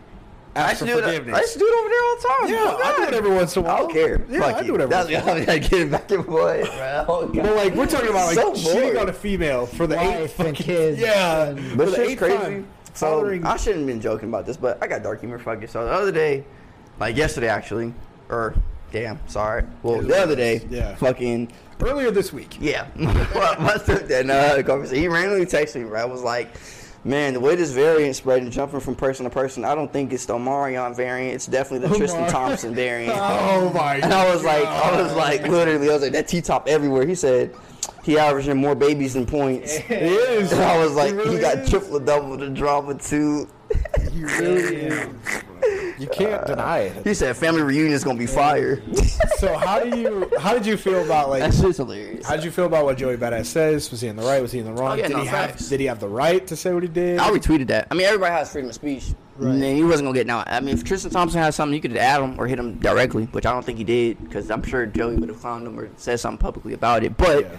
[0.55, 1.03] I ask used for to do it.
[1.03, 1.35] forgiveness.
[1.37, 2.49] I used to do it over there all the time.
[2.49, 3.75] yeah, Oh, I do oh, it every once in a while.
[3.75, 4.21] I don't care.
[4.29, 5.41] Yeah, Fuck I do it every That's once in a while.
[5.41, 7.05] I gotta get it back in forth, bro.
[7.07, 8.97] Oh, But like we're talking about like So cheating bored.
[8.97, 11.95] on a female for the eighth Wife and fucking kids Yeah, and- But for the
[11.97, 12.37] shit's eighth crazy.
[12.37, 15.39] time, So fathering- I shouldn't have been joking about this, but I got dark humor.
[15.39, 15.69] Fuck it.
[15.69, 16.43] So the other day,
[16.99, 17.93] like yesterday actually,
[18.29, 18.53] or
[18.91, 19.63] damn, sorry.
[19.83, 20.95] Well, the other day, Yeah.
[20.95, 21.49] fucking
[21.81, 22.57] earlier this week.
[22.59, 22.87] yeah.
[22.95, 25.01] stepdad uh, conversation.
[25.01, 25.83] He randomly texted me.
[25.83, 26.55] Right, I was like.
[27.03, 30.27] Man, the way this variant spreading, jumping from person to person, I don't think it's
[30.27, 31.33] the Omarion variant.
[31.33, 33.15] It's definitely the Tristan Thompson variant.
[33.17, 33.95] Oh my!
[33.95, 37.07] And I was like, I was like, literally, I was like, that T top everywhere.
[37.07, 37.55] He said
[38.03, 39.77] he averaging more babies than points.
[39.77, 40.51] He is.
[40.53, 41.69] And I was like, He really he got is.
[41.71, 43.47] triple double the drama too.
[44.11, 45.09] He really is.
[45.99, 47.05] You can't deny it.
[47.05, 48.81] He said family reunion is gonna be fire.
[49.37, 50.31] So how do you?
[50.39, 51.41] How did you feel about like?
[51.41, 52.25] That's just hilarious.
[52.25, 53.89] How did you feel about what Joey Badass says?
[53.91, 54.41] Was he in the right?
[54.41, 54.91] Was he in the oh, wrong?
[54.93, 55.57] Oh, yeah, did no, he have?
[55.57, 57.19] Did he have the right to say what he did?
[57.19, 57.87] I retweeted that.
[57.91, 59.13] I mean, everybody has freedom of speech.
[59.37, 59.51] Right.
[59.51, 60.43] And then he wasn't gonna get now.
[60.45, 63.25] I mean, if Tristan Thompson had something, you could add him or hit him directly,
[63.25, 65.89] which I don't think he did because I'm sure Joey would have found him or
[65.97, 67.17] said something publicly about it.
[67.17, 67.57] But Yeah.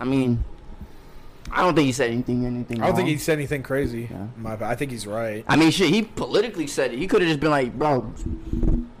[0.00, 0.44] I mean,
[1.50, 2.44] I don't think he said anything.
[2.46, 2.82] Anything.
[2.82, 4.08] I don't think he said anything crazy.
[4.10, 4.26] Yeah.
[4.36, 5.44] My, I think he's right.
[5.48, 5.90] I mean, shit.
[5.90, 6.98] He politically said it.
[6.98, 8.12] He could have just been like, "Bro,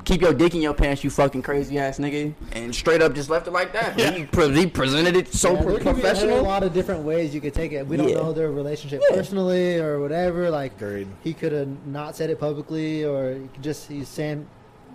[0.04, 3.30] keep your dick in your pants, you fucking crazy ass nigga," and straight up just
[3.30, 3.98] left it like that.
[3.98, 7.34] He, pre- he presented it so Yeah, pro- there could a lot of different ways
[7.34, 7.86] you could take it.
[7.86, 8.16] We don't Yeah.
[8.16, 9.16] know their relationship Yeah.
[9.16, 10.50] personally or whatever.
[10.50, 11.08] Like Agreed.
[11.22, 14.46] he could have not said it publicly, or he could just he's saying,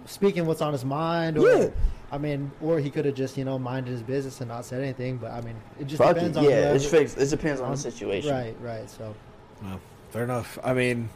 [0.06, 1.38] speaking what's on his mind.
[1.38, 1.68] Or, Yeah.
[2.14, 4.82] I mean, or he could have just you know minded his business and not said
[4.84, 5.18] anything.
[5.18, 6.14] But I mean, it just Fuck it.
[6.16, 7.18] depends on Yeah, whoever- it's fixed.
[7.18, 8.32] It depends on on- the um, situation.
[8.32, 8.90] Right, right.
[8.90, 9.16] So
[9.62, 9.80] No,
[10.12, 10.60] fair enough.
[10.64, 11.10] I mean,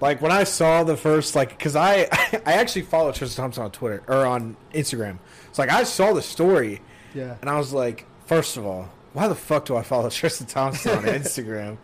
[0.00, 2.06] like when I saw the first, like, because I
[2.46, 5.18] I actually follow Tristan Thompson on Twitter or on Instagram.
[5.48, 6.80] It's like I saw the story
[7.14, 10.46] yeah, and I was like, first of all, why the fuck do I follow Tristan
[10.46, 11.78] Thompson on Instagram?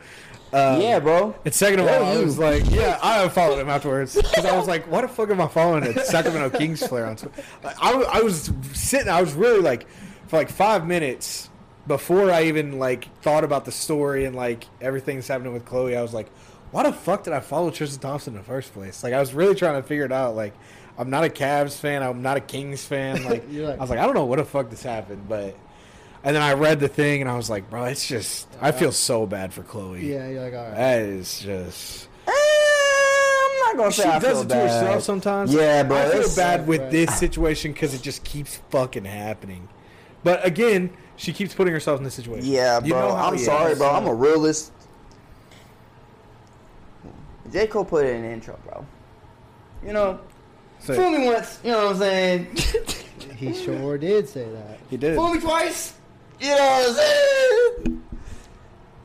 [0.55, 1.35] Um, Yeah, bro.
[1.45, 4.57] And second of Yeah, all, I was like, yeah, I unfollowed him afterwards because I
[4.57, 7.43] was like, why the fuck am I following a Sacramento Kings player on Twitter?
[7.65, 9.87] I, I was sitting, I was really like,
[10.29, 11.51] for like five minutes
[11.87, 15.97] before I even like thought about the story and like everything that's happening with Khloe,
[15.97, 16.31] I was like,
[16.71, 19.03] why the fuck did I follow Tristan Thompson in the first place?
[19.05, 20.35] Like, I was really trying to figure it out.
[20.35, 20.55] Like,
[20.99, 23.25] I'm not a Cavs fan, I'm not a Kings fan.
[23.25, 25.57] Like, like- I was like, I don't know what the fuck this happened, but.
[26.25, 28.93] And then I read the thing and I was like, bro, it's just, I feel
[28.93, 30.03] so bad for Khloe.
[30.03, 30.27] yeah.
[30.29, 30.75] You're like, all right.
[30.75, 32.09] That is just.
[32.27, 34.71] Eh, I'm not gonna She say I does feel it to bad.
[34.85, 35.53] herself sometimes.
[35.53, 36.91] Yeah, bro, I feel it's- bad with Right.
[36.91, 39.69] this situation because it just keeps fucking happening.
[40.23, 42.47] But again, she keeps putting herself in this situation.
[42.51, 43.09] Yeah, You bro.
[43.11, 43.79] know how I'm he sorry, is.
[43.79, 43.91] bro.
[43.91, 44.73] I'm a realist.
[47.53, 47.67] J.
[47.67, 48.85] Cole put it in the intro, bro.
[49.87, 50.21] You know,
[50.81, 51.61] So, fool me once.
[51.63, 52.57] You know what I'm saying?
[53.37, 54.79] He sure did say that.
[54.89, 55.17] he did.
[55.17, 55.95] fool me twice.
[56.45, 58.03] You know what I'm saying?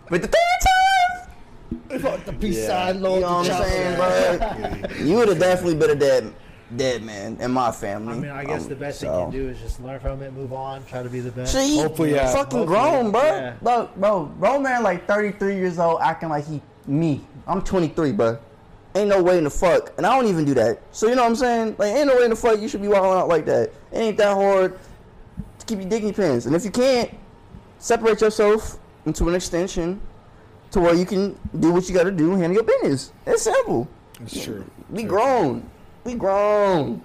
[0.09, 2.67] But the third time, Fuck the peace Yeah.
[2.67, 5.05] sign, You know what I'm saying, bro?
[5.05, 6.33] You would have definitely been a dead,
[6.75, 8.13] dead man in my family.
[8.13, 10.21] I mean, I guess Um, the best thing you can do is just learn from
[10.21, 11.53] it, move on, try to be the best.
[11.53, 12.31] See, Hopefully, yeah.
[12.31, 13.21] fucking Hopefully, grown, bro.
[13.23, 13.53] yeah.
[13.61, 17.21] Bro, bro, grown man like 33 years old, acting like he me.
[17.47, 18.37] I'm 23, bro.
[18.95, 20.79] Ain't no way in the fuck, and I don't even do that.
[20.91, 21.75] So you know what I'm saying?
[21.77, 23.69] Like, ain't no way in the fuck you should be walking out like that.
[23.91, 24.77] It ain't that hard
[25.59, 27.09] to keep your dignity pins, and if you can't,
[27.79, 29.99] separate yourself into an extension
[30.71, 33.11] to where you can do what you got to do, handle your business.
[33.25, 33.87] It's simple.
[34.21, 34.63] It's true.
[34.89, 35.09] We True.
[35.09, 35.69] grown.
[36.03, 37.01] We grown.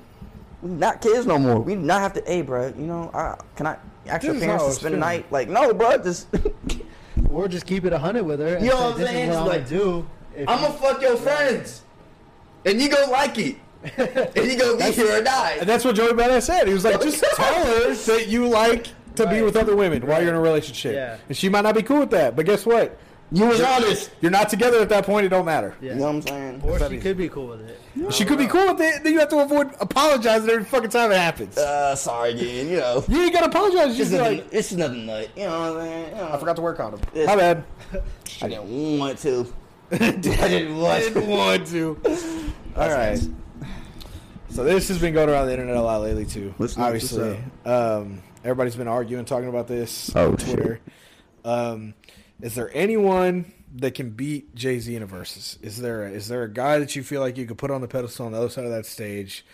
[0.63, 1.61] We not kids no more.
[1.61, 2.23] We not have to.
[2.27, 2.69] Hey, bro.
[2.77, 5.31] You know, I, can I ask your This is parents to it's spend the night?
[5.33, 5.97] Like, no, bro.
[5.99, 6.29] Just
[7.31, 8.57] Or just keep it a hundred with her.
[8.57, 9.31] and You know what I'm saying?
[9.31, 10.07] Is what like- gonna do.
[10.35, 11.83] I'm you- gonna fuck your friends,
[12.65, 13.57] and you gonna like it,
[14.37, 15.57] and you gonna be here or die.
[15.61, 16.67] And that's what Joey Badass said.
[16.67, 20.21] He was like, just tell her that you like to be with other women while
[20.21, 20.95] you're in a relationship.
[20.95, 21.17] Yeah.
[21.29, 22.99] And she might not be cool with that, but guess what?
[23.33, 24.11] You was You're- honest.
[24.21, 25.27] You're not together at that point.
[25.27, 25.75] It don't matter.
[25.81, 25.95] Yeah.
[25.95, 26.61] You know what I'm saying?
[26.63, 28.13] Or that she could be cool with it.
[28.13, 29.03] She could be cool with it.
[29.03, 31.57] Then you have to avoid apologizing every fucking time it happens.
[31.57, 32.69] Uh, sorry again.
[32.69, 33.89] You know, you ain't gotta apologize.
[33.89, 34.39] it's Just nothing.
[34.39, 35.31] like, it's nothing nut.
[35.37, 36.09] You know what I'm saying?
[36.11, 37.01] You know, I forgot to work on them.
[37.13, 37.65] It's- My bad.
[38.43, 39.53] I didn't want to.
[39.91, 41.99] I didn't want to.
[42.77, 43.19] All right.
[44.51, 46.55] So this has been going around the internet a lot lately too.
[46.59, 46.87] What's next?
[47.17, 50.81] Obviously, um, everybody's been arguing, talking about this Oh, on Twitter.
[51.45, 51.95] Um,
[52.41, 55.59] is there anyone that can beat Jay Z in a versus?
[55.63, 57.89] Is there is there a guy that you feel like you could put on the
[57.89, 59.45] pedestal on the other side of that stage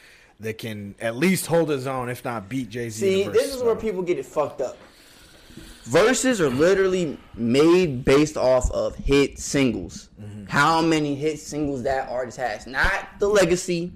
[0.41, 3.25] that can at least hold his own, if not beat Jay Z?
[3.25, 4.77] See, this is where people get it fucked up.
[5.85, 10.09] Verses are literally made based off of hit singles.
[10.21, 10.45] Mm-hmm.
[10.47, 12.67] How many hit singles that artist has?
[12.67, 13.93] Not the legacy,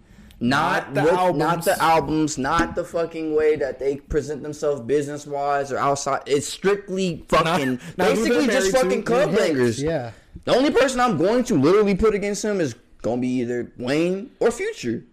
[0.48, 1.38] not, Not the what- albums.
[1.38, 6.22] not the albums, not the fucking way that they present themselves business wise or outside.
[6.26, 8.78] It's strictly fucking not who basically just married to.
[8.78, 9.82] fucking club Hits, bangers.
[9.82, 10.10] Yeah.
[10.44, 14.30] The only person I'm going to literally put against him is gonna be either Wayne
[14.40, 15.04] or Future.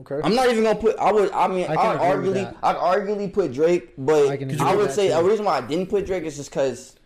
[0.00, 0.20] Okay.
[0.24, 0.96] I'm not even gonna put.
[0.96, 1.30] I would.
[1.32, 2.56] I mean, I I'd arguably.
[2.62, 5.14] I'd arguably put Drake, but I I, would say too.
[5.14, 6.96] a reason why I didn't put Drake is just because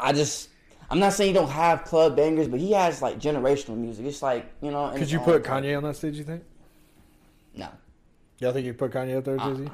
[0.00, 0.48] I just.
[0.90, 4.06] I'm not saying he don't have club bangers, but he has like generational music.
[4.06, 4.92] It's like you know.
[4.94, 6.16] Could you put Kanye on that stage?
[6.16, 6.42] You think?
[7.56, 7.68] No,
[8.40, 9.68] Y'all think you put Kanye up there, Jay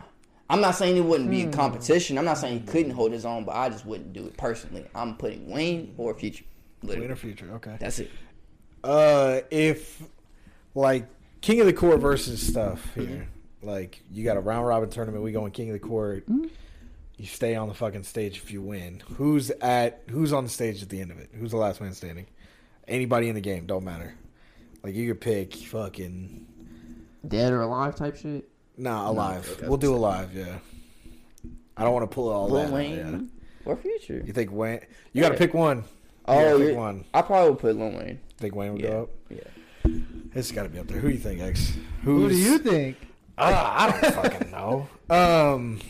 [0.50, 1.34] I'm not saying it wouldn't Hmm.
[1.34, 2.18] be a competition.
[2.18, 4.84] I'm not saying he couldn't hold his own, but I just wouldn't do it personally.
[4.94, 6.44] I'm putting Wayne or Future.
[6.82, 7.08] Literally.
[7.08, 7.46] Later future.
[7.54, 7.76] Okay.
[7.78, 8.10] That's it.
[8.82, 10.02] Uh, if
[10.74, 11.06] like
[11.40, 13.28] King of the Court versus stuff here,
[13.62, 16.26] like you got a round robin tournament, we going King of the Court.
[17.20, 19.02] You stay on the fucking stage if you win.
[19.16, 20.04] Who's at?
[20.08, 21.28] Who's on the stage at the end of it?
[21.34, 22.26] Who's the last man standing?
[22.88, 24.14] Anybody in the game, don't matter.
[24.82, 26.46] Like you could pick fucking
[27.28, 28.48] Dead or alive type shit.
[28.78, 29.46] nah alive.
[29.58, 29.68] okay.
[29.68, 30.30] we'll do alive.
[30.34, 30.60] Yeah.
[31.76, 32.72] I don't want to pull all Lil that.
[32.72, 32.96] Wayne
[33.66, 33.70] yeah.
[33.70, 34.22] or Future.
[34.26, 34.80] You think Wayne?
[35.12, 35.78] You got to pick one.
[35.78, 35.84] You
[36.26, 37.04] Oh, gotta pick you're- one.
[37.12, 38.20] I probably would put Lil Wayne.
[38.38, 38.88] Think Wayne would Yeah.
[38.88, 39.10] go up?
[39.28, 39.90] Yeah.
[40.34, 41.00] It's got to be up there.
[41.00, 41.74] Who do you think, X?
[42.04, 42.96] Who do you think?
[43.36, 44.88] Ah, I don't fucking know.
[45.10, 45.80] Um,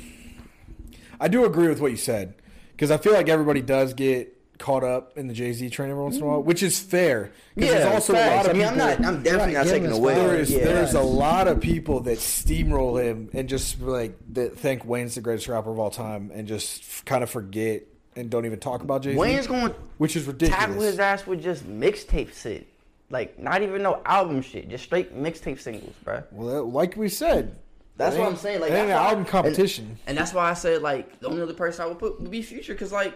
[1.21, 2.35] I do agree with what you said
[2.73, 6.03] because I feel like everybody does get caught up in the Jay Z train every
[6.03, 7.27] once in a while, which is fair.
[7.27, 9.05] 'Cause Yeah, there's also a lot of I mean, I'm people- not.
[9.07, 10.14] I'm definitely Right, not taking away.
[10.14, 10.64] There is yeah.
[10.64, 15.21] there's a lot of people that steamroll him and just like that think Wayne's the
[15.23, 17.83] greatest rapper of all time and just f- kind of forget
[18.16, 19.16] and don't even talk about Jay Z.
[19.18, 20.59] Wayne's going which is ridiculous.
[20.66, 22.66] tackle his ass with just mixtape shit,
[23.09, 26.23] like not even no album shit, just straight mixtape singles, bro.
[26.33, 27.57] well, like we said,
[28.01, 28.61] That's what I'm saying.
[28.61, 29.87] Like it ain't that's an album competition.
[29.87, 32.31] and, and that's why I said like the only other person I would put would
[32.31, 33.15] be Future, because like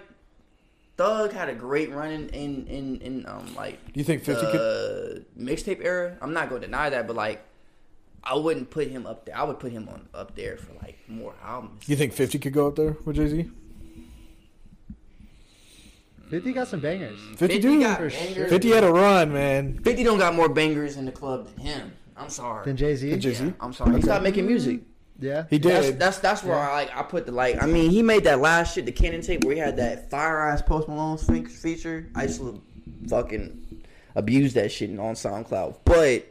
[0.96, 4.50] Thug had a great run in in in, in um like Do you think 50
[4.52, 6.16] could mixtape era.
[6.20, 7.44] I'm not gonna deny that, but like.
[8.26, 9.36] I wouldn't put him up there.
[9.36, 11.86] I would put him on up there for like more albums.
[11.86, 13.50] you think 50 could go up there with Jay Z?
[16.30, 17.20] 50 got some bangers.
[17.36, 17.80] 50, 50 do.
[17.80, 18.74] got 50 bangers.
[18.74, 19.78] had a run, man.
[19.84, 21.92] 50 don't got more bangers in the club than him.
[22.16, 22.64] I'm sorry.
[22.64, 23.16] Then Jay Z.
[23.16, 23.44] Jay-Z?
[23.44, 23.96] Yeah, I'm sorry.
[23.96, 24.80] He stopped making music.
[25.18, 25.44] Yeah.
[25.48, 25.98] He did.
[25.98, 27.62] that's that's where I like I put the like.
[27.62, 30.40] I mean, he made that last shit, the Kanan tape, where he had that fire
[30.48, 32.08] ass Post Malone fe- feature.
[32.14, 32.60] I used to
[33.08, 33.84] fucking
[34.16, 36.26] abuse that shit on SoundCloud, but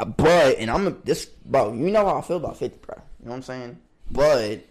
[0.00, 1.72] uh, but and I'm this bro.
[1.72, 2.96] You know how I feel about Fifty, bro.
[2.96, 3.78] You know what I'm saying?
[4.10, 4.64] But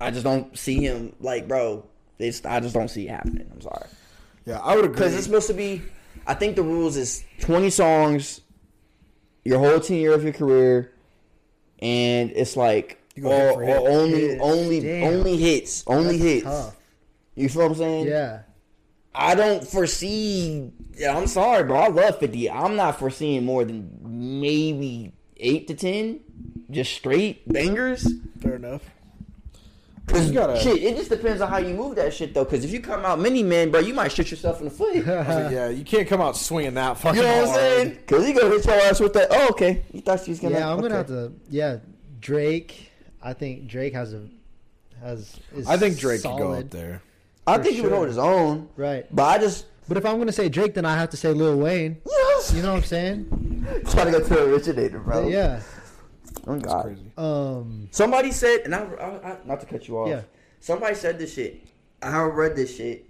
[0.00, 1.84] I just don't see him like, bro.
[2.18, 3.48] It's I just don't see it happening.
[3.52, 3.86] I'm sorry.
[4.46, 4.94] yeah, I would agree.
[4.94, 5.82] Because it's supposed to be,
[6.26, 8.40] I think the rules is 20 songs,
[9.46, 10.92] your whole 10 year of your career,
[11.80, 14.42] and it's like You oh, or, or oh, only Hits.
[14.42, 15.04] only Damn.
[15.04, 16.44] only hits, only That's hits.
[16.44, 16.76] tough.
[17.34, 18.06] You feel what I'm saying?
[18.08, 18.40] Yeah.
[19.14, 20.70] I don't foresee.
[20.96, 21.76] Yeah, I'm sorry, bro.
[21.78, 22.50] I love 50.
[22.50, 26.20] I'm not foreseeing more than maybe eight to ten,
[26.70, 28.06] just straight bangers.
[28.40, 28.82] Fair enough.
[30.06, 32.44] Cause You gotta- shit, it just depends on how you move that shit though.
[32.44, 34.94] Cause if you come out mini man, bro, you might shoot yourself in the foot.
[34.94, 37.40] you know I was like, yeah, you can't come out swinging that fucking You know
[37.42, 37.98] what I'm saying?
[38.06, 39.28] Cause he gonna hit your ass with that.
[39.30, 39.82] Oh, okay.
[39.92, 40.58] You thought she was gonna.
[40.58, 41.32] yeah, I'm gonna have to.
[41.50, 41.78] Yeah,
[42.20, 42.90] Drake.
[43.22, 44.26] I think Drake has a
[45.00, 45.36] has.
[45.54, 47.02] Is I think Drake could go up there.
[47.46, 47.96] I for think he would sure.
[47.96, 49.66] hold his own, Right, but I just.
[49.88, 51.96] but if I'm gonna say Drake, then I have to say Lil Wayne.
[52.06, 52.52] Yes.
[52.54, 53.66] You know what I'm saying?
[53.90, 55.26] Trying to go to the originator, bro.
[55.28, 55.60] Yeah.
[56.46, 56.84] Oh It's God.
[56.84, 57.12] crazy.
[57.16, 57.88] Um.
[57.90, 60.08] Somebody said, and I, I, I not to cut you off.
[60.08, 60.22] Yeah.
[60.60, 61.66] Somebody said this shit.
[62.02, 63.04] I read this shit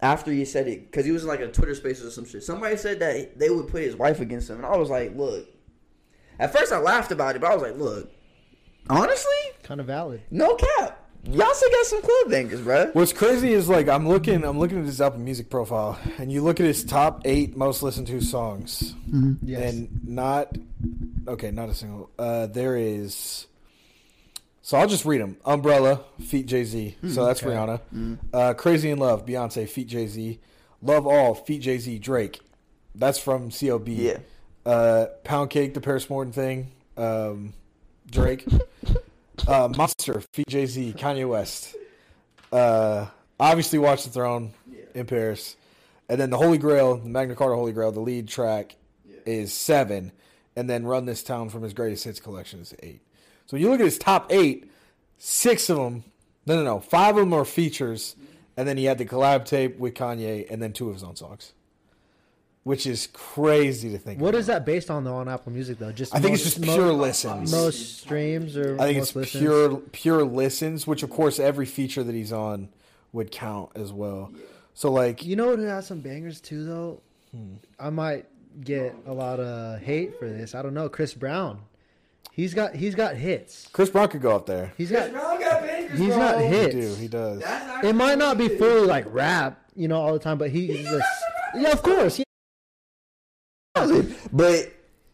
[0.00, 2.42] after you said it because he was in like a Twitter Spaces or some shit.
[2.42, 5.46] Somebody said that they would put his wife against him, and I was like, look.
[6.38, 8.10] At first, I laughed about it, but I was like, look.
[8.90, 9.30] Honestly,
[9.62, 10.22] Kind of valid.
[10.30, 10.98] no cap.
[11.24, 12.90] Y'all still got some club bangers, bro.
[12.94, 16.42] What's crazy is like I'm looking, I'm looking at his Apple Music profile, and you
[16.42, 18.96] look at his top eight most listened to songs,
[19.40, 19.72] Yes.
[19.72, 20.56] and not
[21.28, 22.10] okay, not a single.
[22.18, 23.46] Uh, there is.
[24.62, 25.36] So I'll just read them.
[25.44, 26.96] Umbrella, feat Jay Z.
[27.08, 27.54] So that's okay.
[27.54, 28.18] Rihanna.
[28.32, 30.38] Uh, Crazy in Love, Beyonce, feat Jay Z.
[30.80, 32.40] Love All, feat Jay Z, Drake.
[32.94, 33.88] That's from COB.
[33.88, 34.18] Yeah.
[34.64, 37.52] Uh, Pound Cake, the Paris Morton thing, um,
[38.08, 38.46] Drake.
[39.48, 41.74] uh, Monster, feat Jay Z, Kanye West.
[42.52, 43.06] Uh,
[43.40, 44.52] obviously, Watch the Throne
[44.94, 45.56] in Paris.
[46.08, 48.76] And then the Holy Grail, the Magna Carta Holy Grail, the lead track
[49.24, 50.12] is seven.
[50.56, 53.00] And then Run This Town from his greatest hits collection is eight.
[53.46, 54.70] So you look at his top eight,
[55.18, 56.04] six of them,
[56.46, 58.16] no, no, no, five of them are features.
[58.56, 61.16] And then he had the collab tape with Kanye and then two of his own
[61.16, 61.52] songs.
[62.64, 64.38] Which is crazy to think What about.
[64.38, 65.90] is that based on though on Apple Music though?
[65.90, 67.50] Just I think it's just pure listens.
[67.50, 69.40] Most streams or I think most it's listens?
[69.42, 72.68] pure pure listens, which of course every feature that he's on
[73.12, 74.30] would count as well.
[74.74, 77.00] So like You know who has some bangers too though?
[77.32, 77.54] Hmm.
[77.80, 78.26] I might
[78.60, 80.54] get a lot of hate for this.
[80.54, 80.88] I don't know.
[80.88, 81.60] Chris Brown.
[82.32, 83.68] He's got he's got hits.
[83.72, 84.72] Chris Brown could go up there.
[84.78, 86.74] He's got got bangers, he's got He hits.
[86.74, 87.42] do, he does.
[87.84, 91.02] It might not be fully like rap, you know, all the time, but he's a,
[91.54, 92.24] yeah, of course, yeah.
[94.32, 94.72] But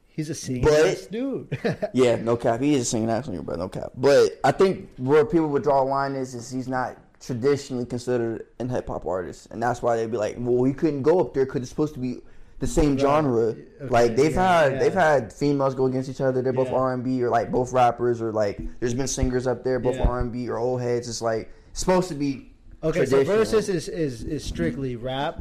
[0.09, 1.59] he's a singing But- dude.
[1.93, 2.61] yeah, no cap.
[2.61, 3.93] He is a singing actor, but No cap.
[3.97, 8.47] But I think where people would draw a line is, is he's not traditionally considered
[8.61, 11.35] an hip hop artist, and that's why they'd be like, well, he couldn't go up
[11.35, 12.19] there because it's supposed to be
[12.59, 13.01] the same Right.
[13.01, 13.43] genre.
[13.43, 14.79] Okay, like they've yeah, had yeah.
[14.79, 16.43] they've had females go against each other.
[16.43, 16.77] They're both Yeah.
[16.77, 19.99] R and B or like both rappers or like there's been singers up there, both.
[20.01, 21.09] R and B or old heads.
[21.09, 22.51] It's like supposed to be
[22.83, 25.41] okay, so versus is, is is strictly rap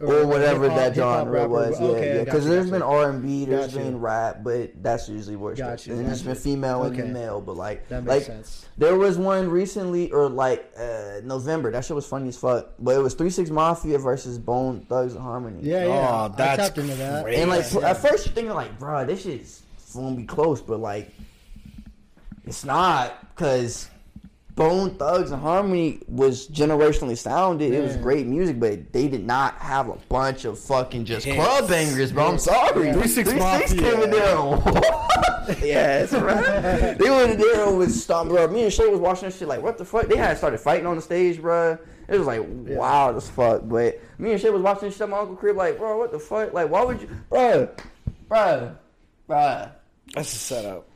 [0.00, 1.48] or whatever that genre rapper.
[1.48, 1.80] was.
[1.80, 2.12] Yeah, Okay, yeah.
[2.12, 2.82] I got Because you, there's been.
[2.82, 6.02] R and B, there's been rap, but that's usually where it's Got just- you, and
[6.02, 7.00] got there's been female Okay.
[7.00, 8.66] and male, but like That makes like sense.
[8.78, 11.70] there was one recently or like uh November.
[11.72, 12.68] That shit was funny as fuck.
[12.78, 15.60] But it was Three Six Mafia versus Bone Thugs and Harmony.
[15.62, 16.08] Yeah, yeah.
[16.10, 17.24] Oh, I that's tapped into that.
[17.24, 17.40] crazy.
[17.42, 17.90] And like Yeah.
[17.90, 19.62] at first you're thinking like, bro, this shit's
[19.94, 21.10] gonna be close, but like
[22.46, 23.88] it's not because
[24.58, 27.72] Bone Thugs and Harmony was generationally sounded.
[27.72, 31.36] It was great music, but they did not have a bunch of fucking just Hits.
[31.36, 32.26] club bangers, bro.
[32.26, 32.88] I'm sorry.
[32.88, 32.94] Yeah.
[32.94, 34.02] 3-6 came Mafia.
[34.02, 34.36] in there.
[35.64, 36.98] yeah, that's right.
[36.98, 38.48] They went in there with stomp, bro.
[38.48, 40.08] Me and Shay was watching this shit like, what the fuck?
[40.08, 41.78] They had started fighting on the stage, bro.
[42.08, 42.78] It was like Yeah.
[42.78, 43.62] wild as fuck.
[43.64, 46.10] But me and Shay was watching this shit at my uncle crib, like, bro, what
[46.10, 46.52] the fuck?
[46.52, 47.68] Like, why would you, bro,
[48.28, 48.74] bro,
[49.28, 49.68] bro?
[50.14, 50.88] That's a setup.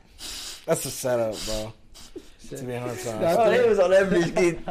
[0.65, 1.73] That's a setup, bro.
[2.57, 4.65] To be honest, That's Oh, they was on every bitch getting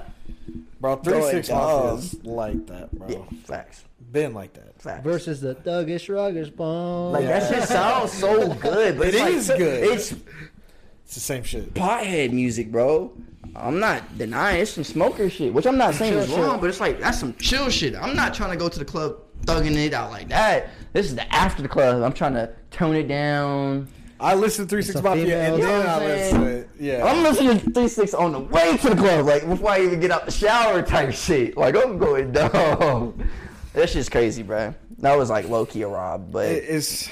[0.80, 1.58] bro, three Going six dumb.
[1.58, 3.08] Mafia's like that, bro.
[3.08, 4.80] yeah, facts, Been like that.
[4.80, 5.04] facts.
[5.04, 7.12] Versus the Thuggish Ruggish Bone.
[7.12, 9.84] Like that shit sounds so good, but It it's like- good.
[9.84, 11.72] It's It's the same shit.
[11.74, 13.12] pothead music, bro.
[13.54, 16.60] I'm not denying it's some smoker shit, which I'm not saying is wrong, shit.
[16.62, 17.94] but it's like that's some chill shit.
[17.94, 20.70] I'm not trying to go to the club thugging it out like that.
[20.94, 22.02] This is the after the club.
[22.02, 23.88] I'm trying to tone it down.
[24.18, 25.60] I listened to Three Six Some Mafia and females.
[25.60, 26.96] then You know I what I'm listened to saying?
[26.96, 26.98] it.
[26.98, 27.04] Yeah.
[27.04, 30.00] I'm listening to Three Six on the way to the club, like before I even
[30.00, 31.56] get out the shower type shit.
[31.56, 33.28] Like I'm going dumb.
[33.72, 34.74] That's just crazy, bro.
[34.98, 37.08] That was like low key a rob, but It- it's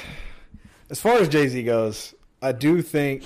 [0.90, 3.22] as far as Jay Z goes, I do think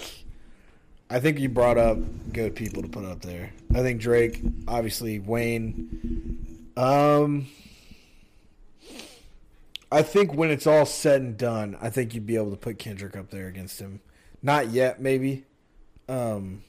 [1.11, 1.99] I think you brought up
[2.33, 3.53] good people to put up there.
[3.75, 6.71] I think Drake, obviously Wayne.
[6.77, 7.47] Um
[9.93, 12.79] I think when it's all said and done, I think you'd be able to put
[12.79, 14.01] Kendrick up there against him.
[14.43, 15.45] Not yet, maybe.
[16.09, 16.63] Um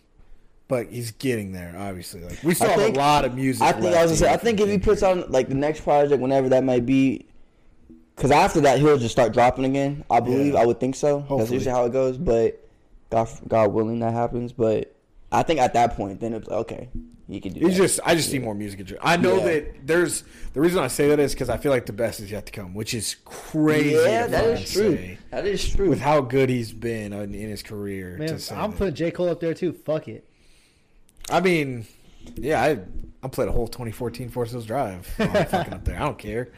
[0.67, 2.21] but he's getting there, obviously.
[2.21, 3.61] Like we still I have think- a lot of music.
[3.61, 4.33] I think I was gonna say.
[4.33, 7.27] I think if he puts on like the next project, whenever that might be,
[8.15, 10.03] because after that he'll just start dropping again.
[10.09, 10.53] I believe.
[10.53, 10.61] Yeah.
[10.61, 11.23] I would think so.
[11.37, 12.17] That's usually how it goes.
[12.17, 12.59] But
[13.11, 14.53] God, God willing, that happens.
[14.53, 14.94] But
[15.37, 16.89] I think at that point, then it's okay,
[17.27, 17.59] You can do.
[17.65, 17.83] He's that.
[17.83, 17.99] just.
[18.05, 18.91] I just see more music.
[19.01, 19.45] I know Yeah.
[19.45, 20.23] that there's
[20.53, 22.51] the reason I say that is because I feel like the best is yet to
[22.51, 23.89] come, which is crazy.
[23.95, 24.95] yeah, to that fucking is true.
[24.95, 25.89] say, That is true.
[25.89, 28.17] with how good he's been in, in his career.
[28.17, 28.77] Man, to say I'm that.
[28.77, 29.73] putting J Cole up there too.
[29.73, 30.27] Fuck it.
[31.29, 31.85] I mean,
[32.35, 32.79] Yeah, I
[33.23, 35.07] I played a whole 2014 Forest Hills Drive.
[35.17, 35.95] while I'm fucking up there.
[35.95, 36.49] I don't care.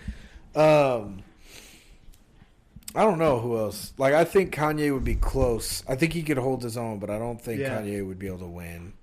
[0.56, 1.24] Um,
[2.96, 3.94] I don't know who else.
[3.98, 5.84] Like, I think Kanye would be close.
[5.88, 7.80] I think he could hold his own, but I don't think Yeah.
[7.82, 8.94] Kanye would be able to win.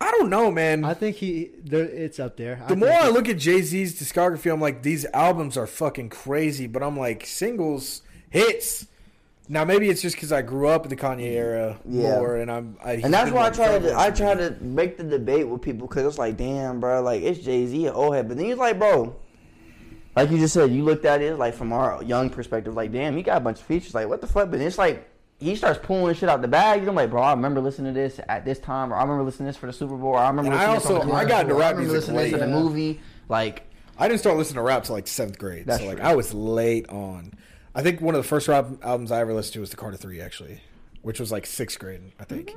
[0.00, 0.84] I don't know, man.
[0.84, 1.50] I think he.
[1.64, 2.56] There, it's up there.
[2.56, 6.08] the think more I look at Jay Z's discography, I'm like, these albums are fucking
[6.08, 6.66] crazy.
[6.66, 8.86] But I'm like, singles, hits.
[9.48, 12.16] Now maybe it's just because I grew up in the Kanye era Yeah.
[12.16, 12.76] more, and I'm.
[12.82, 15.86] I, And that's why I try to I try to make the debate with people
[15.86, 18.56] because it's like, damn, bro, like it's Jay Z or old head, but then he's
[18.56, 19.14] like, bro,
[20.16, 23.16] like you just said, you looked at it like from our young perspective, like, damn,
[23.16, 24.50] he got a bunch of features, like what the fuck?
[24.50, 25.08] But it's like
[25.38, 26.82] he starts pulling shit out the bag.
[26.84, 29.46] You're like, bro, I remember listening to this at this time, or I remember listening
[29.46, 31.14] to this for the Super Bowl, or I remember And I listening this also- the
[31.16, 32.42] I got into rap music listening to this late.
[32.42, 32.62] in the Yeah.
[32.62, 33.62] movie, like.
[33.98, 35.66] I didn't start listening to rap till like seventh grade.
[35.66, 36.06] That's so like true.
[36.06, 37.32] I was late on.
[37.74, 39.96] I think one of the first rap albums I ever listened to was the Carter
[39.96, 40.60] Three, actually,
[41.02, 42.54] which was like sixth grade, I think.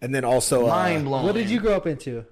[0.00, 1.26] And then also, uh, Mind blowing.
[1.26, 2.24] What did you grow up into,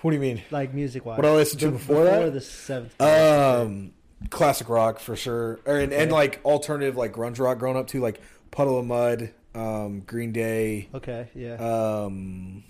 [0.00, 0.42] What do you mean?
[0.50, 1.18] like music wise?
[1.18, 2.32] What I listened to before that?
[2.32, 3.00] the seventh.
[3.00, 3.92] Um,
[4.30, 7.58] classic rock for sure, or, and, and like alternative like grunge rock.
[7.58, 11.54] Growing up to like Puddle of Mudd, um, Green Day, okay, yeah.
[11.54, 12.64] um,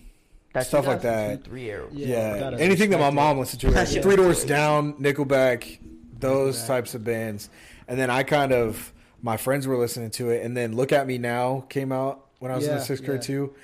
[0.55, 1.44] That stuff like that.
[1.44, 1.86] Three era.
[1.92, 3.66] Yeah, yeah, anything that my mom listened to.
[3.68, 4.44] Like, That shit Three Doors.
[4.44, 5.78] Down, Nickelback,
[6.18, 6.66] those Nickelback.
[6.66, 7.49] types of bands.
[7.86, 8.92] And then I kind of
[9.22, 12.51] my friends were listening to it, and then Look at Me Now came out when
[12.51, 13.26] I was in the sixth grade yeah.
[13.26, 13.55] too.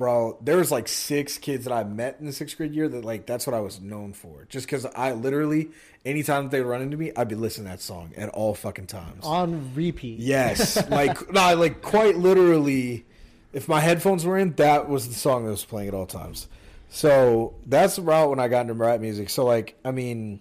[0.00, 3.04] Bro, there was like six kids that I met in the sixth grade year that
[3.04, 4.46] like that's what I was known for.
[4.48, 5.72] Just because I literally
[6.06, 8.86] anytime they would run into me, I'd be listening to that song at all fucking
[8.86, 9.22] times.
[9.26, 10.18] on repeat.
[10.18, 13.04] Yes, like no, like quite literally.
[13.52, 16.48] If my headphones were in, that was the song that was playing at all times.
[16.88, 19.28] So that's the route when I got into rap music.
[19.28, 20.40] So like, I mean,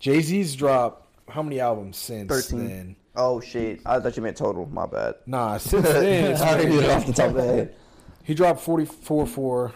[0.00, 2.68] Jay Z's dropped how many albums since 13.
[2.68, 2.96] then?
[3.16, 3.80] Oh shit!
[3.86, 4.66] I thought you meant total.
[4.66, 5.14] My bad.
[5.24, 7.74] Nah, since then it's I didn't get it off the top of the head.
[8.22, 9.72] He dropped forty four four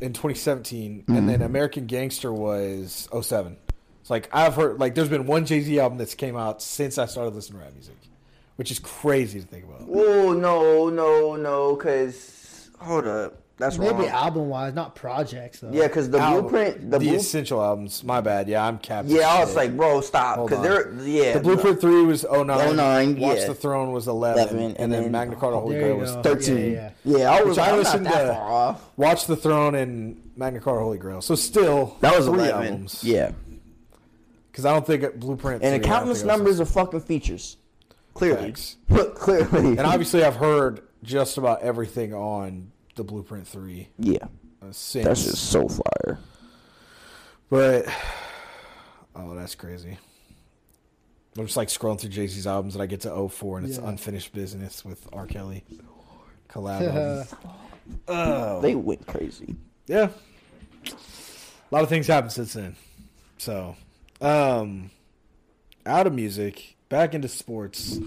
[0.00, 1.26] in twenty seventeen, and mm-hmm.
[1.26, 3.56] then American Gangster was 07.
[4.00, 6.98] It's like I've heard like there's been one Jay Z album that's came out since
[6.98, 7.96] I started listening to rap music,
[8.56, 9.88] which is crazy to think about.
[9.88, 14.06] Oh no, no, no, because hold up, that's Maybe wrong.
[14.08, 15.70] album wise, not projects though.
[15.72, 18.02] Yeah, because the Album- blueprint, the, the blue, essential albums.
[18.02, 18.48] My bad.
[18.48, 19.12] Yeah, I'm capping.
[19.12, 19.56] yeah, I was shit.
[19.56, 22.46] like, bro, stop, because they're yeah, the Blueprint three was 09.
[22.76, 23.46] 09, Watch yeah.
[23.46, 26.72] the Throne was 11, 11, and, and then, then- Magna Carta Holy Grail was 13.
[26.72, 28.90] Yeah, yeah, I was like, I listened not that to- far off.
[28.96, 31.20] Watch the Throne and Magna Carta Holy Grail.
[31.22, 32.64] So still That was three 11.
[32.66, 33.04] albums.
[33.04, 33.30] Yeah,
[34.50, 37.00] because I don't think Blueprint and 3, the countless think I was- numbers of fucking
[37.00, 37.56] features.
[38.14, 38.76] Clearly, Facts.
[39.16, 44.18] clearly, And obviously, I've heard just about everything on the Blueprint three yeah,
[44.62, 45.04] uh, since.
[45.04, 46.18] that's just so fire.
[47.50, 47.86] But
[49.14, 49.98] oh, that's crazy.
[51.36, 53.78] I'm just like scrolling through Jay Z's albums, and I get to 04, and it's
[53.78, 53.88] Yeah.
[53.88, 55.26] unfinished business with R.
[55.26, 55.64] Kelly
[56.48, 57.26] collab.
[57.26, 57.26] album.
[58.08, 59.56] oh, They went crazy.
[59.86, 60.08] yeah.
[60.86, 62.76] A lot of things happened since then.
[63.38, 63.74] So,
[64.20, 64.90] um,
[65.84, 67.98] out of music, back into sports.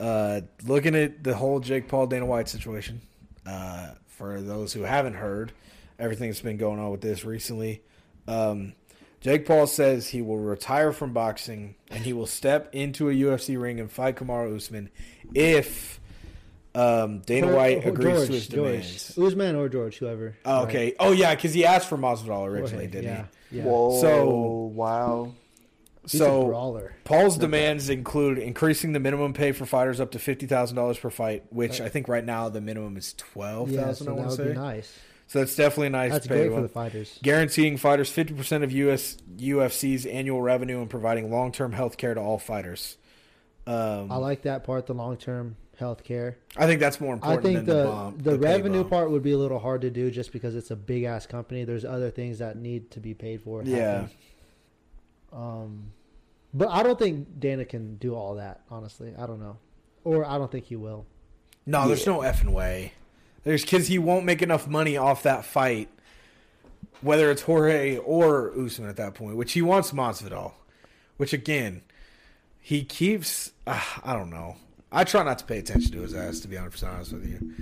[0.00, 3.00] Uh, looking at the whole Jake Paul Dana White situation.
[3.46, 5.52] Uh, for those who haven't heard,
[5.98, 7.82] everything that's been going on with this recently.
[8.26, 8.72] Um,
[9.20, 13.60] Jake Paul says he will retire from boxing and he will step into a UFC
[13.60, 14.90] ring and fight Kamaru Usman
[15.34, 15.98] if
[16.74, 18.86] um, Dana Or- White or agrees George, to his demands.
[18.86, 19.14] George.
[19.14, 19.32] demands.
[19.32, 20.36] Usman or George, whoever.
[20.44, 20.94] Oh, okay.
[20.98, 22.90] Oh, yeah, because he asked for Masvidal originally, Right.
[22.92, 23.58] didn't yeah, he?
[23.58, 23.64] yeah.
[23.64, 24.30] Whoa, So-
[24.74, 25.32] wow.
[26.10, 26.92] He's so brawler.
[27.04, 31.10] Paul's demands include increasing the minimum pay for fighters up to fifty thousand dollars per
[31.10, 34.06] fight, which I think right now the minimum is twelve Yeah, thousand.
[34.06, 34.48] so I want would to say.
[34.52, 34.98] be nice.
[35.26, 37.18] So that's definitely a nice That's pay great for the fighters.
[37.22, 42.12] Guaranteeing fighters fifty percent of US UFC's annual revenue and providing long term health care
[42.14, 42.98] to all fighters.
[43.66, 46.36] Um, I like that part, the long term health care.
[46.56, 47.40] I think that's more important.
[47.40, 48.90] I think than the, the bomb, the, pay revenue bomb.
[48.90, 51.64] part would be a little hard to do just because it's a big ass company.
[51.64, 53.62] There's other things that need to be paid for.
[53.64, 54.10] Yeah, happen.
[55.34, 55.92] Um,
[56.52, 58.60] but I don't think Dana can do all that.
[58.70, 59.58] Honestly, I don't know,
[60.04, 61.06] or I don't think he will.
[61.66, 62.92] no, there's no effing way.
[63.42, 65.88] There's because he won't make enough money off that fight,
[67.02, 70.52] whether it's Jorge or Usman at that point, which he wants Masvidal.
[71.16, 71.82] Which again,
[72.60, 73.52] he keeps.
[73.66, 74.56] Uh, I don't know.
[74.90, 77.26] I try not to pay attention to his ass, to be 100 percent honest with
[77.28, 77.52] you.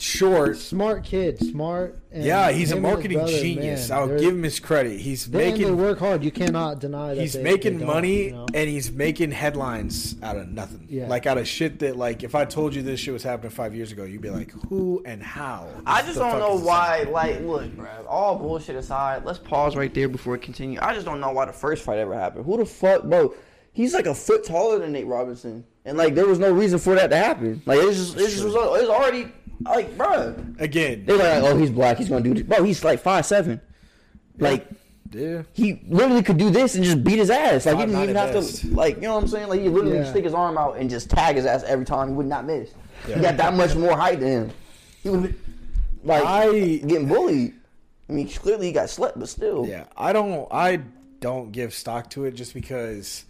[0.00, 1.98] Short, Smart kid, smart.
[2.12, 3.88] And yeah, he's a him and his marketing brother, genius.
[3.90, 5.00] man, I'll give him his credit.
[5.00, 6.22] He's They, and they making work hard.
[6.22, 7.20] You cannot deny that.
[7.20, 8.46] he's they- making they money you know?
[8.54, 10.86] and he's making headlines out of nothing.
[10.88, 11.08] Yeah.
[11.08, 13.74] Like out of shit that like if I told you this shit was happening five
[13.74, 15.68] years ago, you'd be like, who and how?
[15.84, 17.02] I just don't know why.
[17.02, 17.88] Like, look, bro.
[18.08, 20.78] All bullshit aside, let's pause right there before we continue.
[20.80, 22.44] I just don't know why the first fight ever happened.
[22.44, 23.34] Who the fuck, bro?
[23.72, 26.94] He's like a foot taller than Nate Robinson, and like there was no reason for
[26.96, 27.62] that to happen.
[27.64, 29.30] Like it's just, it's just was, it was already
[29.60, 30.34] like, bro.
[30.58, 31.98] Again, They're like, oh, he's black.
[31.98, 32.42] He's gonna do this.
[32.42, 33.60] Bro, he's like five seven.
[34.38, 34.66] Like
[35.10, 35.42] yeah.
[35.52, 37.66] he literally could do this and just beat his ass.
[37.66, 38.60] Like he didn't even have best.
[38.60, 38.68] to.
[38.68, 39.48] Like you know what I'm saying?
[39.48, 40.10] Like he literally Yeah.
[40.10, 42.08] stick his arm out and just tag his ass every time.
[42.08, 42.70] He would not miss.
[43.08, 43.16] Yeah.
[43.16, 44.50] He got that much more height than him.
[45.02, 45.30] He was
[46.04, 47.54] like I getting bullied.
[48.08, 49.66] I mean, clearly he got slept, but still.
[49.66, 50.48] Yeah, I don't.
[50.50, 50.80] I
[51.20, 53.24] don't give stock to it just because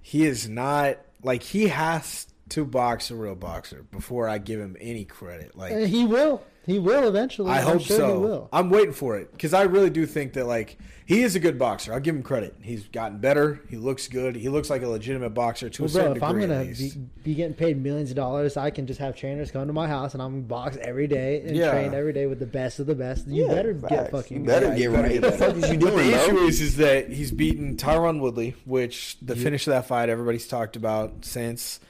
[0.00, 4.76] he is not like he has to box a real boxer before I give him
[4.80, 5.56] any credit.
[5.56, 6.42] Like And he will.
[6.66, 7.50] He will eventually.
[7.50, 8.06] I I'm hope sure so.
[8.12, 8.48] He will.
[8.52, 11.58] I'm waiting for it because I really do think that like he is a good
[11.58, 11.92] boxer.
[11.92, 12.54] I'll give him credit.
[12.60, 13.60] He's gotten better.
[13.70, 14.36] He looks good.
[14.36, 16.92] He looks like a legitimate boxer to Well, a certain bro, if I'm gonna be,
[17.24, 20.12] be getting paid millions of dollars, I can just have trainers come to my house
[20.12, 21.70] and I'm gonna box every day and Yeah.
[21.70, 23.26] train every day with the best of the best.
[23.26, 24.40] You Yeah, better get fucking.
[24.40, 25.22] You better Yeah, get you right.
[25.22, 26.46] What the fuck is you doing, But the issue bro?
[26.46, 30.76] is, is that he's beaten Tyron Woodley, which the finish of that fight everybody's talked
[30.76, 31.80] about since.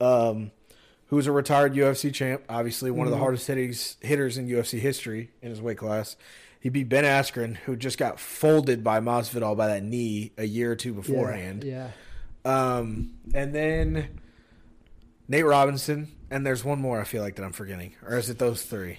[0.00, 0.50] Um,
[1.06, 5.30] who's a retired UFC champ, obviously one of the hardest hitters, hitters in UFC history
[5.40, 6.16] in his weight class.
[6.60, 10.72] He beat Ben Askren, who just got folded by Masvidal by that knee a year
[10.72, 11.62] or two beforehand.
[11.62, 11.90] Yeah.
[12.44, 14.20] Um, and then
[15.28, 18.38] Nate Robinson, and there's one more I feel like that I'm forgetting, or is it
[18.38, 18.98] those three?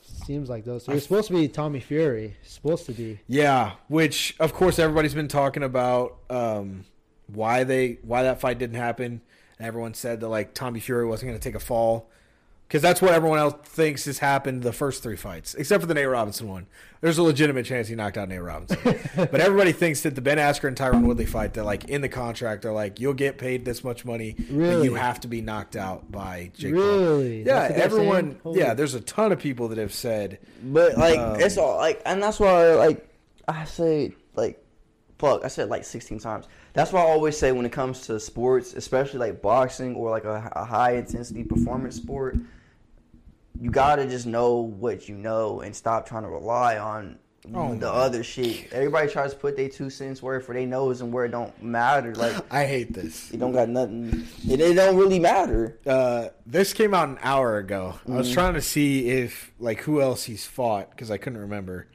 [0.00, 0.88] Seems like those.
[0.88, 2.36] It was supposed to be Tommy Fury.
[2.42, 3.20] Supposed to be.
[3.26, 6.84] Yeah, which of course everybody's been talking about um,
[7.26, 9.20] why they why that fight didn't happen.
[9.58, 12.10] And everyone said that like Tommy Fury wasn't going to take a fall
[12.66, 15.94] because that's what everyone else thinks has happened the first three fights, except for the
[15.94, 16.66] Nate Robinson one.
[17.02, 18.78] There's a legitimate chance he knocked out Nate Robinson,
[19.16, 22.08] but everybody thinks that the Ben Askren and Tyron Woodley fight, that like in the
[22.08, 24.84] contract, they're like you'll get paid this much money, but Really?
[24.86, 26.82] you have to be knocked out by Jake Paul.
[26.82, 27.38] Really?
[27.42, 28.40] Yeah, That's what they're everyone.
[28.54, 32.02] Yeah, there's a ton of people that have said But like Um, it's all like,
[32.06, 33.06] and that's why like
[33.46, 34.64] I say like,
[35.18, 36.46] fuck, I said like sixteen times.
[36.74, 40.24] That's why I always say when it comes to sports, especially like boxing or like
[40.24, 42.36] a, a high intensity performance sport,
[43.60, 47.18] you gotta just know what you know and stop trying to rely on
[47.54, 48.72] Oh, the other shit.
[48.72, 51.62] Everybody tries to put their two cents where for they knows and where it don't
[51.62, 52.14] matter.
[52.16, 53.30] Like I hate this.
[53.32, 54.26] it don't got nothing.
[54.48, 55.78] It, it don't really matter.
[55.86, 57.96] uh, this came out an hour ago.
[58.06, 58.16] I Mm.
[58.16, 61.86] was trying to see if like who else he's fought because I couldn't remember.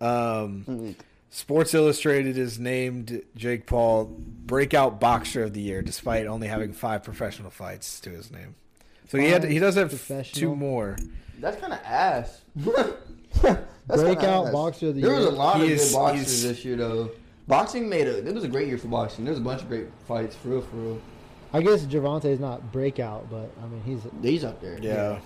[0.00, 0.94] Um, Mm.
[1.30, 7.02] Sports Illustrated has named Jake Paul breakout boxer of the year, despite only having five
[7.04, 8.54] professional fights to his name.
[9.08, 9.92] So he had he does have
[10.32, 10.96] two more.
[11.38, 12.40] That's kind of ass.
[13.42, 14.52] That's Breakout ass.
[14.52, 15.10] boxer of the year.
[15.10, 17.10] there was a lot He of is- good boxers this year, though.
[17.46, 18.26] Boxing made a.
[18.26, 19.24] It was a great year for boxing.
[19.24, 21.00] There was a bunch of great fights, for real, for real.
[21.54, 24.00] I guess Gervonta is not breakout, but I mean he's.
[24.22, 24.78] He's up there.
[24.82, 25.20] Yeah.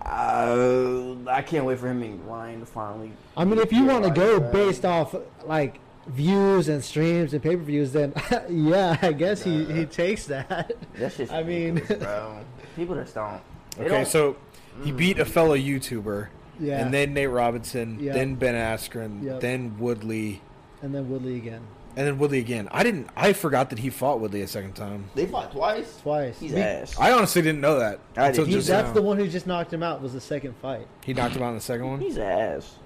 [0.00, 3.12] Uh, I can't wait for him and Ryan to finally.
[3.36, 4.52] I mean, if you want to go bro.
[4.52, 5.14] based off
[5.44, 8.12] like views and streams and pay per views, then
[8.50, 10.72] yeah, I guess he, he takes that.
[10.98, 12.38] That shit's I mean- bro.
[12.76, 13.40] People just don't.
[13.76, 14.36] they Okay, don't- so
[14.82, 16.28] he beat a fellow YouTuber,
[16.58, 16.80] Yeah.
[16.84, 18.14] and then Nate Robinson, Yeah.
[18.14, 19.40] then Ben Askren, Yep.
[19.40, 20.40] then Woodley,
[20.82, 21.60] And then Woodley again,
[21.96, 22.68] and then Woodley again.
[22.72, 23.08] I didn't.
[23.16, 25.10] I forgot that he fought Woodley a second time.
[25.14, 25.98] they fought twice.
[26.02, 26.38] twice.
[26.38, 26.98] He's Be- ass.
[26.98, 28.00] I honestly didn't know that.
[28.16, 28.50] I until did.
[28.50, 28.94] he- just that's now.
[28.94, 30.00] the one who just knocked him out.
[30.02, 30.86] Was the second fight.
[31.04, 32.00] He knocked him out in the second one.
[32.00, 32.76] He's ass.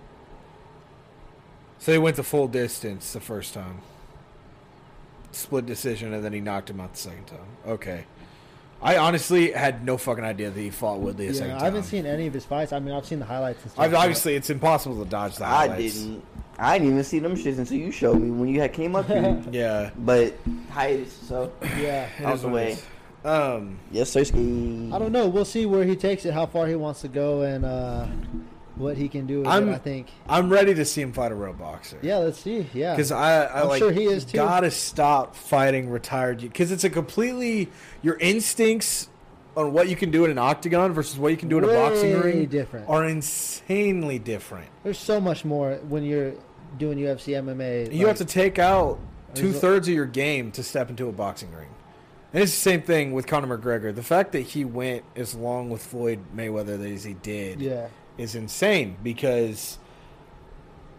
[1.79, 3.81] So they went the full distance the first time.
[5.33, 7.39] Split decision, and then he knocked him out the second time.
[7.67, 8.05] Okay.
[8.81, 11.63] I honestly had no fucking idea that he fought Woodley a second Yeah, time.
[11.63, 12.73] I haven't seen any of his fights.
[12.73, 13.85] I mean, I've seen the highlights and stuff.
[13.85, 16.01] I've, obviously, it's impossible to dodge the I highlights.
[16.01, 16.25] didn't.
[16.59, 19.07] I didn't even see them shits until you showed me when you had came up
[19.07, 19.43] here.
[19.53, 19.91] Yeah.
[19.99, 20.35] but
[20.71, 22.09] hiatus, so yeah.
[22.19, 22.77] it Out is the way.
[23.25, 24.25] Um, yes, sir.
[24.25, 24.91] Ski.
[24.93, 25.27] I don't know.
[25.27, 28.07] We'll see where he takes it, how far he wants to go, and uh,
[28.77, 29.73] what he can do with I'm- it.
[29.75, 30.09] I think.
[30.29, 31.99] I'm ready to see him fight a real boxer.
[32.03, 32.67] Yeah, let's see.
[32.73, 34.37] Yeah, Because I, I I'm like, sure he is, you too.
[34.39, 36.41] Gotta stop fighting retired.
[36.41, 37.69] Because it's a completely
[38.03, 39.09] your instincts
[39.57, 41.69] on what you can do in an octagon versus what you can do in a
[41.69, 42.89] boxing ring different.
[42.89, 44.69] are insanely different.
[44.85, 46.35] there's so much more when you're
[46.79, 47.93] doing UFC MMA.
[47.93, 48.99] You have to take out
[49.35, 51.69] two thirds of your game to step into a boxing ring.
[52.33, 53.95] And it's the same thing with Conor McGregor.
[53.95, 57.89] The fact that he went as long with Floyd Mayweather as he did Yeah,
[58.19, 59.79] is insane because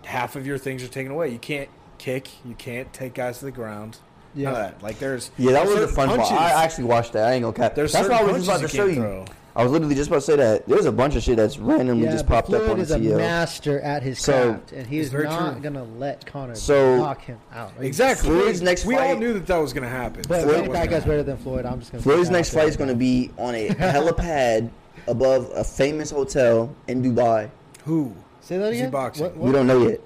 [0.05, 1.29] half of your things are taken away.
[1.29, 3.99] You can't kick, you can't take guys to the ground.
[4.35, 4.63] None of yeah.
[4.67, 4.83] that.
[4.83, 6.19] Like there's Yeah, that was certain the fun part.
[6.19, 7.27] punches- I actually watched that.
[7.27, 7.75] I ain't gonna cap.
[7.75, 8.95] There's That's certain what I was just about to show you you.
[9.01, 9.25] throw.
[9.55, 10.67] I was literally just about to say that.
[10.67, 12.83] There's a bunch of shit that's randomly Yeah, just but popped up Floyd on the
[12.83, 15.61] is a master at his So- craft, and he's It's not true.
[15.63, 17.71] gonna let Conor So- knock him out.
[17.79, 18.29] Are Exactly.
[18.29, 20.21] Floyd's next we all knew that that was going to happen.
[20.27, 20.99] But That Manny was happen.
[21.09, 21.65] better than Floyd.
[21.65, 22.03] I'm just gonna.
[22.03, 24.69] Floyd's next fight is going to be on a helipad
[25.07, 27.49] above a famous hotel in Dubai.
[27.85, 28.13] Who?
[28.41, 28.91] Say that Is he again.
[28.91, 29.23] boxing?
[29.25, 30.01] What, We don't know yet.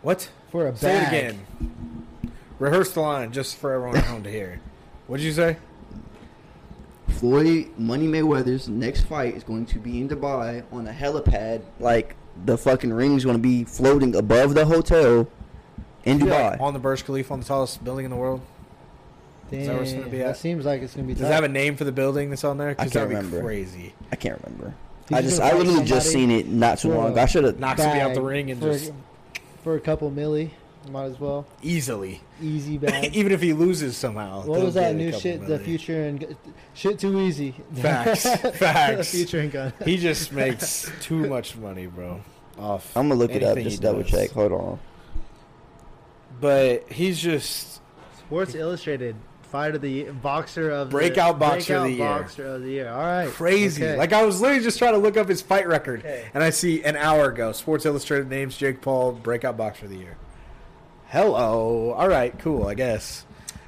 [0.00, 0.30] What?
[0.50, 1.08] For a Say it bag.
[1.12, 1.38] again.
[2.62, 4.60] Rehearse the line just for everyone at home to hear.
[5.08, 5.56] What did you say?
[7.08, 11.62] Floyd Money Mayweather's next fight is going to be in Dubai on a helipad.
[11.80, 15.28] Like the fucking ring's going to be floating above the hotel
[16.04, 16.60] in Yeah, Dubai.
[16.60, 18.40] on the Burj Khalifa, on the tallest building in the world.
[19.50, 20.28] Is that where it's gonna be at?
[20.28, 21.12] That seems like it's gonna be.
[21.14, 22.68] Does it have a name for the building that's on there?
[22.68, 23.42] I Because can't that'd be remember.
[23.42, 23.92] crazy.
[24.10, 24.74] I can't remember.
[25.10, 27.20] He's I just just gonna I literally just seen it not too long ago.
[27.20, 27.58] I should have.
[27.58, 28.92] knocked somebody out the ring and for, just
[29.64, 30.52] for a couple milli.
[30.90, 33.14] Might as well easily, easy bag.
[33.14, 34.42] even if he loses somehow.
[34.44, 35.46] what was that new couple shit?
[35.46, 36.36] The future and
[36.74, 37.54] shit too easy.
[37.74, 38.24] Facts.
[38.24, 39.10] the Facts.
[39.12, 39.72] future and gun.
[39.84, 42.20] He just makes too much money, bro.
[42.58, 42.96] Off.
[42.96, 44.10] I'm gonna look it up just double does.
[44.10, 44.30] check.
[44.32, 44.78] Hold on.
[46.40, 47.80] But he's just
[48.18, 51.98] Sports Illustrated fight of the year, boxer of the- Breakout boxer of the year.
[52.08, 52.88] boxer of the year.
[52.90, 53.84] All right, crazy.
[53.84, 53.96] Okay.
[53.98, 56.24] Like I was literally just trying to look up his fight record, Okay.
[56.34, 59.98] and I see an hour ago, Sports Illustrated names Jake Paul breakout boxer of the
[59.98, 60.16] year.
[61.12, 61.36] Hello.
[61.36, 62.36] Oh, all right.
[62.38, 62.66] Cool.
[62.66, 63.26] I guess.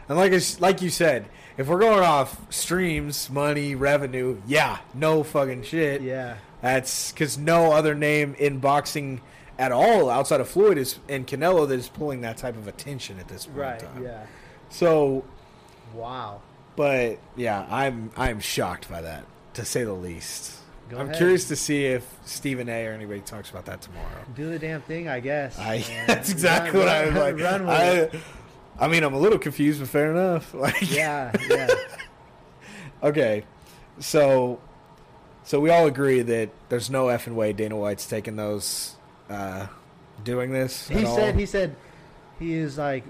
[0.09, 1.27] And like like you said,
[1.59, 6.01] if we're going off streams, money, revenue, yeah, no fucking shit.
[6.03, 9.21] yeah, That's because no other name in boxing
[9.59, 13.21] at all outside of Floyd is and Canelo that is pulling that type of attention
[13.21, 14.03] at this point right, in time.
[14.03, 14.27] yeah.
[14.71, 15.25] So,
[15.95, 16.41] Wow.
[16.77, 19.25] but yeah, I'm I'm shocked by that
[19.55, 20.53] to say the least.
[20.91, 21.17] Go I'm ahead.
[21.17, 22.87] curious to see if Stephen A.
[22.87, 24.07] or anybody talks about that tomorrow.
[24.35, 25.59] Do the damn thing, I guess.
[25.59, 27.39] I that's exactly Run- what I was like.
[27.41, 28.21] Run with it.
[28.79, 30.53] I, I mean, I'm a little confused, but fair enough.
[30.55, 31.69] Like, Yeah, yeah.
[33.03, 33.45] okay,
[33.99, 34.61] so
[35.45, 38.97] so we all agree that there's no effing way Dana White's taking those,
[39.29, 39.67] uh,
[40.23, 40.89] doing this.
[40.89, 41.17] he at all.
[41.17, 41.77] said he said
[42.39, 43.05] he is like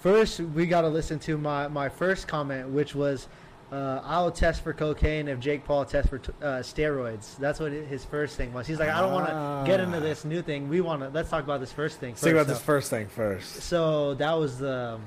[0.00, 3.28] first we got to listen to my my first comment which was
[3.76, 7.36] uh, I'll test for cocaine if Jake Paul tests for t- uh, steroids.
[7.36, 8.66] That's what his first thing was.
[8.66, 10.68] He's like, I don't want to get into this new thing.
[10.68, 12.10] We want to let's talk about this first thing.
[12.12, 13.54] Let's think first." about this So- first thing first.
[13.62, 14.98] So that was the.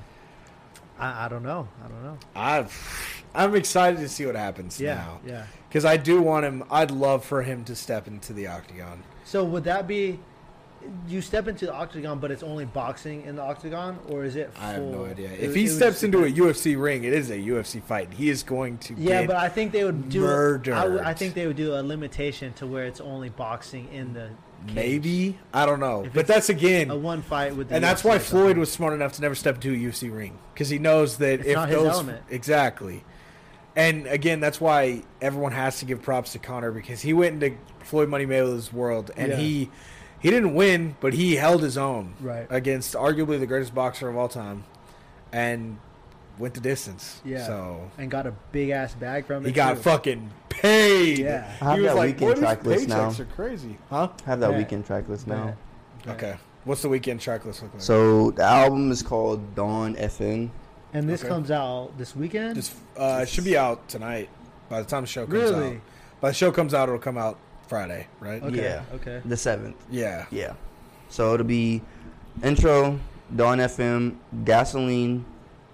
[0.98, 1.66] I, I don't know.
[1.84, 2.18] I don't know.
[2.36, 2.66] I
[3.34, 5.46] I'm excited to see what happens Yeah, now yeah.
[5.68, 6.62] because I do want him.
[6.70, 9.02] I'd love for him to step into the octagon.
[9.24, 10.18] So would that be?
[11.08, 14.52] You step into the octagon, but it's only boxing in the octagon, or is it?
[14.54, 15.28] Full, I have no idea.
[15.30, 16.30] it- If he steps into a.
[16.30, 18.12] UFC ring, it is a UFC fight.
[18.14, 20.20] He is going to Yeah, get but I think they would do.
[20.22, 20.72] murdered.
[20.72, 24.30] I, I think they would do a limitation to where it's only boxing in the
[24.68, 24.74] cage.
[24.74, 26.04] maybe I don't know.
[26.04, 27.68] If But that's again, a one fight with.
[27.68, 30.38] The and that's why Floyd was smart enough to never step into a UFC ring
[30.54, 32.22] because he knows that It's if not his those element.
[32.30, 33.04] exactly.
[33.76, 37.56] And again, that's why everyone has to give props to Conor because he went into
[37.84, 39.36] Floyd Money Mayweather's world and Yeah.
[39.36, 39.70] he
[40.20, 42.46] he didn't win, but he held his own Right.
[42.50, 44.64] against arguably the greatest boxer of all time,
[45.32, 45.78] and
[46.38, 47.20] went the distance.
[47.24, 47.44] Yeah.
[47.46, 49.48] So and got a big ass bag from it.
[49.48, 49.82] he got too.
[49.82, 51.18] fucking paid.
[51.18, 51.44] Yeah.
[51.60, 54.30] I have he was that like, Weeknd "Boy, track list now." are crazy, huh?" I
[54.30, 54.62] have that Yeah.
[54.62, 55.54] Weeknd track list now.
[56.06, 56.12] Yeah.
[56.12, 56.34] Okay.
[56.64, 57.82] What's the Weeknd track list look like?
[57.82, 60.50] So the album is called Dawn FM,
[60.92, 61.28] And this Okay.
[61.28, 62.56] comes out this weekend.
[62.56, 64.28] This uh, it should be out tonight.
[64.68, 65.76] By the time the show comes Really?
[65.76, 65.80] out,
[66.20, 67.38] by the show comes out, it'll come out
[67.70, 68.42] Friday, right?
[68.42, 68.62] okay.
[68.62, 68.82] yeah.
[68.94, 69.22] Okay.
[69.24, 69.76] The seventh.
[69.88, 70.26] Yeah.
[70.32, 70.54] Yeah.
[71.08, 71.80] So it'll be
[72.42, 72.98] intro,
[73.36, 75.24] Dawn FM, Gasoline,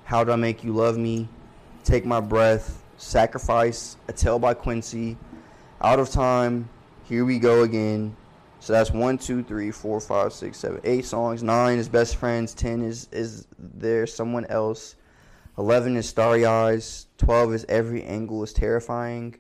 [0.05, 1.27] How Do I Make You Love Me,
[1.85, 5.17] Take My Breath, Sacrifice, A Tale by Quincy,
[5.81, 6.69] Out of Time,
[7.05, 8.15] Here We Go Again.
[8.61, 11.43] So that's one, two, three, four, five, six, seven, eight songs.
[11.43, 12.53] Nine is Best Friends.
[12.53, 14.97] Ten is is there someone else.
[15.57, 17.07] Eleven is Starry Eyes.
[17.17, 19.37] Twelve is Every Angel is Terrifying.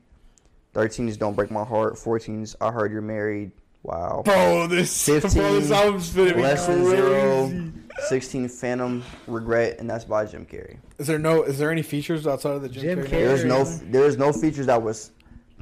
[0.76, 1.96] Thirteen is Don't Break My Heart.
[1.96, 3.50] Fourteen is I Heard You're Married.
[3.82, 4.20] Wow.
[4.26, 7.72] Bro, this, bro, 15, this album's gonna be Less than zero.
[8.08, 10.76] 16 Phantom Regret, and that's by Jim Carrey.
[10.98, 11.44] Is there no?
[11.44, 13.08] Is there any features outside of the Jim, Jim Carrey?
[13.08, 13.10] Carrey.
[13.10, 15.12] There's no there's no features that was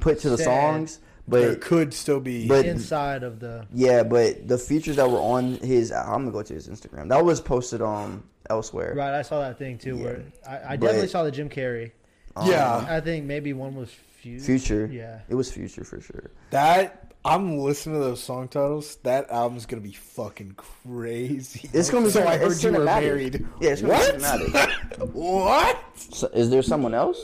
[0.01, 0.43] put to the Said.
[0.43, 0.99] songs,
[1.29, 2.45] there but could still be.
[2.45, 3.65] but- Inside of the.
[3.73, 7.07] yeah, but the features that were on his I'm gonna go to his Instagram.
[7.07, 8.93] That was posted um elsewhere.
[8.97, 9.95] Right, I saw that thing too.
[9.95, 10.03] Yeah.
[10.03, 11.91] Where I, I But- definitely saw the Jim Carrey.
[12.35, 12.85] Um, Yeah.
[12.89, 13.89] I think maybe one was
[14.25, 14.43] Future.
[14.43, 14.89] Future.
[14.91, 15.19] Yeah.
[15.29, 16.31] It was Future for sure.
[16.49, 18.95] that I'm listening to those song titles.
[19.03, 21.69] That album's gonna be fucking crazy.
[21.71, 22.25] It's gonna be so.
[22.27, 23.45] I heard it's you were married.
[23.61, 24.15] Yeah, it's gonna what?
[24.15, 25.09] be cinematic.
[25.13, 25.79] what?
[25.95, 27.21] So, is there someone else?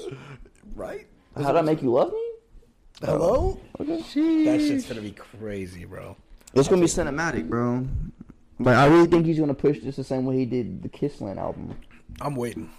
[0.75, 1.07] Right?
[1.35, 2.31] How did I make you love me?
[3.01, 3.59] Hello?
[3.79, 3.97] Oh, okay.
[4.45, 6.15] That shit's gonna be crazy, bro.
[6.53, 7.87] It's gonna be cinematic, bro.
[8.59, 11.37] But I really think he's gonna push this the same way he did the Kissland
[11.37, 11.75] album.
[12.19, 12.69] I'm waiting.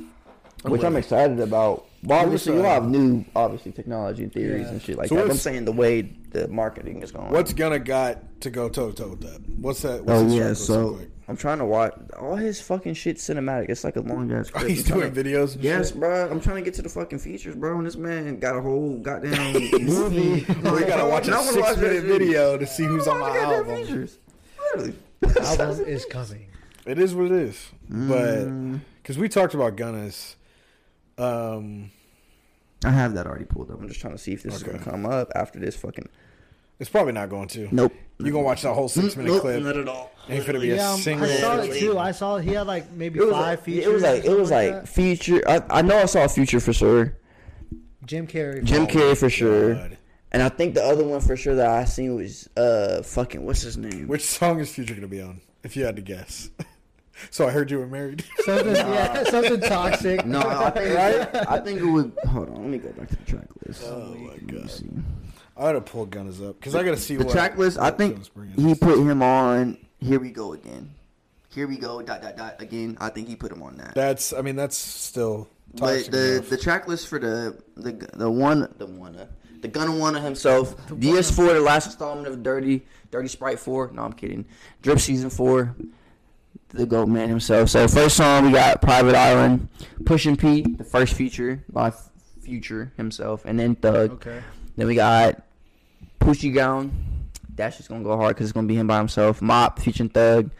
[0.62, 1.86] Which I'm excited about.
[2.04, 4.68] But obviously, you'll uh, have new, obviously, technology and theories Yeah.
[4.72, 5.20] and shit like So that.
[5.20, 7.30] But I'm what's- saying the way the marketing is going.
[7.30, 9.40] What's gonna got to go toe to toe with that?
[9.60, 10.04] What's that?
[10.04, 11.08] What's Oh yeah, so like?
[11.28, 13.70] I'm trying to watch all his fucking shit cinematic.
[13.70, 14.50] It's like a long ass.
[14.54, 14.68] Oh, script.
[14.70, 15.54] he's I'm trying doing to- videos.
[15.54, 16.00] And Yes, shit?
[16.00, 16.28] bro.
[16.30, 17.78] I'm trying to get to the fucking features, bro.
[17.78, 19.52] And this man got a whole goddamn
[19.84, 20.44] movie.
[20.48, 23.76] we gotta watch a six minute video to see who's on my album.
[23.76, 24.18] Features.
[24.74, 24.94] Literally.
[25.40, 26.46] Album is coming.
[26.84, 28.80] It is what it is, but Mm.
[29.00, 30.34] because we talked about Gunna's,
[31.18, 31.90] um,
[32.84, 33.80] I have that already pulled up.
[33.80, 36.08] I'm just trying to see if this is gonna come up after this fucking.
[36.80, 37.68] It's probably not going to.
[37.70, 37.92] Nope.
[38.18, 39.62] You gonna watch that whole six minute Nope, clip?
[39.62, 40.10] Not at all.
[40.28, 41.28] Ain't gonna be Yeah, a single.
[41.28, 41.98] I saw it too.
[41.98, 43.86] I saw he had like maybe It was five like, features.
[43.86, 45.42] it was like or it was something like feature.
[45.48, 47.16] I, I know I saw a feature for sure.
[48.04, 48.64] Jim Carrey.
[48.64, 49.98] Jim Carrey for my sure, God.
[50.32, 53.62] and I think the other one for sure that I seen was uh fucking what's
[53.62, 54.08] his name?
[54.08, 55.40] Which song is Future gonna be on?
[55.62, 56.50] If you had to guess.
[57.30, 58.24] so I heard you were married.
[58.44, 60.26] Something, yeah, something toxic.
[60.26, 61.48] No, I think right?
[61.48, 62.12] I think it would.
[62.28, 63.84] Hold on, let me go back to the track list.
[63.86, 64.70] Oh my Let me God.
[64.70, 64.90] see.
[65.56, 67.78] I gotta pull Gunna's up because I gotta see The what track list.
[67.78, 69.78] I think he put him on.
[70.00, 70.90] Here we go again.
[71.50, 72.00] Here we go.
[72.02, 72.96] Dot dot dot again.
[73.00, 73.94] I think he put him on that.
[73.94, 74.32] That's.
[74.32, 75.48] I mean, that's still.
[75.74, 76.48] But the enough.
[76.48, 79.26] the track list for the the the one the one uh,
[79.60, 84.12] the Gunna Wunna himself DS4 the last installment of Dirty Dirty Sprite 4 no I'm
[84.12, 84.44] kidding
[84.82, 85.74] Drip Season 4
[86.72, 89.68] the GOAT man himself so first song we got Private Island
[90.04, 91.92] Pushin' P the first feature by
[92.42, 94.42] Future himself and then Thug Okay.
[94.76, 95.42] then we got
[96.20, 96.92] Poochie Gown
[97.54, 100.50] that's just gonna go hard because it's gonna be him by himself Mop featuring Thug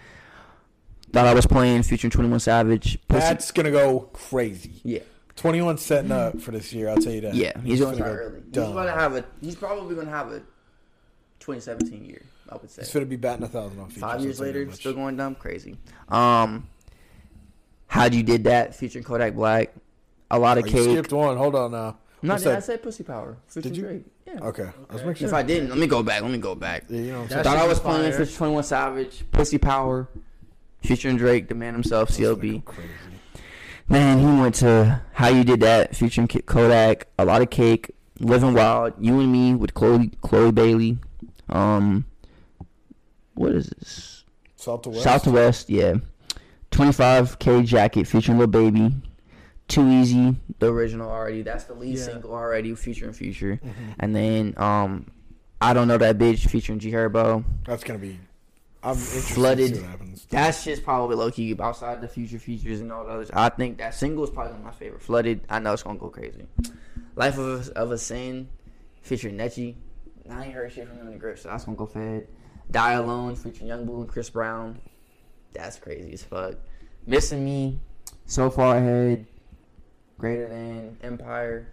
[1.13, 4.81] Thought I was playing featuring 21 Savage Pussy- that's gonna go crazy.
[4.85, 5.01] yeah
[5.35, 6.91] Twenty one setting up for this year.
[6.91, 7.35] I'll tell you that.
[7.35, 8.41] Yeah, he's going to gonna go early.
[8.45, 8.75] He's dumb.
[8.75, 9.25] going to have a.
[9.41, 10.43] He's probably going to have a
[11.43, 12.23] 2017 year.
[12.49, 12.83] I would say.
[12.83, 14.01] He's gonna be batting a thousand on features.
[14.01, 15.77] Five I'll years tell you that later, still going dumb, crazy.
[16.09, 16.69] Um,
[17.87, 19.73] how'd you did that featuring Kodak Black?
[20.31, 20.91] A lot of Oh, you cake.
[20.91, 21.37] skipped one.
[21.37, 21.99] Hold on now.
[22.23, 22.65] No, did I that?
[22.65, 23.37] said Pussy Power?
[23.49, 23.83] Featuring Did you?
[23.89, 24.05] Drake.
[24.27, 24.39] Yeah.
[24.47, 25.27] Okay, let's make sure.
[25.27, 26.23] If I didn't, let me go back.
[26.23, 26.85] Let me go back.
[26.89, 27.45] yeah, you know what I'm saying.
[27.45, 28.13] Thought I was was playing fire.
[28.25, 30.09] featuring 21 Savage, Pussy Power,
[30.83, 32.65] featuring Drake, the man himself, That's CLB.
[32.65, 32.89] crazy.
[33.89, 37.91] Man, he went to How You Did That featuring Ki- Kodak, A Lot of Cake,
[38.21, 40.99] Living Wild, You and Me with Chloe Chloe Bailey.
[41.49, 42.05] Um,
[43.35, 44.25] what is this?
[44.57, 45.03] South to west.
[45.03, 45.95] South to West, yeah.
[46.71, 48.93] 25K Jacket featuring Lil Baby.
[49.69, 51.43] Too Easy, the original already.
[51.43, 52.05] That's the lead Yeah.
[52.05, 53.59] single already, featuring Future.
[53.65, 53.73] Mhm.
[54.01, 55.07] And then um,
[55.61, 57.45] I Don't Know That Bitch featuring G Herbo.
[57.65, 58.19] That's gonna be.
[58.83, 59.69] I'm Flooded.
[59.71, 60.27] That's see what happens.
[60.31, 63.31] That shit's probably low key outside the future features and all the others.
[63.33, 65.01] I think that single is probably my favorite.
[65.01, 66.45] Flooded, I know it's gonna go crazy.
[67.15, 68.49] Life of a, of a Sin
[69.03, 69.77] featuring Nechie.
[70.31, 72.29] I ain't heard shit from him in the grip, so that's gonna go fed.
[72.71, 74.81] Die Alone featuring Yung Bleu and Chris Brown.
[75.53, 76.55] That's crazy as fuck.
[77.07, 77.81] Missing Me,
[78.27, 79.27] So Far Ahead,
[80.19, 81.69] Greater Than Empire,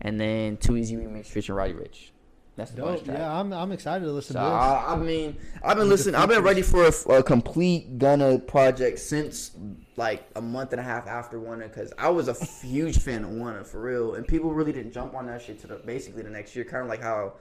[0.00, 2.10] and then Too Easy Remix featuring Roddy Ricch.
[2.54, 3.04] That's the Dope.
[3.04, 3.16] track.
[3.16, 4.52] Yeah, I'm I'm excited to listen So to this.
[4.52, 6.16] I, I mean, I've been listening.
[6.16, 9.52] I've been ready for a complete Gunna project since
[9.96, 13.30] like a month and a half after Wunna, because I was a huge fan of
[13.30, 16.30] Wunna for real, and people really didn't jump on that shit to the basically the
[16.30, 17.34] next year, kind of like how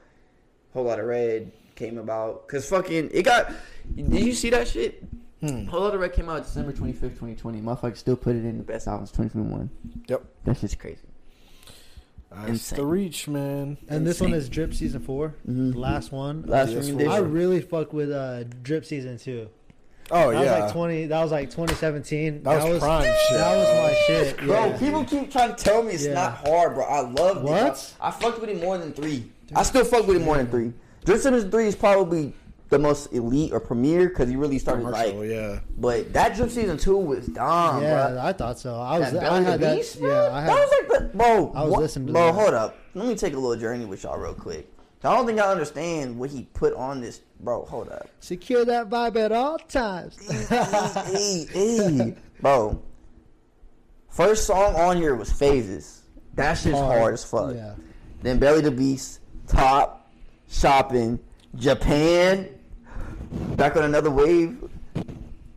[0.74, 2.47] Whole Lot of Red came about.
[2.47, 3.51] Cause fucking it got.
[3.95, 5.03] Did you see that shit?
[5.41, 5.65] Hmm.
[5.65, 7.59] Whole Lot of Red came out December twenty fifth, twenty twenty.
[7.61, 9.69] Motherfuckers still put it in the best albums twenty twenty one.
[10.07, 10.24] Yep.
[10.45, 10.99] That's just crazy.
[12.32, 12.78] That's Insane.
[12.80, 13.78] the reach, man.
[13.89, 15.76] and this one is Drip season 4 Mhm.
[15.76, 16.43] last one.
[16.43, 17.11] Last Yes, recommendation.
[17.11, 19.49] I really fuck with uh, Drip season two.
[20.09, 20.51] Oh That yeah.
[20.53, 21.05] was like twenty.
[21.07, 22.43] That was like 2017.
[22.43, 23.13] That was prime shit.
[23.38, 24.38] That was my shit.
[24.38, 24.78] Bro, yeah.
[24.78, 26.13] people keep trying to tell me it's Yeah.
[26.13, 26.86] not hard, bro.
[26.86, 27.63] I love What?
[27.74, 27.93] it.
[27.99, 29.30] I, I fucked with it more than three.
[29.56, 30.74] I still fuck with it more than three.
[31.06, 32.34] Drip Season three is probably
[32.70, 35.30] the most elite or premier because he really started Commercial, like.
[35.30, 35.60] yeah.
[35.78, 38.22] But that Drip season two was dumb, yeah, bro.
[38.22, 38.76] I thought so.
[38.80, 39.12] I was.
[39.12, 39.76] That I had that.
[39.78, 40.49] Beast, yeah, I had.
[40.49, 41.52] that was like the bro.
[41.54, 42.34] I was what- listening to Bro, that.
[42.34, 42.78] hold up.
[42.93, 44.68] Let me take a little journey with y'all real quick.
[45.04, 47.22] I don't think I understand what he put on this.
[47.39, 48.08] Bro, hold up.
[48.20, 50.16] Secure that vibe at all times.
[51.10, 52.82] hey, bro.
[54.10, 56.04] First song on here was Phases.
[56.36, 57.56] That shit's hard, as fuck.
[57.56, 57.76] Yeah.
[58.22, 59.20] Then Belly the Beast,
[59.52, 60.12] Top,
[60.49, 61.20] Shopping,
[61.56, 62.49] Japan,
[63.56, 64.57] back on another wave.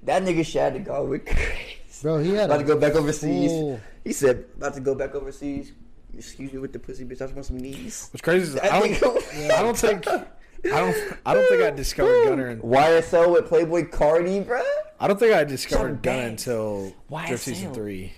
[0.03, 1.79] That nigga Shad to go with crazy.
[2.03, 3.51] Bro, he had About to go back overseas.
[3.51, 5.73] full- He said, about to go back overseas.
[6.17, 7.17] Excuse me with the pussy bitch.
[7.23, 8.09] I just want some knees.
[8.13, 8.91] What's crazy is That I don't.
[8.93, 10.07] nigga- I don't think.
[10.09, 10.25] I
[10.65, 10.97] don't.
[11.27, 12.45] I don't think I discovered Gunna.
[12.47, 14.63] In, YSL with Playboi Carti, bruh.
[15.01, 17.27] I don't think I discovered Some Gunna until YSL.
[17.29, 18.13] Drip season three.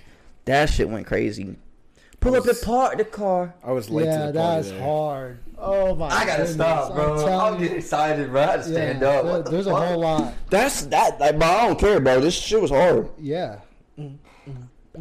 [0.45, 1.57] That shit went crazy.
[2.27, 3.55] Pull I up was- and park the car.
[3.65, 5.39] I was late Yeah, to the party that's hard.
[5.59, 6.07] Oh my!
[6.09, 7.13] I gotta goodness, stop, bro.
[7.15, 8.43] I'm I'm, telling getting excited, bro.
[8.43, 9.25] I had to stand up.
[9.25, 9.83] there- What the there's fuck?
[9.83, 10.35] a whole lot.
[10.51, 11.49] That's that, like, bro.
[11.49, 12.21] I don't care, bro.
[12.21, 13.09] This shit was hard.
[13.19, 13.61] Yeah.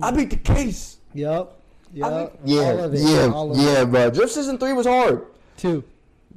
[0.02, 0.97] I beat the case.
[1.14, 1.52] Yep.
[1.93, 2.06] Yep.
[2.06, 2.99] I all yeah, of it.
[3.02, 3.85] yeah, all of yeah, It.
[3.91, 4.10] bro.
[4.11, 5.26] Drip season three was hard.
[5.57, 5.84] Two.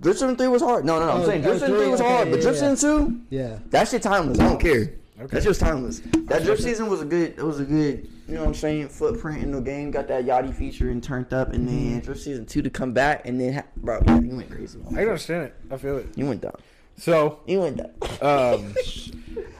[0.01, 0.85] Drip season three was hard.
[0.85, 1.13] No, no, no.
[1.13, 2.75] I'm Oh, saying Drip season three, three was okay, hard, but yeah, Drip yeah.
[2.75, 3.59] season two, Yeah.
[3.71, 4.39] that shit timeless.
[4.41, 4.93] I don't care.
[5.21, 5.27] Okay.
[5.31, 6.01] That shit was timeless.
[6.27, 7.31] That drip season was a good.
[7.37, 8.09] It was a good.
[8.29, 8.89] You know what I'm saying?
[8.91, 9.91] Footprint in the game.
[9.91, 11.91] Got that Yachty feature and turned up, and Mm-hmm.
[11.93, 14.79] then drip season two to come back, and then ha- bro, you went crazy.
[14.87, 15.55] I can understand it.
[15.71, 16.07] I feel it.
[16.15, 16.57] You went down.
[16.99, 17.91] So, You went down.
[18.21, 18.75] um,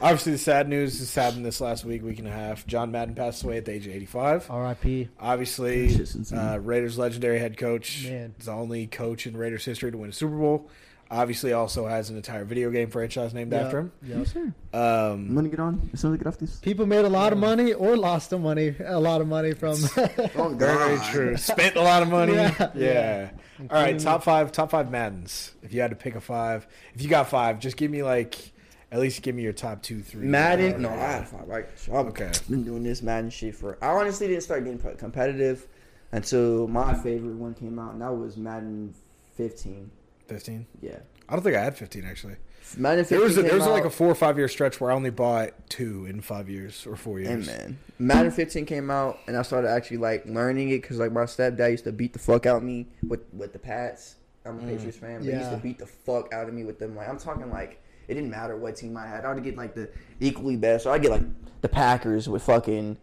[0.01, 2.65] Obviously, the sad news is happened this last week, week and a half.
[2.67, 4.49] John Madden passed away at the age of 85.
[4.51, 5.09] R.I.P.
[5.19, 6.37] Obviously, Shit's insane.
[6.39, 8.05] uh, Raiders legendary head coach.
[8.05, 8.33] Man.
[8.39, 10.69] is the only coach in Raiders history to win a Super Bowl.
[11.11, 13.91] Obviously, also has an entire video game franchise named Yep, after him.
[14.03, 14.27] yep.
[14.35, 16.57] I'm Um, gonna get on as soon as I get off this.
[16.57, 19.75] People made a lot of money or lost the money, a lot of money from.
[20.35, 21.11] Oh, very God.
[21.11, 21.35] true.
[21.37, 22.33] Spent a lot of money.
[22.33, 22.53] Yeah.
[22.59, 22.69] Yeah.
[22.75, 23.29] Yeah.
[23.71, 25.51] All right, top five, top five Maddens.
[25.63, 28.51] If you had to pick a five, if you got five, just give me like,
[28.91, 30.27] at least give me your top two, three.
[30.27, 30.79] Madden?
[30.81, 31.47] No, I had five.
[31.47, 31.65] Right.
[31.75, 32.31] So I've Okay.
[32.49, 33.79] been doing this Madden shit for.
[33.81, 35.65] I honestly didn't start getting pro- competitive
[36.11, 38.93] until my favorite one came out, and that was Madden
[39.35, 39.89] 15.
[40.29, 40.67] Fifteen.
[40.81, 42.35] Yeah, I don't think I had fifteen actually.
[42.77, 44.79] Madden 15 There was a, there came was like a four or five year stretch
[44.79, 47.47] where I only bought two in five years or four Hey years.
[47.47, 51.23] man, Madden 15 came out, and I started actually like learning it because like my
[51.23, 54.15] stepdad used to beat the fuck out of me with with the Pats.
[54.45, 54.69] I'm a mm.
[54.69, 56.95] Patriots fan, but he used to beat the fuck out of me with them.
[56.95, 59.25] Like I'm talking like it didn't matter what team I had.
[59.25, 59.89] I would get like the
[60.19, 60.83] equally best.
[60.83, 61.23] So I get like
[61.61, 62.97] the Packers with fucking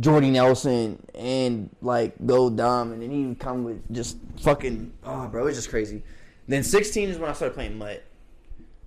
[0.00, 5.28] Jordy Nelson and like go dumb, and then he would come with just fucking oh
[5.28, 6.02] bro, it's just crazy.
[6.48, 8.02] Then 16 is when I started playing MUT.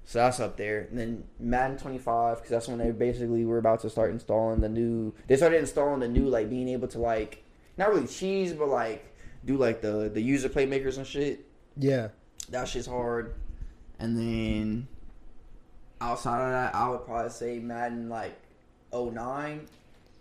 [0.05, 0.81] So that's up there.
[0.89, 4.69] And then Madden 25, because that's when they basically were about to start installing the
[4.69, 5.13] new.
[5.27, 7.43] They started installing the new, like being able to like
[7.77, 9.03] not really cheese, but like
[9.45, 11.45] do like the the user playmakers and shit.
[11.77, 12.09] yeah.
[12.49, 13.33] That shit's hard.
[13.97, 14.87] And then
[15.99, 18.39] outside of that, I would probably say Madden like
[18.93, 19.67] 09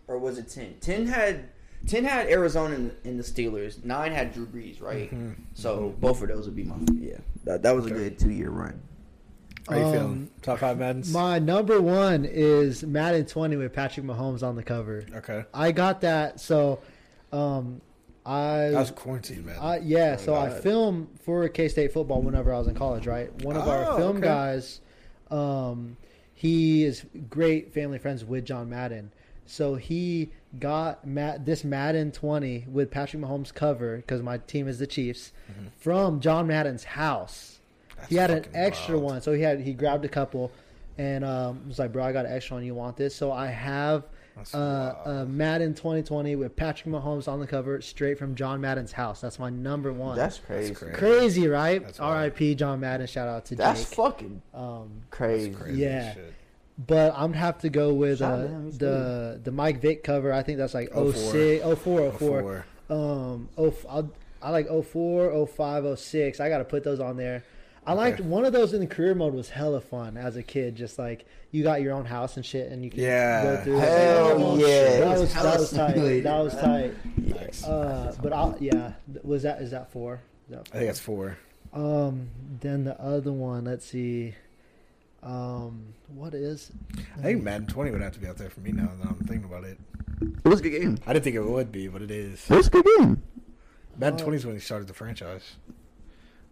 [0.08, 0.76] or was it 10?
[0.80, 1.48] 10 had
[1.86, 3.84] 10 had Arizona in, in the Steelers.
[3.84, 5.12] 9 had Drew Brees, right?
[5.54, 7.18] So both of those would be my yeah.
[7.44, 8.80] That, that was a good 2 year run.
[9.68, 10.30] How you Um, feeling?
[10.42, 11.12] Top five Maddens.
[11.12, 15.04] My number one is Madden 20 with Patrick Mahomes on the cover.
[15.16, 16.38] okay, I got that.
[16.38, 16.80] So,
[17.32, 17.80] um,
[18.26, 19.56] I that was quarantine, man.
[19.58, 20.62] Uh, yeah, so I God.
[20.62, 23.30] filmed for K State football whenever I was in college, right?
[23.42, 24.26] One of our Oh, film okay.
[24.26, 24.80] guys,
[25.30, 25.96] um,
[26.34, 29.12] he is great family friends with John Madden.
[29.46, 34.78] So he got Matt, this Madden 20 with Patrick Mahomes cover because my team is
[34.78, 35.66] the Chiefs Mm-hmm.
[35.76, 37.58] from John Madden's house.
[37.96, 39.04] That's he had an extra wild.
[39.12, 40.50] one, so he had he grabbed a couple
[40.96, 42.64] and um, was like, "Bro, I got an extra one.
[42.64, 44.04] You want this?" So I have
[44.36, 45.18] That's uh, wild.
[45.18, 49.20] uh, Madden 2020 with Patrick Mahomes on the cover, straight from John Madden's house.
[49.20, 50.16] That's my number one.
[50.16, 50.74] That's crazy.
[50.74, 50.94] crazy.
[50.94, 51.82] crazy, right?
[51.82, 52.12] That's wild.
[52.14, 52.54] R.I.P.
[52.56, 53.06] John Madden.
[53.06, 53.96] Shout out to That's Jake.
[53.96, 55.50] fucking um, crazy.
[55.50, 56.14] That's crazy Yeah.
[56.14, 56.33] shit.
[56.78, 60.02] But I'm gonna have to go with uh, out to him, the the Mike Vick
[60.04, 60.32] cover.
[60.32, 61.12] I think that's like 04.
[61.12, 62.10] 06, 04, 04.
[62.12, 62.66] Before.
[62.90, 64.10] Um, oh, I'll,
[64.42, 66.40] I like 04, 05, 06.
[66.40, 67.44] I got to put those on there.
[67.86, 68.28] I liked Okay.
[68.28, 70.74] one of those in the career mode was hella fun as a kid.
[70.74, 73.42] Just like you got your own house and shit, and you can Yeah.
[73.42, 73.76] go through.
[73.76, 73.80] it.
[73.80, 74.66] Hell Oh, yeah.
[74.66, 75.92] That It was was that was tight.
[75.94, 76.94] simulated, That was tight.
[77.18, 77.64] Nice.
[77.64, 78.92] Uh, but I'll, yeah,
[79.22, 80.20] was that is that four?
[80.48, 81.36] Is that I think that's four.
[81.74, 82.28] um,
[82.60, 84.34] then the other one, let's see.
[85.24, 86.70] Um, what is?
[87.18, 89.16] I think Madden 20 would have to be out there for me now that I'm
[89.26, 89.78] thinking about it.
[90.20, 90.98] It was a good game.
[91.06, 92.48] I didn't think it would be, but it is.
[92.50, 93.22] It was a good game.
[93.98, 94.24] Madden Oh.
[94.24, 95.56] 20 is when he started the franchise,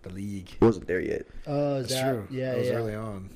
[0.03, 0.51] the league.
[0.61, 1.27] It wasn't there yet.
[1.47, 2.13] Oh, is That's that?
[2.13, 2.27] true.
[2.31, 2.75] Yeah, it was yeah.
[2.75, 3.31] early on.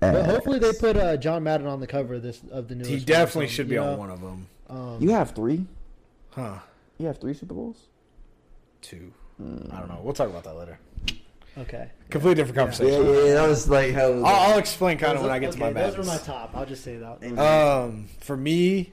[0.00, 2.90] But hopefully they put uh, John Madden on the cover of this of the newest.
[2.90, 3.98] He definitely something, should be you on know?
[3.98, 4.48] one of them.
[4.68, 5.66] Um, You have three.
[6.30, 6.58] Huh?
[6.98, 7.88] You have three Super Bowls.
[8.80, 9.12] Two.
[9.38, 10.00] I don't know.
[10.02, 10.78] We'll talk about that later.
[11.58, 11.90] Okay.
[12.10, 13.04] Completely different conversation.
[13.04, 14.24] Yeah, yeah, that was like hell.
[14.24, 16.18] I'll, I'll explain kind of when are- I get to my okay, Those are my
[16.18, 16.50] top.
[16.54, 17.38] I'll just say that.
[17.38, 18.92] Um, for me,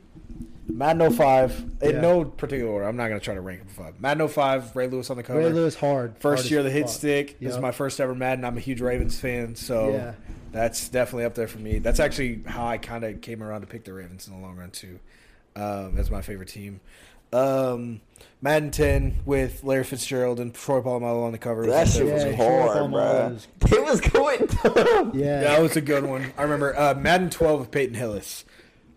[0.67, 2.01] Madden 05, in Yeah.
[2.01, 2.87] no particular order.
[2.87, 3.99] I'm not going to try to rank them five.
[4.01, 5.39] Madden 05, Ray Lewis on the cover.
[5.39, 6.17] Ray Lewis hard.
[6.19, 6.89] First hard year of the hit fuck.
[6.91, 7.39] stick.
[7.39, 8.43] This is my first ever Madden.
[8.45, 10.13] I'm a huge Ravens fan, so Yeah.
[10.51, 11.79] that's definitely up there for me.
[11.79, 14.57] That's actually how I kind of came around to pick the Ravens in the long
[14.57, 14.99] run too,
[15.55, 16.81] um, as my favorite team.
[17.33, 18.01] Um,
[18.41, 21.65] Madden 10 with Larry Fitzgerald and Troy Polamalu on the cover.
[21.65, 23.29] That shit was Yeah, hard, bro.
[23.29, 24.47] Was- It was going.
[25.19, 25.41] Yeah.
[25.41, 26.31] That was a good one.
[26.37, 28.45] I remember uh, Madden 12 with Peyton Hillis.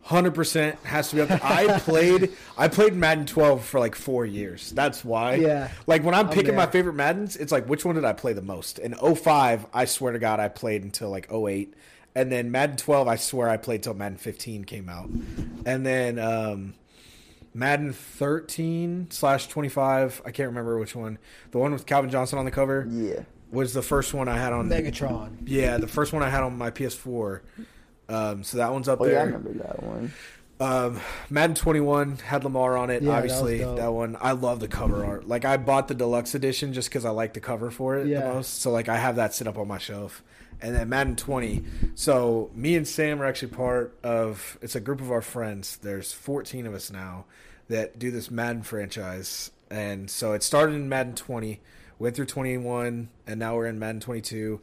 [0.02, 1.28] Hundred percent has to be up.
[1.28, 1.40] There.
[1.42, 2.32] I played.
[2.58, 4.70] I played Madden 12 for like four years.
[4.72, 5.34] That's why.
[5.34, 5.70] Yeah.
[5.86, 8.32] Like when I'm I'm picking my favorite Maddens, it's like which one did I play
[8.32, 8.78] the most?
[8.78, 11.74] In 05, I swear to God, I played until like 08.
[12.14, 15.10] and then Madden 12, I swear I played till Madden 15 came out,
[15.66, 16.74] and then um,
[17.52, 20.22] Madden 13 slash 25.
[20.24, 21.18] I can't remember which one.
[21.50, 23.20] The one with Calvin Johnson on the cover Yeah.
[23.50, 24.68] was the first one I had on.
[24.68, 25.38] Megatron.
[25.46, 27.40] Yeah, the first one I had on my PS4.
[28.08, 29.08] Um, so that one's up there.
[29.08, 30.12] Oh yeah, I remember that one.
[30.60, 31.00] Um,
[31.30, 33.02] Madden 21 had Lamar on it.
[33.02, 33.76] Yeah, obviously, was dope.
[33.78, 35.26] that, one I love the cover art.
[35.26, 38.20] Like I bought the deluxe edition just because I like the cover for it Yeah.
[38.20, 38.60] the most.
[38.60, 40.22] So like I have that set up on my shelf.
[40.62, 41.64] And then Madden 20.
[41.94, 44.58] So me and Sam are actually part of.
[44.60, 45.76] It's a group of our friends.
[45.78, 47.24] There's 14 of us now
[47.68, 49.50] that do this Madden franchise.
[49.70, 51.60] And so it started in Madden 20,
[51.98, 54.60] went through 21, and now we're in Madden 22.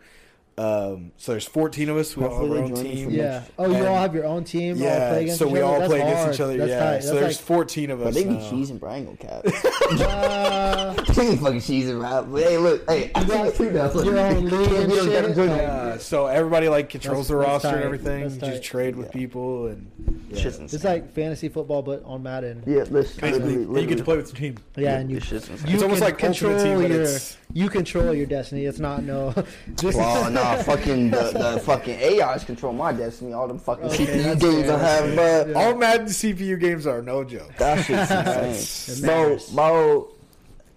[0.60, 2.18] Um, so there's 14 of us.
[2.18, 3.12] We all have our own team.
[3.12, 3.44] Yeah.
[3.60, 4.74] Oh, you And- all have your own team.
[4.74, 5.68] all play Yeah, against so each we other?
[5.68, 6.58] all That's play against each other.
[6.58, 7.04] That's yeah, tight.
[7.04, 8.14] so That's there's 14 of But us.
[8.16, 8.40] they be now.
[8.40, 8.90] cheesing, bro.
[8.90, 9.46] I ain't cap.
[9.46, 12.24] uh, they be fucking cheesing, bro.
[12.32, 13.92] But hey, look, hey, I got two now.
[14.02, 15.36] Your own league and We don't gotta shit.
[15.36, 15.58] join it.
[15.58, 18.22] Yeah, so everybody like controls That's- the that's roster and everything.
[18.24, 18.50] That's You tight.
[18.50, 19.12] just trade with Yeah.
[19.14, 19.92] people and
[20.32, 20.48] yeah.
[20.48, 22.64] It's like fantasy football, but on Madden.
[22.66, 24.58] yeah, listen, Basically, literally, you get to play with your team.
[24.76, 28.26] Yeah, and you This you It's almost like control Team, your it's- you control your
[28.26, 28.66] destiny.
[28.66, 29.34] It's not no.
[29.76, 33.34] Just, Well, nah, fucking the, the fucking AIs control my destiny.
[33.34, 35.44] All them fucking Okay, CPU games fair, I have, fair.
[35.46, 35.52] bro.
[35.54, 35.58] Yeah.
[35.68, 37.52] All Madden CPU games are no joke.
[37.58, 39.06] That shit's That's- insane.
[39.06, 40.12] It Bro, bro,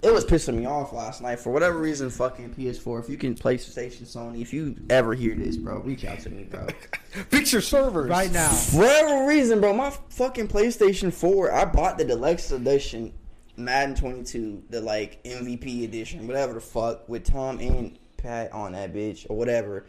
[0.03, 2.09] it was pissing me off last night for whatever reason.
[2.09, 3.01] Fucking PS4.
[3.05, 4.41] If you can PlayStation, Sony.
[4.41, 6.67] If you ever hear this, bro, reach out to me, bro.
[7.29, 8.49] Fix your servers right now.
[8.49, 13.13] For whatever reason, bro, my fucking PlayStation 4, I bought the deluxe edition,
[13.59, 18.93] Madden 22, the like MVP edition, whatever the fuck, with Tom and Pat on that
[18.93, 19.85] bitch or whatever.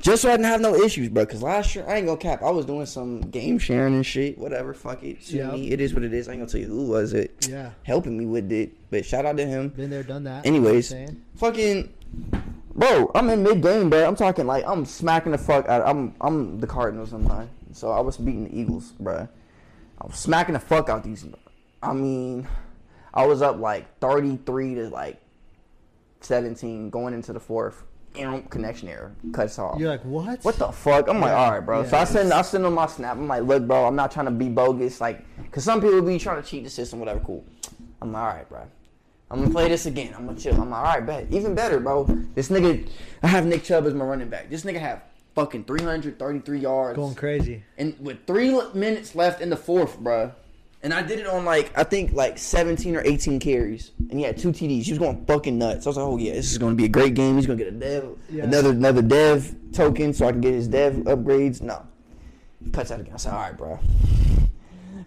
[0.00, 1.24] Just so I didn't have no issues, bro.
[1.24, 2.42] Cause last year I ain't gonna cap.
[2.42, 4.36] I was doing some game sharing and shit.
[4.36, 5.22] Whatever, fuck it.
[5.26, 5.52] To Yep.
[5.54, 5.70] me.
[5.70, 6.28] It is what it is.
[6.28, 8.72] I ain't gonna tell you who was it Yeah, helping me with it.
[8.90, 9.68] But shout out to him.
[9.70, 10.44] been there, done that.
[10.46, 11.08] Anyways, You know what
[11.48, 11.88] I'm saying?
[12.26, 12.42] fucking
[12.74, 14.06] bro, I'm in mid game, bro.
[14.06, 15.82] I'm talking like I'm smacking the fuck out.
[15.88, 19.26] I'm I'm the Cardinals in mine, so I was beating the Eagles, bro.
[19.98, 21.24] I was smacking the fuck out these.
[21.82, 22.46] I mean,
[23.14, 25.20] I was up like 33 to like
[26.26, 27.84] 17 going into the fourth.
[28.48, 29.78] Connection error cuts off.
[29.78, 30.42] you're like what?
[30.42, 31.06] What the fuck?
[31.06, 31.82] I'm like, all right, bro.
[31.82, 33.14] yeah, so I send, I send them my snap.
[33.18, 35.22] I'm like, look, bro, I'm not trying to be bogus, like,
[35.52, 37.20] cause some people be trying to cheat the system, whatever.
[37.20, 37.44] Cool.
[38.00, 38.62] I'm like, all right, bro.
[39.30, 40.14] I'm gonna play this again.
[40.16, 40.54] I'm gonna chill.
[40.58, 41.26] I'm like, all right, bet.
[41.30, 42.04] Even better, bro.
[42.34, 42.88] This nigga,
[43.22, 44.48] I have Nick Chubb as my running back.
[44.48, 45.02] This nigga have
[45.34, 47.64] fucking 333 yards, Going crazy.
[47.76, 50.32] and with three minutes left in the fourth, bro.
[50.86, 54.24] And I did it on like I think like 17 or 18 carries, and he
[54.24, 54.84] had two TDs.
[54.84, 55.84] He was going fucking nuts.
[55.84, 57.34] I was like, oh yeah, this is gonna be a great game.
[57.34, 58.44] He's gonna get a dev, Yeah.
[58.44, 61.60] another another dev token, so I can get his dev upgrades.
[61.60, 61.84] No,
[62.72, 63.14] cuts out again.
[63.14, 63.80] I said, all right, bro.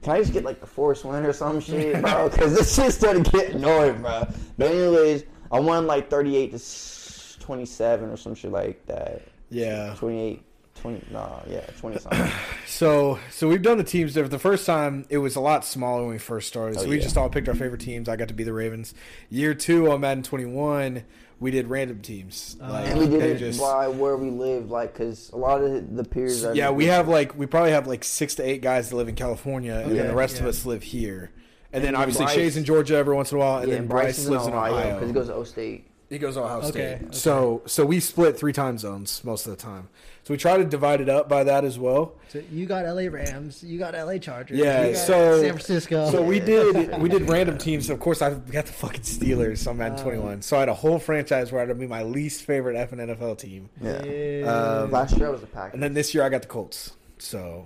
[0.01, 2.27] Can I just get like the force win or some shit, bro?
[2.27, 4.27] Because this shit started getting annoying, bro.
[4.57, 9.21] But anyways, I won like 38 to 27 or some shit like that.
[9.49, 9.95] Yeah.
[9.97, 10.43] 28,
[10.81, 12.31] 20, nah, yeah, 20 something.
[12.67, 14.31] So so we've done the teams different.
[14.31, 16.79] The first time it was a lot smaller when we first started.
[16.79, 17.03] So Oh, we yeah.
[17.03, 18.07] just all picked our favorite teams.
[18.09, 18.93] I got to be the Ravens.
[19.29, 21.03] Year two on Madden 21,
[21.39, 22.57] we did random teams.
[22.61, 25.61] Uh, like, And we did it just- by where we live, like, cause a lot
[25.61, 26.43] of the peers.
[26.43, 29.07] Are yeah, we have like we probably have like six to eight guys that live
[29.09, 31.31] in California, and then the rest of us live here.
[31.71, 33.75] And, then then obviously Bryce- Shay's in Georgia every once in a while, and yeah,
[33.75, 34.93] then Bryce, Bryce lives in Ohio Ohio.
[34.95, 35.85] because he goes to O State.
[36.09, 36.95] He goes to Ohio Okay, State.
[36.95, 37.05] okay.
[37.11, 39.87] So so we split three time zones most of the time.
[40.29, 42.13] So we try to divide it up by that as well.
[42.27, 46.11] So you got LA Rams, you got LA Chargers, Yeah, you got so- San Francisco.
[46.11, 47.89] So we did we did random teams.
[47.89, 50.03] Of course, I got the fucking Steelers on Madden Uh.
[50.03, 50.41] 21.
[50.43, 53.39] So I had a whole franchise where I'd be my least favorite F and NFL
[53.39, 53.69] team.
[53.81, 54.03] Yeah.
[54.05, 54.45] Yeah.
[54.83, 55.73] Um, Last year I was the Packers.
[55.73, 56.91] And then this year I got the Colts.
[57.17, 57.65] So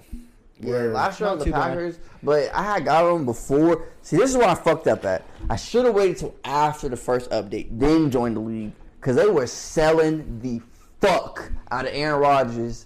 [0.62, 1.64] yeah, we're last year I Not was the too bad.
[1.68, 3.90] Packers, but I had got them before.
[4.04, 5.26] See, this is where I fucked up at.
[5.50, 8.72] I should have waited till after the first update, then joined the league,
[9.02, 10.62] because they were selling the
[11.04, 12.86] fuck out of Aaron Rodgers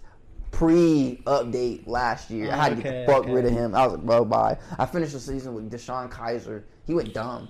[0.51, 2.51] pre-update last year.
[2.51, 3.33] I had to get the fuck okay.
[3.33, 3.75] rid of him.
[3.75, 4.57] I was like, bro, bye.
[4.79, 6.63] I finished the season with DeShone Kizer.
[6.85, 7.49] He went dumb.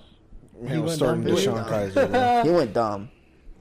[0.66, 2.10] He, we're went starting dumb, DeShone dude.
[2.10, 2.44] Kizer.
[2.44, 3.10] he went dumb.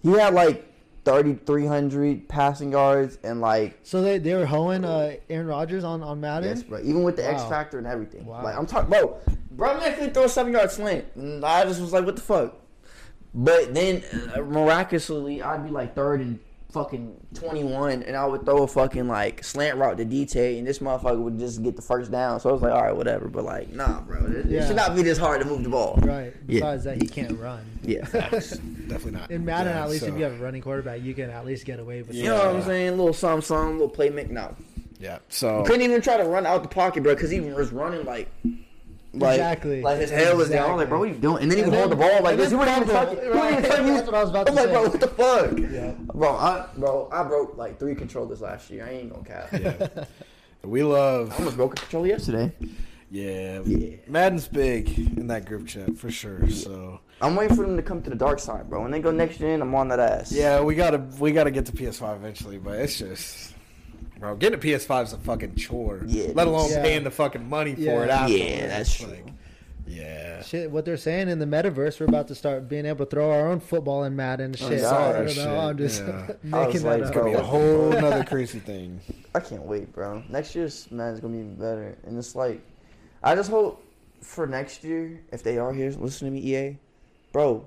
[0.03, 0.65] He had like
[1.05, 6.19] 3,300 passing yards and like So they, they were hoeing uh, Aaron Rodgers on, on
[6.19, 6.49] Madden?
[6.49, 6.79] yes, bro.
[6.79, 8.25] Even with the X Factor and everything.
[8.25, 8.43] Wow.
[8.43, 9.17] Like I'm talking, bro.
[9.51, 11.05] Bro, man could throw a seven yard slant.
[11.15, 12.55] And I just was like, what the fuck.
[13.33, 14.03] But then
[14.35, 16.39] uh, miraculously, I'd be like third and
[16.71, 20.79] fucking 21, and I would throw a fucking like slant route to DT, and this
[20.79, 22.39] motherfucker would just get the first down.
[22.39, 23.27] So I was like, all right, whatever.
[23.27, 24.25] But like, nah, bro.
[24.25, 25.95] It, it should not be this hard to move the ball.
[26.01, 26.33] Right.
[26.47, 26.59] Yeah.
[26.59, 27.63] Besides that, he can't run.
[27.83, 28.01] Yeah.
[28.11, 29.31] Definitely not.
[29.31, 31.45] In Madden, Yeah, at least so- if you have a running quarterback, you can at
[31.45, 32.27] least get away with You it.
[32.27, 32.97] know what I'm saying?
[32.97, 34.29] little something, something, little play make.
[34.29, 34.55] No.
[34.99, 35.19] Yeah.
[35.29, 38.29] So Couldn't even try to run out the pocket, bro, because he was running like,
[39.19, 39.81] like, Exactly.
[39.81, 40.71] like his head was down.
[40.71, 41.43] I like, bro, what are you doing?
[41.43, 42.51] And then he would And hold the ball like this.
[42.51, 43.21] He then wouldn't even touch fumble.
[43.21, 43.25] it.
[43.25, 43.85] He wouldn't even touch it.
[43.93, 45.71] That's what I was about I'm to like, bro, what the fuck?
[45.71, 45.91] Yeah.
[46.13, 48.85] Bro, I, bro, I broke like three controllers last year.
[48.85, 49.49] I ain't gonna cap.
[49.51, 50.05] yeah.
[50.63, 51.31] we love.
[51.33, 52.51] I almost broke a controller yesterday.
[53.09, 53.61] Yeah.
[53.65, 53.95] Yeah.
[54.07, 56.49] Madden's big in that group chat for sure.
[56.49, 58.81] So I'm waiting for them to come to the dark side, bro.
[58.81, 60.31] When they go next gen, I'm on that ass.
[60.31, 63.53] yeah, we gotta we gotta get to PS5 eventually, but it's just.
[64.19, 66.01] Bro, getting a PS5 is a fucking chore.
[66.05, 66.81] Yeah, Let alone Yeah.
[66.81, 68.03] paying the fucking money for Yeah.
[68.03, 68.43] it afterwards.
[68.43, 69.25] Yeah, that's Like.
[69.89, 70.41] Yeah.
[70.41, 73.31] Shit, what they're saying in the metaverse, we're about to start being able to throw
[73.31, 74.47] our own football in Madden.
[74.47, 75.45] And shit, saw I don't oh, shit.
[75.45, 75.59] know.
[75.59, 76.09] I'm just yeah.
[76.53, 78.99] I was making like, that It's gonna be a whole nother crazy thing.
[79.33, 80.23] I can't wait, bro.
[80.29, 82.61] Next year's man's gonna be even better, and it's like,
[83.23, 83.81] I just hope
[84.21, 86.77] for next year, if they are here, listen to me, EA,
[87.31, 87.65] bro.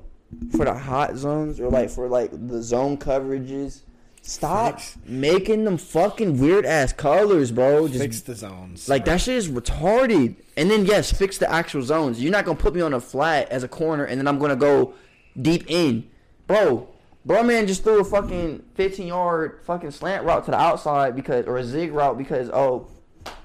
[0.52, 3.80] For the hot zones or like for like the zone coverages,
[4.22, 4.98] Stop Fix.
[5.06, 7.88] making them fucking weird ass colors, bro.
[7.88, 8.88] Just Fix the zones.
[8.88, 10.36] like that shit is retarded.
[10.56, 12.22] And then yes, fix the actual zones.
[12.22, 14.56] You're not gonna put me on a flat as a corner, and then I'm gonna
[14.56, 14.94] go
[15.40, 16.08] deep in,
[16.46, 16.86] bro.
[17.24, 21.46] Bro, man just threw a fucking 15 yard fucking slant route to the outside because,
[21.46, 22.86] or a zig route because, oh,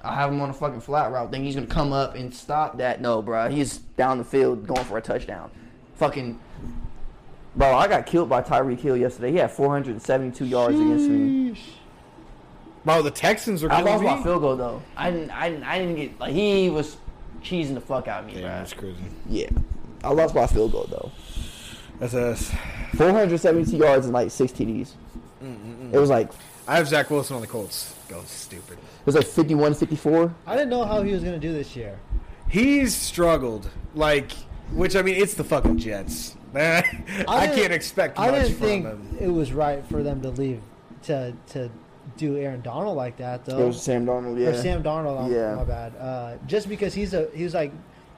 [0.02, 1.30] I have him on a fucking flat route.
[1.30, 3.00] Think he's gonna come up and stop that?
[3.00, 3.48] No, bro.
[3.50, 5.50] He's down the field going for a touchdown.
[5.96, 6.38] Fucking,
[7.56, 7.74] bro.
[7.74, 9.32] I got killed by Tyreek Hill yesterday.
[9.32, 11.58] He had 472 yards against me.
[12.84, 14.08] Bro, the Texans are I lost me.
[14.08, 14.82] my field goal though.
[14.96, 15.30] I didn't.
[15.30, 15.64] I didn't.
[15.64, 16.96] I didn't get like he was
[17.42, 18.48] cheesing the fuck out of me, Yeah, bro.
[18.48, 18.96] that's crazy.
[19.28, 19.48] Yeah,
[20.04, 21.10] I lost my field goal though.
[21.98, 22.52] That's us.
[22.96, 24.92] 472 yards and like six TDs.
[25.92, 26.30] It was like
[26.68, 27.94] I have Zach Wilson on the Colts.
[28.08, 28.74] Go stupid.
[28.78, 30.32] It was like 51, 54.
[30.46, 31.98] I didn't know how he was going to do this year.
[32.48, 33.68] He's struggled.
[33.94, 34.30] Like,
[34.72, 36.35] which I mean, it's the fucking Jets.
[37.28, 39.16] I, didn't- can't expect much I didn't from think them.
[39.20, 40.60] it was right for them to leave
[41.04, 41.70] to to
[42.16, 43.58] do Aaron Donald like that though.
[43.58, 44.48] It was Sam Darnold, Yeah.
[44.48, 45.54] Or Sam Darnold, I'm- Yeah.
[45.56, 45.92] My bad.
[45.96, 47.72] Uh, just because he's a he was like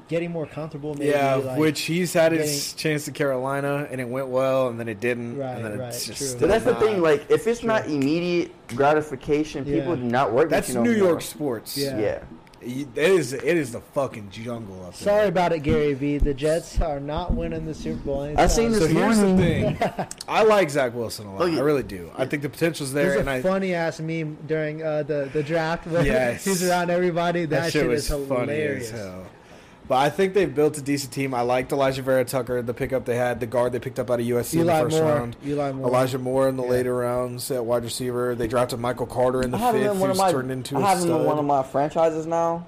[0.09, 0.94] getting more comfortable.
[0.94, 4.81] Maybe, yeah, like, which he's had his chance at Carolina, and it went well, and
[4.81, 5.36] then it didn't.
[5.36, 6.40] Right, and then right, it's just true.
[6.40, 7.02] But that's the thing.
[7.02, 10.02] Like, if it's not immediate gratification, people Yeah.
[10.02, 10.48] do not work.
[10.48, 11.09] That's with you no New more.
[11.10, 11.77] York sports.
[11.77, 11.98] Yeah.
[11.98, 12.19] Yeah.
[12.60, 13.32] It is.
[13.32, 15.05] It is the fucking jungle up there.
[15.05, 16.18] Sorry about it, Gary V.
[16.18, 18.22] The Jets are not winning the Super Bowl.
[18.22, 18.97] I anytime seen this soon.
[18.97, 19.78] here's the thing.
[20.28, 21.40] I like Zach Wilson a lot.
[21.48, 22.10] Look I really do.
[22.16, 25.30] I think the potential's there, There's and a I funny ass meme during uh, the
[25.32, 26.44] the draft where Yes.
[26.44, 27.44] he's around everybody.
[27.44, 28.93] That, that, shit, shit is was funny hilarious.
[28.93, 29.26] as hell.
[29.89, 31.32] But I think they've built a decent team.
[31.32, 34.27] I liked Alijah Vera-Tucker, the pickup they had, the guard they picked up out of
[34.27, 35.12] USC in the first Moore.
[35.15, 35.36] round.
[35.47, 35.89] Eli Moore.
[35.89, 36.69] Elijah Moore in the Yeah.
[36.70, 38.35] later rounds at wide receiver.
[38.35, 40.31] They drafted Michael Carter in the I fifth, in one of who's my.
[40.32, 41.20] turned into I a have him stud.
[41.23, 42.66] in one of my franchises now.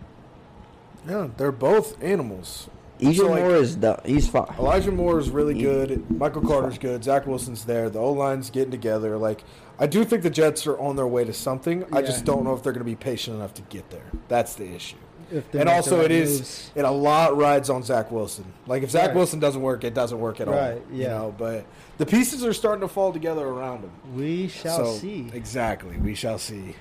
[1.08, 2.68] yeah, they're both animals.
[3.02, 4.46] Elijah So, like, Moore is the, he's fine.
[4.58, 6.10] Elijah Moore is really He- good.
[6.10, 7.02] Michael Carter's good.
[7.04, 7.88] Zach Wilson's there.
[7.88, 9.16] The O line's getting together.
[9.18, 9.42] Like
[9.78, 11.84] I do think the Jets are on their way to something.
[11.92, 14.04] I just don't know if they're going to be patient enough to get there.
[14.28, 14.96] That's the issue.
[15.32, 16.70] If And also, right it is moves.
[16.74, 18.44] it a lot rides on Zach Wilson.
[18.66, 19.16] Like if Zach Right.
[19.16, 20.54] Wilson doesn't work, it doesn't work at all.
[20.54, 21.08] Right, You yeah.
[21.08, 21.64] know, but
[21.98, 23.90] the pieces are starting to fall together around him.
[24.16, 25.30] We shall so, see.
[25.32, 26.74] Exactly, we shall see.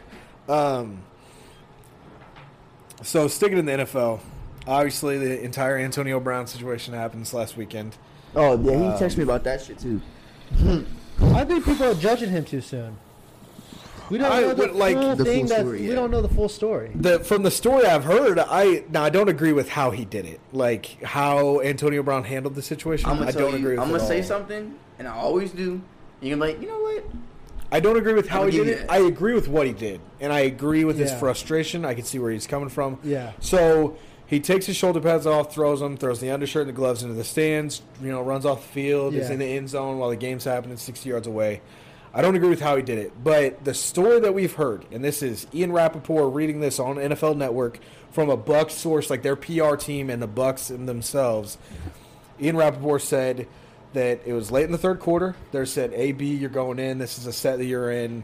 [0.47, 1.03] Um,
[3.03, 4.19] so sticking in the NFL,
[4.67, 7.95] obviously the entire Antonio Brown situation happened this last weekend.
[8.35, 10.01] Oh yeah, he Um, texted me about that shit too.
[11.21, 12.97] I think people are judging him too soon.
[14.09, 15.45] We don't I know the would like- full The full thing.
[15.47, 15.95] that story, we yeah.
[15.95, 16.91] don't know the full story.
[16.95, 20.25] The from the story I've heard, I now I don't agree with how he did
[20.25, 23.09] it, like how Antonio Brown handled the situation.
[23.09, 24.23] I'm gonna I tell don't you, agree with I'm it gonna at say all.
[24.27, 25.81] something, and I always do.
[26.21, 27.05] And you're like, you know what?
[27.71, 28.87] I don't agree with how I'll he give did you it.
[28.87, 28.91] that.
[28.91, 31.19] I agree with what he did, and I agree with his Yeah.
[31.19, 31.85] frustration.
[31.85, 32.97] I can see where he's coming from.
[33.03, 33.33] Yeah.
[33.41, 33.95] So
[34.25, 37.13] he takes his shoulder pads off, throws them, throws the undershirt and the gloves into
[37.13, 37.83] the stands.
[38.01, 39.33] You know, runs off the field, is Yeah.
[39.33, 41.61] in the end zone while the game's happening, sixty yards away.
[42.13, 45.03] I don't agree with how he did it, but the story that we've heard, and
[45.03, 47.79] this is Ian Rapoport reading this on NFL Network
[48.11, 51.59] from a Bucks source, like their PR team and the Bucks and themselves.
[52.41, 53.47] Ian Rapoport said
[53.93, 55.35] that it was late in the third quarter.
[55.51, 56.97] They said, "AB, you're going in.
[56.97, 58.23] This is a set that you're in.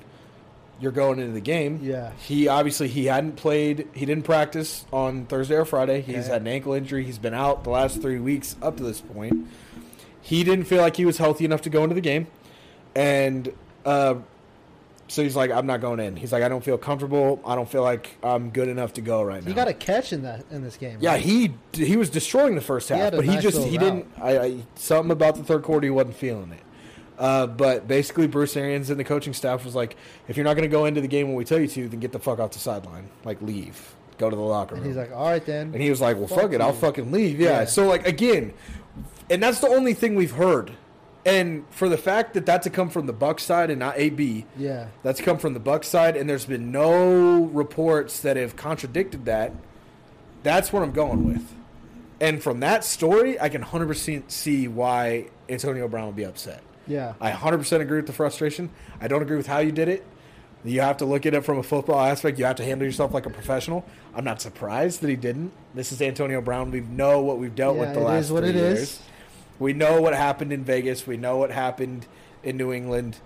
[0.79, 2.11] You're going into the game." Yeah.
[2.17, 3.87] He obviously he hadn't played.
[3.93, 6.01] He didn't practice on Thursday or Friday.
[6.01, 6.27] He's Okay.
[6.33, 7.03] had an ankle injury.
[7.03, 9.45] He's been out the last three weeks up to this point.
[10.21, 12.25] He didn't feel like he was healthy enough to go into the game,
[12.95, 13.51] and
[13.85, 14.15] uh,
[15.07, 17.39] so he's like, "I'm not going in." He's like, "I don't feel comfortable.
[17.45, 20.11] I don't feel like I'm good enough to go right now." He got a catch
[20.13, 20.97] in that in this game.
[20.99, 21.21] Yeah, right?
[21.21, 23.79] he he was destroying the first half, a but he nice just he route.
[23.79, 24.07] didn't.
[24.19, 26.59] I, I something about the third quarter he wasn't feeling it.
[27.17, 29.95] Uh, but basically, Bruce Arians and the coaching staff was like,
[30.27, 31.99] "If you're not going to go into the game when we tell you to, then
[31.99, 33.07] get the fuck off the sideline.
[33.23, 35.67] Like, leave, go to the locker room." And he's like, all right then.
[35.71, 37.59] and he was like, "Well, Fuck fuck, it, I'll fucking leave." Yeah.
[37.59, 37.65] Yeah.
[37.65, 38.53] So like again,
[39.29, 40.71] and that's the only thing we've heard.
[41.26, 44.45] And for the fact that that to come from the Buck side and not AB,
[44.57, 44.88] yeah.
[45.02, 49.52] that's come from the Buck side, and there's been no reports that have contradicted that.
[50.43, 51.53] That's what I'm going with.
[52.22, 56.61] And from that story, I can 100% see why Antonio Brown would be upset.
[56.88, 57.14] Yeah.
[57.19, 58.69] I 100% agree with the frustration.
[59.02, 60.06] I don't agree with how you did it.
[60.64, 62.39] You have to look at it from a football aspect.
[62.39, 63.84] You have to handle yourself like a professional.
[64.15, 65.52] I'm not surprised that he didn't.
[65.73, 66.72] This is Antonio Brown.
[66.72, 68.80] We know what we've dealt Yeah, with the it last is what three it years.
[68.80, 69.02] is.
[69.60, 71.07] We know what happened in Vegas.
[71.07, 72.07] We know what happened
[72.44, 73.18] in New England.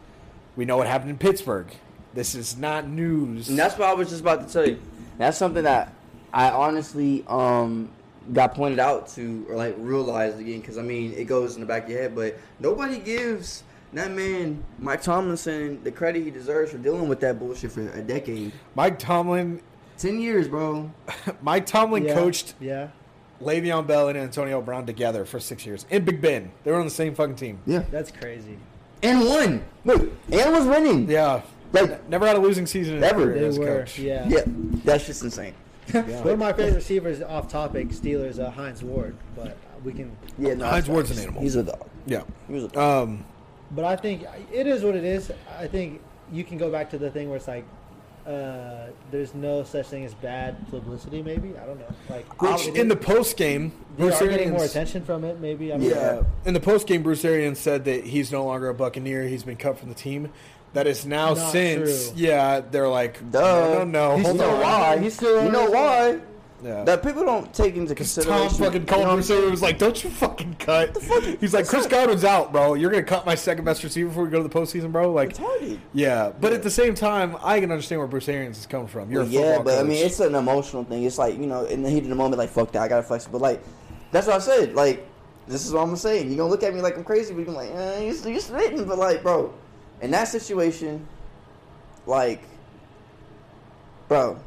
[0.55, 1.67] We know what happened in Pittsburgh.
[2.13, 3.49] This is not news.
[3.49, 4.79] And that's what I was just about to tell you.
[5.17, 5.93] That's something that
[6.33, 7.89] I honestly um
[8.33, 11.67] got pointed out to or like realized again because I mean it goes in the
[11.67, 16.71] back of your head, but nobody gives that man Mike Tomlinson the credit he deserves
[16.71, 19.61] for dealing with that bullshit for a decade, Mike Tomlin.
[19.97, 20.91] ten years, bro.
[21.41, 22.13] Mike Tomlin yeah.
[22.13, 22.89] coached Yeah.
[23.41, 26.51] Le'Veon Bell and Antonio Brown together for six years in Big Ben.
[26.63, 27.59] They were on the same fucking team.
[27.65, 28.57] Yeah, That's crazy.
[29.01, 29.63] and won.
[29.85, 31.09] Look, and was winning.
[31.09, 31.41] Yeah,
[31.71, 33.33] Like never had a losing season Ever.
[33.33, 33.97] They as were, coach.
[33.99, 34.27] yeah.
[34.27, 34.41] yeah,
[34.83, 35.53] that's just insane.
[35.91, 36.03] Yeah.
[36.21, 40.15] One of my favorite receivers off topic, Steelers, uh, Hines Ward, but we can.
[40.37, 41.41] Yeah, no, Hines Ward's an animal.
[41.41, 41.89] He's a dog.
[42.05, 42.21] Yeah.
[42.47, 43.07] He was a dog.
[43.07, 43.25] Um,
[43.71, 45.31] But I think it is what it is.
[45.57, 45.99] I think
[46.31, 47.65] you can go back to the thing where it's like,
[48.27, 51.21] uh, there's no such thing as bad publicity.
[51.21, 51.93] Maybe I don't know.
[52.09, 55.39] Like which in the post game, they Bruce are getting more attention from it.
[55.39, 56.23] Maybe I mean, Yeah.
[56.45, 59.23] In the post game, Bruce Arians said that he's no longer a Buccaneer.
[59.27, 60.31] He's been cut from the team.
[60.73, 62.09] That is now Not since.
[62.09, 62.17] true.
[62.17, 63.39] Yeah, they're like, Duh.
[63.39, 64.15] no, no, no.
[64.17, 64.61] You Hold know on.
[64.61, 64.97] why?
[64.99, 66.19] He's still You know why?
[66.63, 66.83] Yeah.
[66.83, 68.49] That people don't take into consideration.
[68.49, 70.97] Tom fucking called you know what I'm Bruce Arians was like, "Don't you fucking cut."
[71.39, 72.73] He's like, "Chris Godwin's out, bro.
[72.73, 75.33] You're gonna cut my second best receiver before we go to the postseason, bro." Like,
[75.37, 75.79] Retarded.
[75.93, 76.31] yeah.
[76.39, 79.09] But at the same time, I can understand where Bruce Arians is coming from.
[79.09, 81.03] You're Well, a yeah, football but I mean, it's an emotional thing.
[81.03, 83.03] It's like you know, in the heat of the moment, like fuck that, I gotta
[83.03, 83.25] flex.
[83.25, 83.63] But like,
[84.11, 84.73] that's what I said.
[84.75, 85.07] Like,
[85.47, 86.15] this is what I'm gonna.
[86.15, 88.83] You gonna look at me like I'm crazy, but you're like, eh, you you spitting.
[88.83, 89.53] But like, bro,
[90.01, 91.07] in that situation,
[92.05, 92.43] like,
[94.09, 94.37] bro,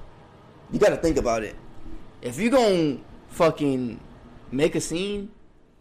[0.70, 1.56] you gotta think about it.
[2.22, 3.98] If you gonna fucking
[4.50, 5.30] make a scene,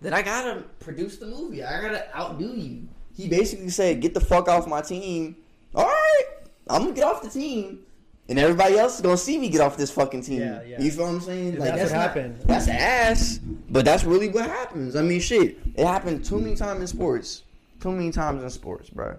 [0.02, 1.64] then I gotta produce the movie.
[1.64, 2.88] I gotta outdo you.
[3.16, 5.36] He basically said, "Get the fuck off my team."
[5.76, 6.24] All right,
[6.70, 7.80] I'm gonna get off the team,
[8.28, 10.42] and everybody else is gonna see me get off this fucking team.
[10.42, 10.82] Yeah, yeah.
[10.82, 11.54] You feel what I'm saying?
[11.54, 12.42] And that's what not- happened.
[12.46, 13.40] That's ass,
[13.70, 14.96] but that's really what happens.
[14.96, 17.44] I mean, shit, it happened too many times in sports.
[17.80, 19.18] Too many times in sports, bro.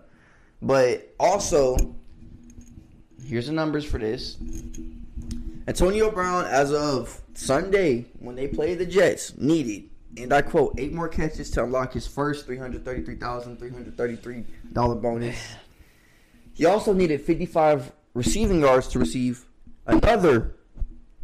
[0.60, 1.76] But also,
[3.24, 4.36] here's the numbers for this.
[5.66, 10.92] Antonio Brown, as of Sunday, when they played the Jets, needed, and I quote, eight
[10.92, 15.54] more catches to unlock his first $333,333 bonus.
[16.54, 19.46] He also needed 55 receiving yards to receive
[19.86, 20.54] another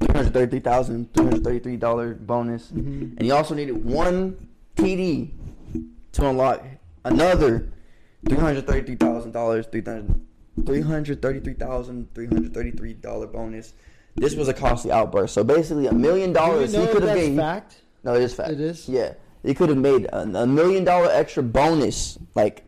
[0.00, 2.68] $333,333 bonus.
[2.68, 3.16] Mm-hmm.
[3.16, 5.30] And he also needed one TD
[6.12, 6.64] to unlock
[7.04, 7.70] another
[8.26, 10.20] $333,000,
[10.60, 13.74] $333,333 bonus.
[14.20, 15.34] This was a costly outburst.
[15.34, 17.36] So basically, a million Do you dollars he know could have that's gained.
[17.38, 17.76] fact?
[18.04, 18.50] No, it is fact.
[18.52, 18.88] It is?
[18.88, 22.64] Yeah, he could have made a, a million dollar extra bonus, like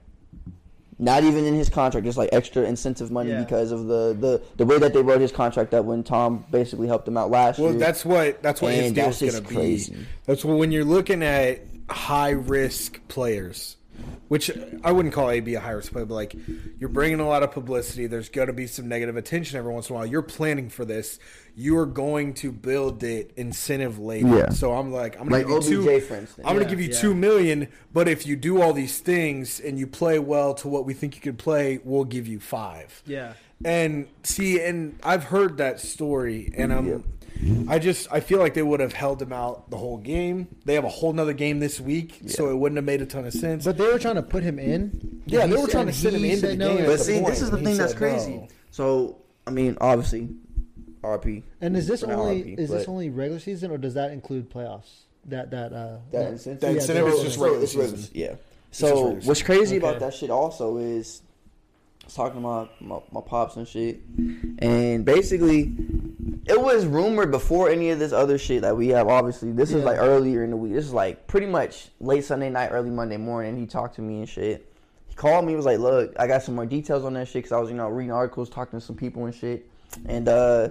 [0.99, 3.43] not even in his contract, just like extra incentive money Yeah.
[3.43, 6.89] because of the, the the way that they wrote his contract up when Tom basically
[6.89, 7.79] helped him out last Well, year.
[7.79, 9.55] Well, that's what that's what his And deal's going just to be.
[9.55, 10.07] crazy.
[10.27, 13.77] That's what, when you're looking at high risk players,
[14.29, 14.51] which
[14.85, 16.37] I wouldn't call AB a high risk player, but like
[16.79, 18.07] you're bringing a lot of publicity.
[18.07, 20.07] There's going to be some negative attention every once in a while.
[20.07, 21.19] You're planning for this.
[21.57, 24.29] You are going to build it incentive later.
[24.29, 24.49] Yeah.
[24.51, 26.07] So I'm like, I'm Like going to give you OBJ, two.
[26.07, 26.47] for instance.
[26.47, 27.01] I'm going Yeah, to give you yeah.
[27.01, 30.87] two million, but if you do all these things and you play well to what
[30.87, 33.03] we think you could play, we'll give you five.
[33.07, 33.33] Yeah.
[33.65, 37.05] And see, and I've heard that story, and I'm,
[37.69, 40.49] I just I feel like they would have held him out the whole game.
[40.65, 43.25] They have a whole nother game this week, so it wouldn't have made a ton
[43.27, 43.65] of sense.
[43.65, 45.23] But they were trying to put him in.
[45.27, 46.87] Yeah, they were trying to send him he into the no game.
[46.87, 48.33] but see, point, this is the he thing that's crazy.
[48.37, 48.49] no.
[48.71, 50.29] So I mean, obviously,
[51.03, 51.43] RP.
[51.61, 55.05] And is this only RP, is this only regular season or does that include playoffs?
[55.27, 58.11] That that uh That that- incentive, That Yeah, incentive is just regular season.
[58.13, 58.35] Yeah.
[58.71, 59.87] So what's crazy Okay.
[59.87, 61.30] about that shit also is I
[62.11, 64.01] was talking to my, my my pops and shit,
[64.59, 65.73] and basically
[66.47, 69.07] it was rumored before any of this other shit that we have.
[69.09, 69.91] Obviously, this is Yeah.
[69.91, 70.73] like earlier in the week.
[70.73, 73.57] This is like pretty much late Sunday night, early Monday morning.
[73.57, 74.67] He talked to me and shit.
[75.09, 75.53] He called me.
[75.53, 77.71] He was like, "Look, I got some more details on that shit because I was,
[77.71, 79.69] you know, reading articles, talking to some people and shit."
[80.07, 80.71] And uh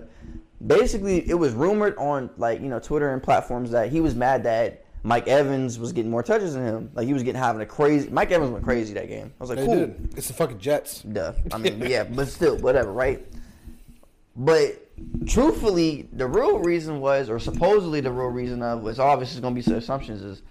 [0.66, 4.44] basically, it was rumored on like you know Twitter and platforms that he was mad
[4.44, 6.92] that Mike Evans was getting more touches than him.
[6.94, 8.10] Like he was getting having a crazy.
[8.10, 9.32] Mike Evans went crazy that game.
[9.40, 9.76] I was like, They cool.
[9.76, 10.14] did.
[10.18, 11.02] It's the fucking Jets.
[11.04, 11.34] Duh.
[11.54, 13.26] I mean, yeah, but still, whatever, right?
[14.36, 14.88] But
[15.28, 19.58] truthfully, the real reason was, or supposedly the real reason of, was obviously going to
[19.58, 20.42] be some assumptions, is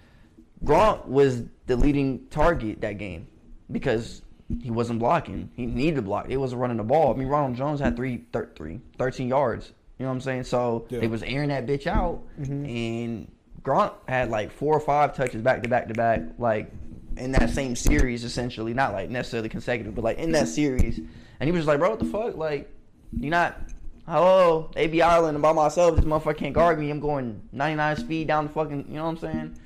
[0.63, 3.27] Gronk was the leading target that game
[3.71, 4.21] because
[4.61, 5.49] he wasn't blocking.
[5.55, 6.27] He needed to block.
[6.27, 7.13] He wasn't running the ball.
[7.13, 9.73] I mean, Ronald Jones had three, thir- three 13 yards.
[9.97, 10.43] You know what I'm saying?
[10.43, 10.99] So Yeah.
[10.99, 12.65] they was airing that bitch out, mm-hmm.
[12.65, 13.31] and
[13.69, 16.71] Gronk had like four or five touches back to back to back, like
[17.17, 18.73] in that same series, essentially.
[18.73, 20.97] Not like necessarily consecutive, but like in that series.
[20.97, 22.35] And he was just like, bro, what the fuck?
[22.35, 22.71] Like,
[23.17, 23.61] you're not.
[24.07, 25.95] Hello, AB Ireland, and by myself.
[25.95, 26.89] This motherfucker can't guard me.
[26.89, 28.85] I'm going 99 speed down the fucking.
[28.89, 29.59] You know what I'm saying?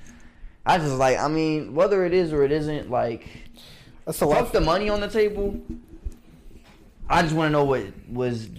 [0.66, 1.18] I just like.
[1.18, 3.26] I mean, whether it is or it isn't, like,
[4.06, 4.40] That's a lot.
[4.40, 5.62] fuck the money on the table.
[7.10, 8.50] I just want to know what was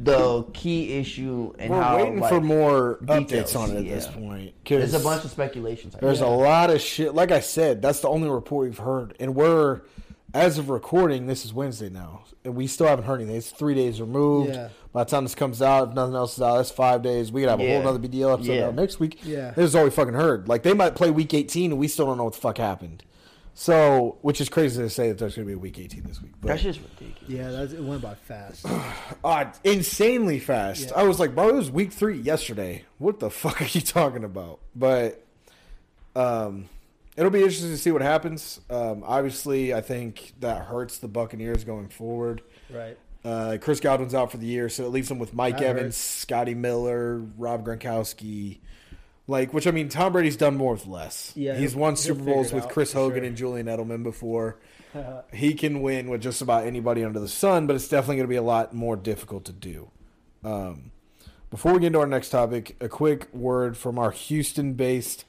[0.00, 1.96] the key issue and We're how.
[1.96, 4.54] waiting like, for more details, updates on it at this point.
[4.64, 5.94] There's a bunch of speculations.
[6.00, 6.26] There's guess.
[6.26, 7.14] a lot of shit.
[7.14, 9.80] Like I said, that's the only report we've heard, and we're
[10.34, 11.26] as of recording.
[11.26, 13.36] This is Wednesday now, and we still haven't heard anything.
[13.36, 14.54] It's three days removed.
[14.54, 14.68] Yeah.
[14.92, 17.30] By the time this comes out, if nothing else is out, that's five days.
[17.32, 17.78] We could have a Yeah.
[17.80, 18.66] whole other BDL episode Yeah.
[18.68, 19.18] out next week.
[19.24, 19.50] Yeah.
[19.50, 20.48] this is all we fucking heard.
[20.48, 23.02] Like they might play week 18, and we still don't know what the fuck happened.
[23.60, 26.22] So, which is crazy to say that there's going to be a week 18 this
[26.22, 26.30] week.
[26.40, 27.28] But That's just ridiculous.
[27.28, 28.64] Yeah, that's, it went by fast.
[29.24, 30.90] uh, insanely fast.
[30.90, 31.00] Yeah.
[31.00, 32.84] I was like, bro, it was week three yesterday.
[32.98, 34.60] What the fuck are you talking about?
[34.76, 35.26] But
[36.14, 36.68] um,
[37.16, 38.60] it'll be interesting to see what happens.
[38.70, 42.42] Um, obviously, I think that hurts the Buccaneers going forward.
[42.70, 42.96] right.
[43.24, 45.96] Uh, Chris Godwin's out for the year, so it leaves them with Mike That Evans,
[45.96, 45.96] hurts.
[45.96, 48.58] Scotty Miller, Rob Gronkowski.
[49.28, 51.32] Like, which I mean, Tom Brady's done more with less.
[51.36, 53.24] Yeah, he's won Super Bowls with out, Chris Hogan sure.
[53.24, 54.58] and Julian Edelman before.
[55.32, 58.32] he can win with just about anybody under the sun, but it's definitely going to
[58.32, 59.90] be a lot more difficult to do.
[60.42, 60.92] Um,
[61.50, 65.24] before we get into our next topic, a quick word from our Houston-based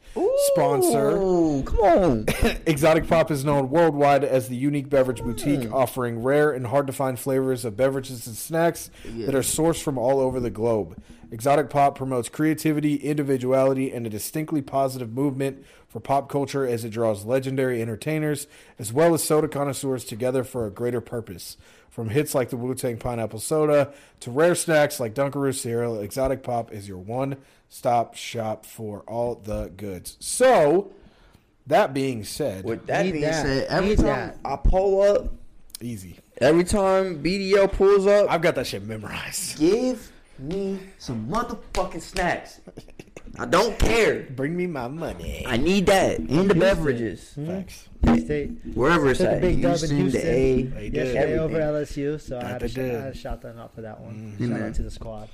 [0.53, 1.11] sponsor.
[1.17, 2.25] Ooh, come on.
[2.65, 5.73] Exotic Pop is known worldwide as the unique beverage boutique mm.
[5.73, 9.97] offering rare and hard to find flavors of beverages and snacks that are sourced from
[9.97, 11.01] all over the globe.
[11.31, 16.89] Exotic Pop promotes creativity, individuality, and a distinctly positive movement for pop culture as it
[16.89, 18.47] draws legendary entertainers
[18.77, 21.57] as well as soda connoisseurs together for a greater purpose.
[21.89, 23.91] From hits like the Wu Tang Pineapple Soda
[24.21, 27.37] to rare snacks like Dunkaroo cereal, Exotic Pop is your one
[27.67, 30.15] stop shop for all the goods.
[30.19, 30.91] So,
[31.67, 33.43] that being said, With that being that.
[33.45, 34.37] said, every Need time that.
[34.45, 35.33] I pull up,
[35.81, 36.17] easy.
[36.39, 39.57] every time BDL pulls up, I've got that shit memorized.
[39.59, 42.61] give me some motherfucking snacks.
[43.37, 44.23] I don't care.
[44.35, 45.43] Bring me my money.
[45.47, 47.33] I need that and the beverages.
[47.35, 47.87] Thanks.
[48.23, 50.21] State Wherever it's Took a at, big dub in Houston, the Houston.
[50.27, 50.93] A, They did.
[50.93, 51.59] yesterday over.
[51.59, 52.95] LSU, so I That had, they to sh- did.
[52.95, 54.35] I had to shout them out for that one.
[54.39, 54.49] Mhm.
[54.49, 54.65] Shout Yeah.
[54.67, 55.29] out to the squad.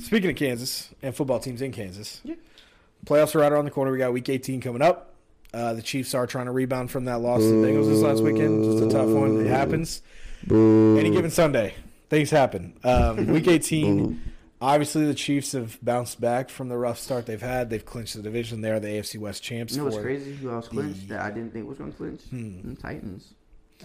[0.00, 2.20] Speaking of Kansas and football teams in Kansas,
[3.06, 3.90] playoffs are right around the corner.
[3.90, 5.14] We got Week 18 coming up.
[5.52, 8.22] Uh, the Chiefs are trying to rebound from that loss to the Bengals this last
[8.22, 8.64] weekend.
[8.64, 9.44] Just a tough one.
[9.44, 10.02] It happens.
[10.50, 11.74] Any given Sunday,
[12.10, 12.74] things happen.
[12.84, 14.20] Um, week 18,
[14.60, 17.70] obviously the Chiefs have bounced back from the rough start they've had.
[17.70, 18.60] They've clinched the division.
[18.60, 19.72] They're the AFC West champs.
[19.74, 20.34] You know what's crazy?
[20.36, 22.20] Who else clinched the- that I didn't think was going to clinch?
[22.30, 22.74] Hmm.
[22.74, 23.34] The Titans.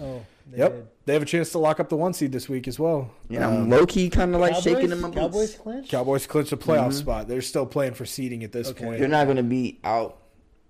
[0.01, 0.21] Oh,
[0.51, 0.87] they Yep, did.
[1.05, 3.11] they have a chance to lock up the one seed this week as well.
[3.29, 4.63] Yeah, Um, I'm low key kind of like Cowboys?
[4.63, 5.01] shaking them.
[5.01, 5.17] my boots.
[5.19, 5.89] Cowboys clinch.
[5.89, 6.93] Cowboys clinched a playoff Mhm.
[6.93, 7.27] spot.
[7.27, 8.85] They're still playing for seeding at this Okay.
[8.85, 8.99] point.
[8.99, 10.17] They're not going to be out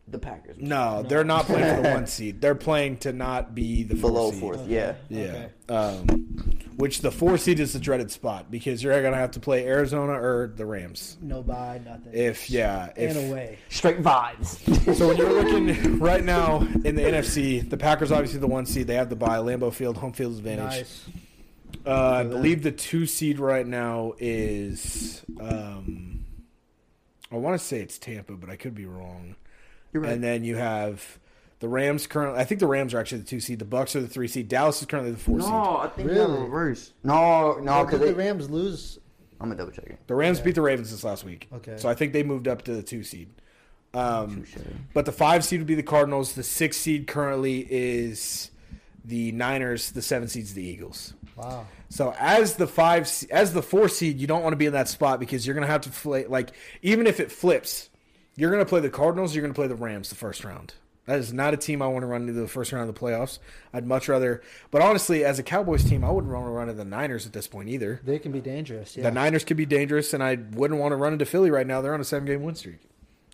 [0.08, 0.58] the Packers.
[0.60, 1.08] No, No.
[1.08, 2.42] they're not playing for the one seed.
[2.42, 4.42] They're playing to not be the below four seed.
[4.42, 4.60] fourth.
[4.62, 4.74] Okay.
[4.74, 4.96] Yeah.
[5.10, 5.48] Yeah.
[5.70, 6.08] Okay.
[6.08, 6.08] Um,
[6.76, 9.66] which the four seed is the dreaded spot because you're going to have to play
[9.66, 11.18] Arizona or the Rams.
[11.22, 12.12] No buy, nothing.
[12.14, 13.60] If yeah, if and away.
[13.70, 14.96] Straight vibes.
[14.96, 18.88] so when you're looking right now in the NFC, the Packers obviously the one seed.
[18.88, 20.66] They have the bye, Lambeau Field, home field advantage.
[20.66, 21.06] Nice.
[21.86, 25.24] Uh, I believe the two seed right now is.
[25.40, 26.26] Um,
[27.32, 29.36] I want to say it's Tampa, but I could be wrong.
[29.94, 30.12] You're right.
[30.14, 31.20] And then you have
[31.60, 32.40] the Rams currently.
[32.40, 33.60] I think the Rams are actually the two seed.
[33.60, 34.48] The Bucks are the three seed.
[34.50, 35.54] Dallas is currently the four no, seed.
[35.54, 36.42] No, I think they're Really?
[36.42, 36.92] reverse.
[37.04, 39.00] No, no, How because did the Rams lose?
[39.40, 40.00] I'm gonna double check it.
[40.08, 40.46] The Rams Okay.
[40.46, 41.48] beat the Ravens this last week.
[41.54, 41.76] Okay.
[41.78, 43.30] So I think they moved up to the two seed.
[43.94, 44.56] Um, Touche.
[44.94, 46.34] but the five seed would be the Cardinals.
[46.34, 48.50] The six seed currently is
[49.06, 49.92] the Niners.
[49.92, 51.14] The seven seed's the Eagles.
[51.36, 51.68] Wow.
[51.90, 54.74] So as the five, se- as the four seed, you don't want to be in
[54.74, 56.26] that spot because you're going to have to play.
[56.26, 56.52] Like
[56.82, 57.90] even if it flips,
[58.36, 59.36] you're going to play the Cardinals.
[59.36, 60.74] You're going to play the Rams the first round.
[61.06, 63.00] That is not a team I want to run into the first round of the
[63.00, 63.40] playoffs.
[63.74, 64.42] I'd much rather.
[64.72, 67.34] But honestly, as a Cowboys team, I wouldn't want to run into the Niners at
[67.34, 68.00] this point either.
[68.06, 68.96] They can be dangerous.
[68.96, 69.04] Yeah.
[69.04, 71.82] The Niners could be dangerous, and I wouldn't want to run into Philly right now.
[71.82, 72.80] They're on a seven game win streak.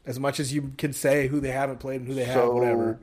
[0.06, 2.54] As much as you can say who they haven't played and who they have, So-
[2.56, 2.98] whatever.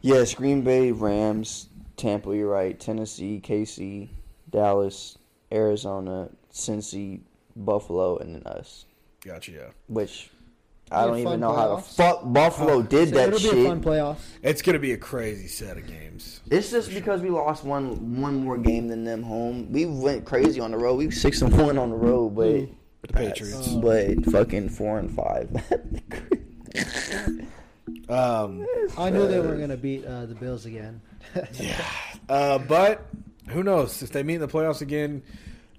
[0.00, 2.34] Yes, Green Bay, Rams, Tampa.
[2.36, 2.78] You're right.
[2.78, 4.08] Tennessee, KC,
[4.50, 5.18] Dallas,
[5.50, 7.20] Arizona, Cincy,
[7.56, 8.84] Buffalo, and then us.
[9.24, 9.50] Gotcha.
[9.50, 9.66] Yeah.
[9.88, 10.30] Which
[10.90, 13.52] I don't even fun know how the fuck Buffalo did So that it'll shit.
[13.52, 14.18] be a fun playoffs.
[14.42, 16.40] It's going to be a crazy set of games.
[16.50, 19.70] It's just because we lost one one more game than them home.
[19.70, 20.94] We went crazy on the road.
[20.96, 22.68] We were six and one on the road, but
[23.02, 23.68] The Patriots.
[23.74, 25.50] but fucking four and five.
[28.08, 28.66] Um,
[28.96, 31.00] I knew they weren't going to beat uh, the Bills again.
[32.28, 33.06] uh, but
[33.48, 35.22] who knows if they meet in the playoffs again?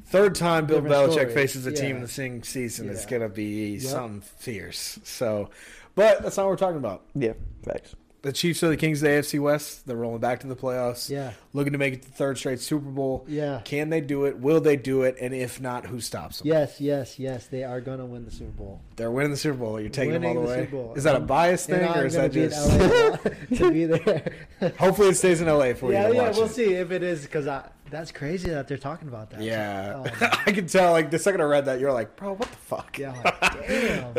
[0.10, 1.34] Third time Bill Different Belichick story.
[1.34, 1.82] faces a Yeah.
[1.82, 3.82] team in the same season, it's going to be Yep.
[3.82, 5.00] something fierce.
[5.04, 5.50] So,
[5.96, 7.04] but that's not what we're talking about.
[7.16, 7.34] yeah,
[7.64, 7.96] facts.
[8.22, 9.88] The Chiefs are the kings of the AFC West.
[9.88, 11.10] They're rolling back to the playoffs.
[11.10, 11.32] Yeah.
[11.54, 13.24] looking to make it the third straight Super Bowl.
[13.30, 13.62] Yeah.
[13.64, 14.38] Can they do it?
[14.40, 15.16] Will they do it?
[15.22, 16.48] And if not, who stops them?
[16.50, 17.48] Yes, yes, yes.
[17.48, 18.82] They are going to win the Super Bowl.
[18.98, 19.80] They're winning the Super Bowl.
[19.80, 20.66] You're taking them all Winning the the way.
[20.66, 20.94] Super Bowl.
[20.96, 22.70] Is that a bias thing, And I'm or is that be in just?
[22.70, 23.18] LA
[23.58, 24.34] to be there.
[24.78, 26.28] Hopefully, it stays in LA for yeah, you to yeah.
[26.28, 26.52] watch We'll it.
[26.52, 27.48] see if it is because
[27.90, 29.42] that's crazy that they're talking about that.
[29.42, 30.38] Yeah, Oh.
[30.46, 30.92] I can tell.
[30.92, 32.98] Like the second I read that, you're like, bro, what the fuck?
[32.98, 33.14] yeah.
[33.24, 34.14] Like, damn.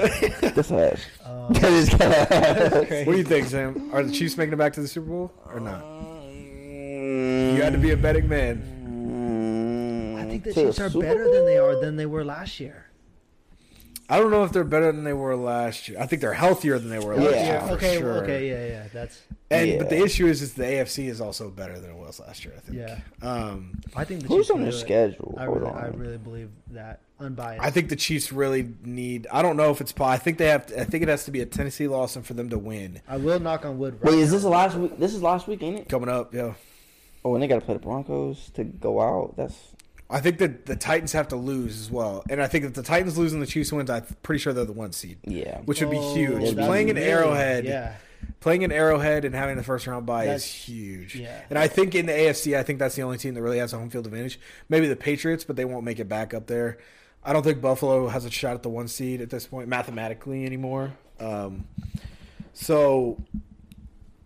[0.55, 1.05] That's ass.
[1.25, 3.05] Um, That's crazy.
[3.07, 3.91] What do you think, Sam?
[3.93, 5.83] Are the Chiefs making it back to the Super Bowl or not?
[6.33, 10.17] You You had to be a betting man.
[10.19, 12.87] I think the Chiefs are better than they are than they were last year.
[14.11, 15.99] I don't know if they're better than they were last year.
[16.01, 17.47] I think they're healthier than they were last Yeah.
[17.47, 17.61] year.
[17.69, 18.23] for okay, sure.
[18.25, 18.89] okay, yeah, yeah.
[18.93, 19.79] That's And Yeah.
[19.79, 22.55] but the issue is, is the AFC is also better than it was last year.
[22.57, 22.79] I think.
[22.79, 22.99] Yeah.
[23.23, 24.81] Um, I think the Who's Chiefs on their do it.
[24.81, 25.35] schedule?
[25.39, 25.77] I really, on.
[25.77, 27.65] I really believe that unbiased.
[27.65, 29.27] I think the Chiefs really need.
[29.33, 29.93] I don't know if it's.
[29.93, 30.67] po- I think they have.
[30.67, 33.01] To, I think it has to be a Tennessee loss and for them to win
[33.09, 33.99] I will knock on wood.
[34.01, 34.99] Right Wait, is this the last week?
[34.99, 35.89] This is last week, ain't it?
[35.89, 36.35] coming up.
[36.35, 36.55] Yeah.
[37.25, 39.35] Oh, and they got to play the Broncos to go out.
[39.37, 39.55] That's
[40.11, 42.83] I think that the Titans have to lose as well, and I think if the
[42.83, 45.59] Titans lose and the Chiefs wins, I'm pretty sure they're the one seed, yeah.
[45.61, 46.41] which would be Oh, huge.
[46.43, 47.95] that'd Playing an really- Arrowhead, Yeah,
[48.41, 51.15] playing an Arrowhead and having the first round bye is huge.
[51.15, 51.41] yeah.
[51.49, 53.73] And I think in the AFC, I think that's the only team that really has
[53.73, 54.41] a home field advantage.
[54.69, 56.79] Maybe the Patriots, but they won't make it back up there.
[57.23, 60.45] I don't think Buffalo has a shot at the one seed at this point mathematically
[60.45, 60.93] anymore.
[61.21, 61.67] Um,
[62.53, 63.23] so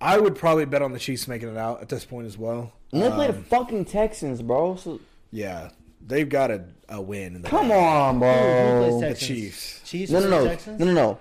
[0.00, 2.72] I would probably bet on the Chiefs making it out at this point as well.
[2.92, 4.76] And they play the Um, fucking Texans, bro.
[4.76, 5.00] So
[5.34, 5.70] yeah,
[6.06, 7.34] they've got a, a win.
[7.34, 7.82] In the come bag.
[7.82, 9.08] on, Who- who bro.
[9.08, 9.80] the Chiefs.
[9.84, 10.12] Chiefs.
[10.12, 10.78] No, no, no, Texans?
[10.80, 11.18] no, no, no.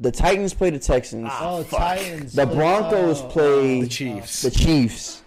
[0.00, 1.28] The Titans play the Texans.
[1.28, 2.32] Ah, oh, Titans.
[2.32, 3.82] The Broncos oh, play oh.
[3.82, 4.42] The Chiefs.
[4.42, 5.22] the Chiefs.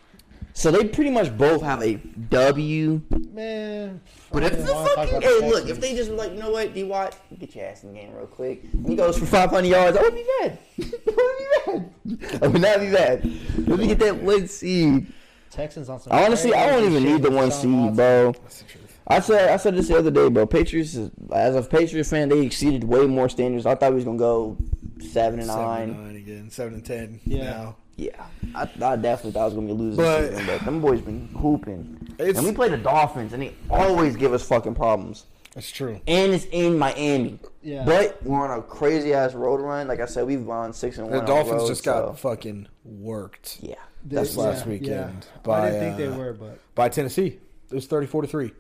[0.54, 3.02] So they pretty much both have a W.
[3.12, 4.00] oh, man.
[4.32, 6.52] But if the wanna fucking hey, the look, if they just were like, you know
[6.52, 8.64] what, D Watt, get your ass in the game real quick.
[8.88, 9.98] He goes for 500 yards.
[9.98, 10.60] I would be mad.
[10.80, 12.40] I would be mad.
[12.44, 13.68] I would not be mad.
[13.68, 15.08] Let me get that one seed.
[15.54, 16.12] Texans on some.
[16.14, 18.32] Honestly, I don't even need the one seed, bro.
[18.34, 19.00] That's the truth.
[19.08, 20.46] I said I said this the other day, bro.
[20.46, 20.98] Patriots,
[21.34, 23.66] as a Patriots fan, they exceeded way more standards.
[23.66, 24.58] I thought we was gonna go
[25.00, 25.90] seven and Seven nine.
[25.90, 27.20] and nine again, seven and ten.
[27.26, 27.44] Yeah.
[27.44, 27.76] now.
[27.96, 28.26] Yeah,
[28.56, 31.02] I, I definitely thought I was gonna be losing But- this season, but them boys
[31.02, 32.16] been hooping.
[32.18, 35.26] It's And we play the Dolphins, and they always give us fucking problems.
[35.54, 36.02] that's true.
[36.08, 37.38] And it's in Miami.
[37.62, 37.84] Yeah.
[37.86, 39.88] But we're on a crazy ass road run.
[39.88, 41.14] Like I said, we've gone six and one.
[41.14, 43.76] The on Dolphins road, just got so- fucking worked yeah.
[44.06, 45.42] They- this last yeah, weekend yeah.
[45.44, 47.40] by, I didn't think they uh, were, but by Tennessee.
[47.70, 48.52] It was 34 to three.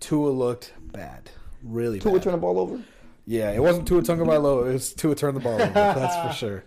[0.00, 1.30] Tua looked bad,
[1.62, 2.22] really Tua bad.
[2.22, 2.80] turn the ball over.
[3.26, 4.70] Yeah, it wasn't Tua Tagovailoa.
[4.70, 5.66] It was Tua turn the ball over.
[5.74, 6.64] that's for sure.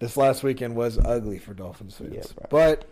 [0.00, 2.12] This last weekend was ugly for Dolphins fans.
[2.14, 2.46] Yeah, bro.
[2.50, 2.90] but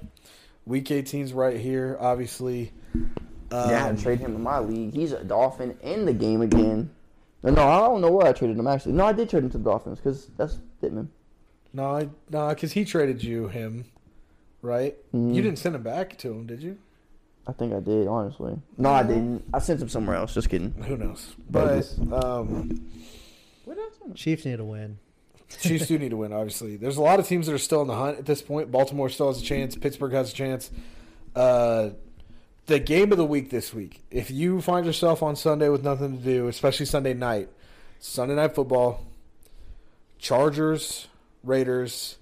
[0.66, 2.72] Week 18's right here, obviously.
[2.94, 4.92] Um, yeah, I trade him in my league.
[4.92, 6.90] He's a Dolphin in the game again.
[7.42, 8.92] No, no, I don't know where I traded him actually.
[8.92, 11.10] No, I did trade him to the Dolphins because that's Pittman.
[11.72, 13.84] No, I, no, because he traded you him,
[14.62, 14.96] right?
[15.14, 15.34] Mhm.
[15.34, 16.78] You didn't send him back to him, did you?
[17.46, 18.58] I think I did, honestly.
[18.76, 19.42] No, I didn't.
[19.54, 20.34] I sent him somewhere else.
[20.34, 20.72] Just kidding.
[20.86, 21.34] Who knows?
[21.50, 21.98] But Vegas.
[22.12, 22.90] um,
[24.14, 24.98] Chiefs need to win.
[25.60, 26.32] Chiefs do need to win.
[26.34, 28.70] Obviously, there's a lot of teams that are still in the hunt at this point.
[28.70, 29.76] Baltimore still has a chance.
[29.76, 30.70] Pittsburgh has a chance.
[31.34, 31.90] Uh,
[32.66, 34.02] the game of the week this week.
[34.10, 37.48] If you find yourself on Sunday with nothing to do, especially Sunday night,
[37.98, 39.06] Sunday night football,
[40.18, 41.08] Chargers,
[41.42, 42.17] Raiders,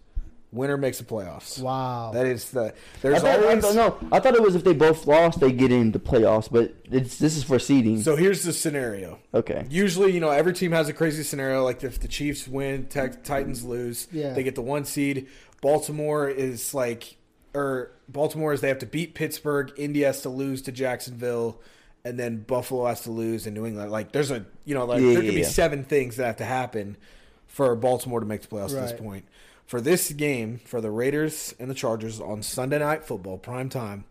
[0.57, 1.61] winner makes the playoffs.
[1.61, 2.11] Wow.
[2.15, 2.66] That is the.
[2.66, 2.73] I
[3.03, 5.53] There's thought, I always thought- no, I thought it was if they both lost, they
[5.53, 6.49] get into the playoffs.
[6.51, 8.01] But it's this is for seeding.
[8.03, 9.19] So here's the scenario.
[9.35, 9.66] okay.
[9.70, 11.62] Usually, you know, every team has a crazy scenario.
[11.65, 14.33] Like if the Chiefs win, Tex- Titans lose, Yeah.
[14.33, 15.28] they get the one seed.
[15.61, 17.16] Baltimore is like,
[17.55, 19.73] or Baltimore is they have to beat Pittsburgh.
[19.77, 21.61] Indy has to lose to Jacksonville,
[22.05, 23.91] and then Buffalo has to lose, and New England.
[23.91, 25.49] Like there's a, you know, like Yeah, there yeah, could be yeah.
[25.49, 26.97] seven things that have to happen
[27.47, 29.24] for Baltimore to make the playoffs at this point.
[29.67, 34.05] For this game, for the Raiders and the Chargers on Sunday Night Football prime time,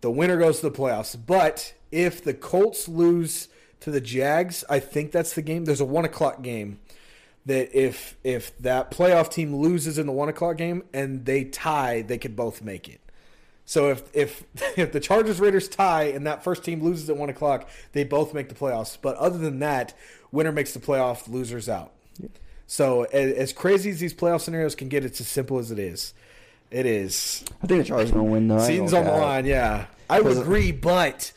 [0.00, 1.16] the winner goes to the playoffs.
[1.26, 3.48] But if the Colts lose
[3.80, 5.64] to the Jags, I think that's the game.
[5.64, 6.78] There's a one o'clock game
[7.46, 12.02] that if if that playoff team loses in the one o'clock game and they tie,
[12.02, 13.00] they could both make it.
[13.64, 14.44] So if if
[14.78, 18.34] if the Chargers Raiders tie and that first team loses at one o'clock, they both
[18.34, 18.96] make the playoffs.
[19.00, 19.94] But other than that,
[20.30, 21.92] winner makes the playoff, losers out.
[22.66, 25.78] So as, as crazy as these playoff scenarios can get, it's as simple as it
[25.78, 26.14] is.
[26.70, 27.44] It is.
[27.62, 28.58] I think the Chargers gonna win though.
[28.58, 29.86] Season's on the line, yeah.
[30.10, 31.32] I would agree, but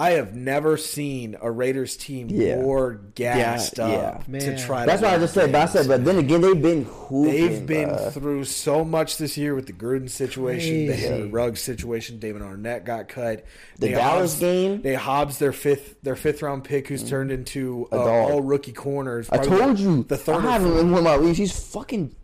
[0.00, 2.60] I have never seen a Raiders team Yeah.
[2.60, 4.38] more gassed Yeah, up yeah.
[4.40, 4.58] to Man.
[4.58, 4.86] try.
[4.86, 5.50] That's to what I win just said.
[5.50, 7.32] But I said, but then again, they've been hooping.
[7.32, 8.12] They've been bruh.
[8.12, 11.06] through so much this year with the Gruden situation, the Crazy.
[11.08, 12.20] Henry Ruggs situation.
[12.20, 13.44] David Arnett got cut.
[13.80, 14.82] The They Dallas Hobbs- game?
[14.82, 18.72] They Hobbs their fifth their fifth round pick, who's turned into A uh, all rookie
[18.72, 19.28] corners.
[19.32, 20.04] I told you.
[20.04, 20.36] the third.
[20.44, 21.38] I haven't fourth- in one of my leagues.
[21.38, 22.14] He's fucking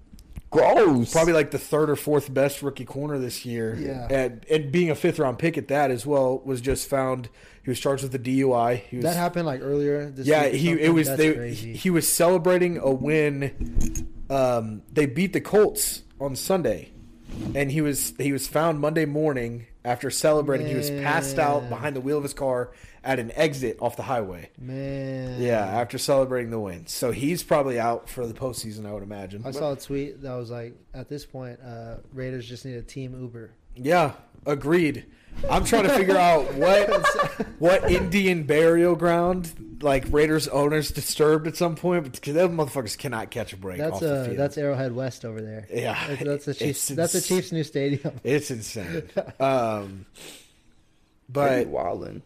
[0.54, 1.12] gross.
[1.12, 3.76] probably like the third or fourth best rookie corner this year.
[3.78, 4.06] Yeah.
[4.10, 7.28] and, and being a fifth round pick at that as well was just found.
[7.62, 8.76] He was charged with a DUI.
[8.80, 10.10] He was that happened like earlier.
[10.10, 11.72] This yeah, week he it was That's they crazy.
[11.74, 14.06] he was celebrating a win.
[14.30, 16.92] Um, they beat the Colts on Sunday,
[17.54, 20.66] and he was he was found Monday morning after celebrating.
[20.66, 22.72] He was passed out behind the wheel of his car
[23.04, 24.50] at an exit off the highway.
[24.58, 25.40] Man.
[25.40, 28.86] Yeah, after celebrating the win, so he's probably out for the postseason.
[28.86, 29.42] I would imagine.
[29.44, 32.82] I saw a tweet that was like, at this point, uh, Raiders just need a
[32.82, 33.50] team Uber.
[33.76, 34.12] Yeah,
[34.46, 35.06] agreed.
[35.50, 36.88] I'm trying to figure out what
[37.58, 43.30] what Indian burial ground like Raiders owners disturbed at some point because them motherfuckers cannot
[43.30, 43.78] catch a break.
[43.78, 44.36] That's off the uh, field.
[44.38, 45.66] that's Arrowhead West over there.
[45.72, 46.88] Yeah, that's, that's the it's Chiefs.
[46.88, 48.20] That's the Chiefs' new stadium.
[48.24, 49.02] it's insane.
[49.40, 50.06] Um,
[51.32, 52.22] Pretty but wildin'.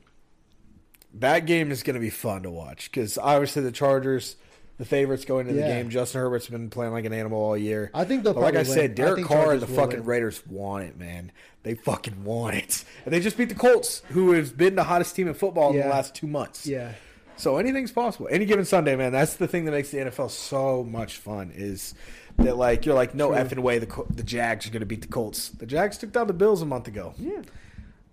[1.21, 4.37] That game is going to be fun to watch because obviously the Chargers,
[4.79, 5.91] the favorites going into the game.
[5.91, 7.91] Justin Herbert's been playing like an animal all year.
[7.95, 8.91] I think they'll But like I said, win.
[8.91, 10.07] I Derek Carr and the fucking win.
[10.07, 11.33] Raiders want it, man.
[11.65, 15.15] They fucking want it, and they just beat the Colts, who has been the hottest
[15.17, 16.67] team in football in the last two months.
[16.67, 16.93] Yeah,
[17.37, 18.29] So anything's possible.
[18.31, 19.13] Any given Sunday, man.
[19.13, 21.53] That's the thing that makes the NFL so much fun.
[21.55, 21.95] Is
[22.39, 23.37] that like you're like no True.
[23.37, 25.49] effing way the the Jags are going to beat the Colts.
[25.49, 27.13] The Jags took down the Bills a month ago.
[27.19, 27.43] Yeah.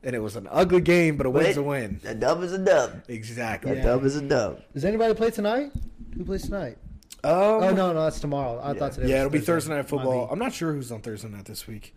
[0.05, 1.99] And it was an ugly game, but a win's a win.
[2.05, 3.03] A dub is a dub.
[3.09, 3.77] Exactly.
[3.79, 4.61] A dub is a dub.
[4.73, 5.71] does anybody play tonight?
[6.15, 6.77] Who plays tonight?
[7.23, 8.61] Um, Oh no, no, that's tomorrow.
[8.63, 9.07] I thought today.
[9.09, 10.29] Yeah, was it'll be Thursday night football.
[10.31, 11.93] I'm not sure who's on Thursday night this week.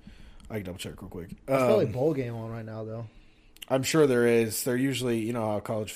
[0.50, 1.28] I can double check real quick.
[1.46, 3.06] There's probably a Um, bowl game on right now though.
[3.68, 4.64] I'm sure there is.
[4.64, 5.94] They're usually, you know how college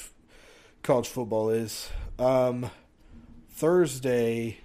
[0.82, 1.88] college football is.
[2.18, 2.70] Um,
[3.50, 4.58] Thursday,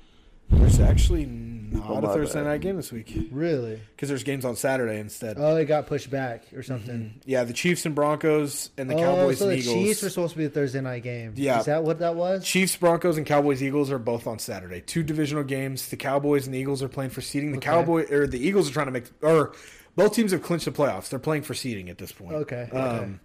[0.50, 1.26] there's actually
[1.72, 3.80] not Oh, a my Thursday night game this week Really?
[3.96, 5.38] because there's games on Saturday instead.
[5.40, 7.20] Oh, it got pushed back or something.
[7.26, 9.76] Yeah, the Chiefs and Broncos and the oh, Cowboys so and the Eagles.
[9.76, 11.34] Chiefs were supposed to be the Thursday night game.
[11.36, 11.60] Yeah.
[11.60, 12.44] is that what that was?
[12.46, 14.82] Chiefs, Broncos, and Cowboys, Eagles are both on Saturday.
[14.82, 15.90] Two divisional games.
[15.90, 17.52] The Cowboys and the Eagles are playing for seeding.
[17.52, 17.66] The Okay.
[17.70, 19.54] Cowboy or the Eagles are trying to make or
[19.96, 21.10] both teams have clinched the playoffs.
[21.10, 22.34] They're playing for seeding at this point.
[22.34, 22.78] Okay, okay.
[22.78, 23.20] Um,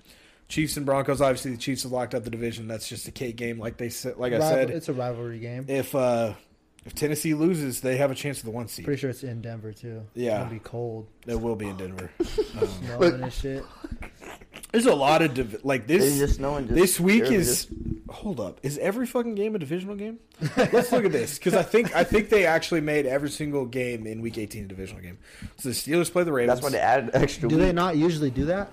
[0.48, 1.20] Chiefs and Broncos.
[1.20, 2.66] Obviously, the Chiefs have locked up the division.
[2.68, 4.16] That's just a Kate game, like they said.
[4.16, 5.64] Like I Rival- said, it's a rivalry game.
[5.68, 6.34] if uh,
[6.84, 8.84] if Tennessee loses, they have a chance of the one seed.
[8.84, 10.02] Pretty sure it's in Denver too.
[10.14, 10.32] Yeah.
[10.32, 12.10] it's gonna be cold, It will be in Denver.
[12.20, 13.64] Um, snowing and shit.
[14.72, 16.18] there's a lot of div- like this.
[16.18, 16.38] just.
[16.40, 17.68] Just, This week is just-
[18.10, 18.58] hold up.
[18.62, 20.18] Is every fucking game a divisional game?
[20.56, 24.06] Let's look at this because I think I think they actually made every single game
[24.06, 25.18] in Week 18 a divisional game.
[25.58, 26.60] So the Steelers play the Ravens.
[26.60, 27.48] That's why they added extra.
[27.48, 27.64] Do week.
[27.66, 28.70] they not usually do that?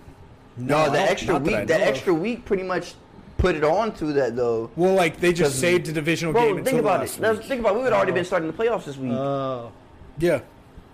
[0.57, 1.67] No, I the extra not that I week.
[1.67, 2.95] The extra week pretty much
[3.39, 4.69] put it on to that though.
[4.75, 7.17] Well, like they just saved a divisional Bro, game think the about it.
[7.19, 7.47] Let's week.
[7.47, 7.73] think about.
[7.73, 7.77] it.
[7.77, 9.11] We would already been uh, starting the playoffs this week.
[9.11, 9.71] Oh,
[10.19, 10.41] Yeah,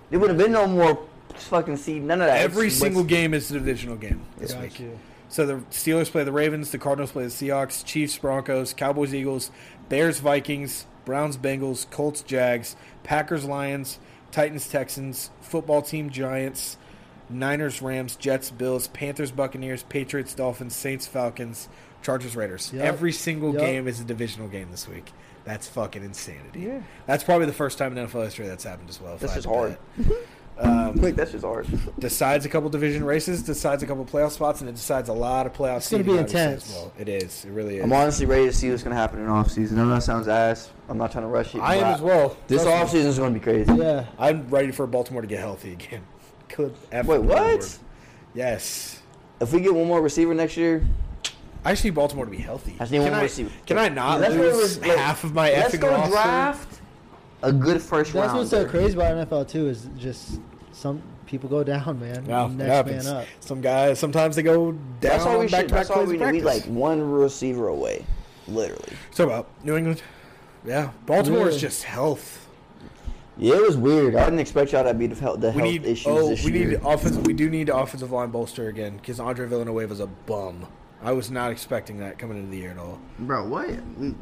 [0.10, 1.00] there would have been no more
[1.36, 2.04] fucking seed.
[2.04, 2.40] None of that.
[2.42, 4.82] every It's- single game is a divisional game this week.
[5.28, 9.52] So the Steelers play the Ravens, the Cardinals play the Seahawks, Chiefs, Broncos, Cowboys, Eagles,
[9.90, 14.00] Bears, Vikings, Browns, Bengals, Colts, Jags, Packers, Lions,
[14.32, 16.78] Titans, Texans, football team, Giants,
[17.30, 21.68] Niners, Rams, Jets, Bills, Panthers, Buccaneers, Patriots, Dolphins, Saints, Falcons,
[22.06, 22.72] Chargers, Raiders.
[22.74, 22.86] Yep.
[22.86, 23.62] Every single Yep.
[23.62, 25.12] game is a divisional game this week.
[25.44, 26.60] That's fucking insanity.
[26.62, 26.80] Yeah.
[27.08, 29.16] That's probably the first time in NFL history that's happened as well.
[29.16, 29.78] if That's I just had to hard.
[29.98, 30.18] bet.
[30.58, 31.68] Um, Quick, that's just hard.
[32.00, 35.46] decides a couple division races, decides a couple playoff spots, and it decides a lot
[35.46, 35.78] of playoff.
[35.80, 36.72] It's gonna be intense.
[36.74, 36.94] Well.
[36.98, 37.44] It is.
[37.44, 37.84] It really is.
[37.84, 39.78] I'm honestly ready to see what's gonna happen in off season.
[39.78, 40.70] I know that sounds ass.
[40.88, 41.60] I'm not trying to rush it.
[41.60, 42.38] I am but as well.
[42.48, 43.74] This Trust off season is gonna be crazy.
[43.74, 44.06] Yeah.
[44.18, 46.04] I'm ready for Baltimore to get healthy again.
[46.56, 46.74] Good.
[46.90, 47.58] F Wait, the Lord.
[47.60, 47.78] what?
[48.34, 49.02] Yes.
[49.42, 50.88] If we get one more receiver next year,
[51.66, 52.76] I just need Baltimore to be healthy.
[52.76, 53.52] I just need can one I, receiver.
[53.66, 56.12] Can I not Let's lose with- like, half of my let's effing go roster?
[56.12, 56.80] draft
[57.42, 58.40] a good first That's round.
[58.40, 60.40] That's what's so crazy about NFL too is just
[60.72, 62.24] some people go down, man.
[62.26, 63.06] Wow, Next happens.
[63.06, 63.26] man up.
[63.40, 65.70] Some guys sometimes they go down That's all we back should.
[65.70, 66.44] to back That's all we need.
[66.44, 68.06] Like one receiver away,
[68.48, 68.94] literally.
[69.12, 70.04] So about New England.
[70.66, 72.48] Yeah, Baltimore is just health.
[73.38, 74.16] Yeah, it was weird.
[74.16, 76.44] I didn't expect y'all to be the health, the We health need issues oh this
[76.46, 76.68] we year.
[76.70, 77.26] need offensive.
[77.28, 80.68] We do need offensive line bolster again because Andre Villanueva's a bum.
[81.06, 83.00] I was not expecting that coming into the year at all.
[83.20, 83.70] Bro, what?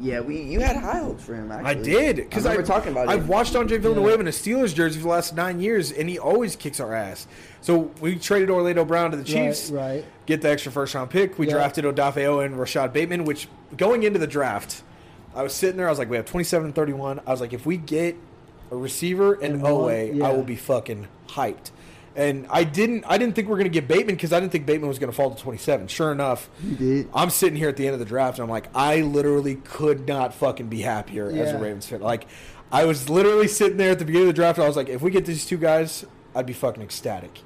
[0.02, 1.50] Yeah, we you had high hopes for him.
[1.50, 1.70] Actually.
[1.70, 3.28] I did because I I remember talking about I've it.
[3.28, 6.58] watched Andre Villanueva in a Steelers jersey for the last nine years, and he always
[6.58, 7.26] kicks our ass.
[7.62, 10.06] So we traded Orlando Brown to the Chiefs, Right, right.
[10.26, 11.40] get the extra first round pick.
[11.40, 11.54] We Yeah.
[11.54, 13.48] drafted Odafe Oweh and Rashod Bateman, which
[13.78, 14.84] going into the draft,
[15.34, 15.88] I was sitting there.
[15.88, 17.22] I was like, we have twenty seven and thirty one.
[17.26, 18.18] I was like, if we get
[18.72, 20.28] a receiver and And one- OA, yeah.
[20.28, 21.72] I will be fucking hyped.
[22.16, 23.06] And I didn't.
[23.08, 25.00] I didn't think we are going to get Bateman because I didn't think Bateman was
[25.00, 25.88] going to fall to twenty seven.
[25.88, 26.48] Sure enough.
[27.14, 30.08] I'm sitting here at the end of the draft and I'm like, I literally could
[30.08, 32.02] not fucking be happier as a Ravens fan.
[32.02, 32.28] Like,
[32.72, 34.58] I was literally sitting there at the beginning of the draft.
[34.60, 37.40] And I was like, if we get these two guys, I'd be fucking ecstatic.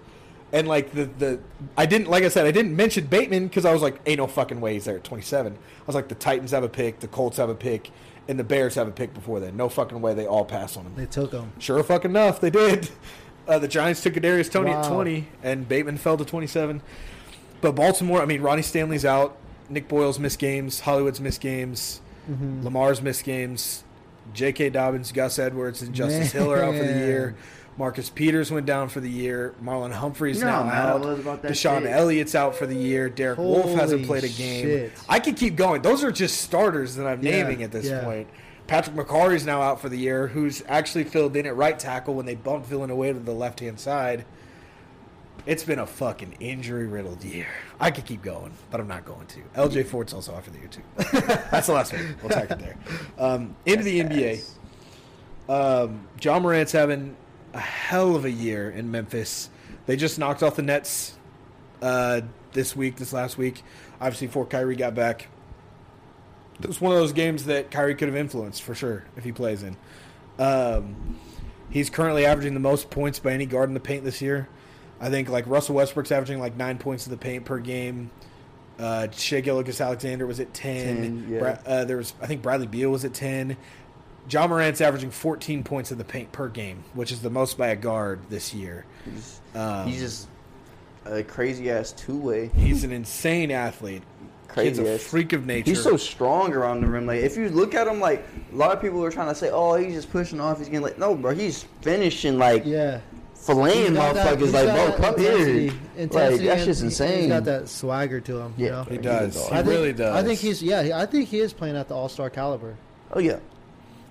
[0.51, 1.39] And like the the
[1.77, 4.27] I didn't like I said I didn't mention Bateman because I was like, ain't no
[4.27, 5.53] fucking way he's there at 27.
[5.53, 7.91] I was like, the Titans have a pick, the Colts have a pick,
[8.29, 9.57] and the Bears have a pick before then.
[9.57, 10.93] No fucking way they all pass on him.
[10.95, 11.51] They took him.
[11.59, 12.89] Sure fucking enough, they did.
[13.47, 16.81] Uh, the Giants took Kadarius Toney at 20, and Bateman fell to 27.
[17.61, 19.37] But Baltimore, I mean, Ronnie Stanley's out.
[19.69, 20.81] Nick Boyle's missed games.
[20.81, 22.01] Hollywood's missed games.
[22.29, 22.63] Mm-hmm.
[22.63, 23.83] Lamar's missed games.
[24.33, 24.69] J.K.
[24.71, 27.35] Dobbins, Gus Edwards, and Justice Hill are out for the year.
[27.77, 29.53] Marcus Peters went down for the year.
[29.63, 31.43] Marlon Humphrey's You know now how mad I out.
[31.43, 31.91] DeShon shit?
[31.91, 33.07] Elliott's out for the year.
[33.07, 34.65] Derek Wolfe hasn't played a game.
[34.65, 34.91] shit.
[35.07, 35.83] I could keep going.
[35.83, 38.03] Those are just starters that I'm Yeah, naming at this yeah.
[38.03, 38.27] point.
[38.67, 42.25] Patrick Mekari's now out for the year, who's actually filled in at right tackle when
[42.25, 44.25] they bumped Villanueva to the left hand side.
[45.45, 47.47] It's been a fucking injury riddled year.
[47.79, 49.39] I could keep going, but I'm not going to.
[49.55, 50.81] LJ Fort's also off for the year too.
[51.49, 52.17] That's the last one.
[52.21, 52.75] We'll tack it there.
[53.17, 54.43] Um, into the NBA.
[55.47, 57.15] Um, Ja Morant's having
[57.53, 59.49] a hell of a year in Memphis.
[59.85, 61.15] They just knocked off the Nets
[61.81, 62.21] uh,
[62.51, 63.63] this week, this last week.
[64.01, 65.29] Obviously, before Kyrie got back.
[66.61, 69.31] It was one of those games that Kyrie could have influenced for sure if he
[69.31, 69.77] plays in.
[70.39, 71.17] Um,
[71.69, 74.47] he's currently averaging the most points by any guard in the paint this year.
[74.99, 78.09] I think like Russell Westbrook's averaging like nine points in the paint per game.
[78.79, 80.97] Uh, Shai Gilgeous-Alexander was at ten.
[80.97, 81.39] 10, yeah.
[81.39, 83.57] Bra- uh, there was I think Bradley Beal was at ten.
[84.29, 87.67] Ja Morant's averaging 14 points in the paint per game, which is the most by
[87.67, 88.85] a guard this year.
[89.05, 90.27] He's, Um, he's just
[91.05, 92.51] a crazy ass two way.
[92.55, 94.03] He's an insane athlete.
[94.53, 95.69] Kid's Crazy a freak of nature.
[95.71, 97.05] He's so strong around the rim.
[97.05, 99.49] Like if you look at him, like a lot of people are trying to say,
[99.51, 100.57] "Oh, he's just pushing off.
[100.57, 101.33] He's getting like no, bro.
[101.35, 102.99] He's finishing like Yeah.
[103.35, 104.53] filleting He's got that- motherfuckers.
[104.53, 105.71] like, got bro, that come intensity- here.
[105.71, 107.19] Like intensity that's just he- insane.
[107.19, 108.53] He's got that swagger to him.
[108.57, 108.83] Yeah, You know?
[108.89, 109.35] He does.
[109.47, 110.15] He I think, really does.
[110.15, 110.99] I think he's yeah.
[110.99, 112.75] I think he is playing at the All Star caliber.
[113.13, 113.37] Oh yeah,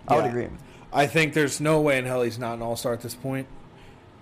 [0.08, 0.48] I would agree.
[0.92, 3.46] I think there's no way in hell he's not an all star at this point,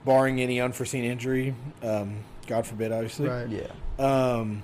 [0.04, 1.54] barring any unforeseen injury.
[1.82, 2.16] Um,
[2.48, 3.28] God forbid, obviously.
[3.28, 3.46] Right.
[3.48, 4.62] Yeah, Um,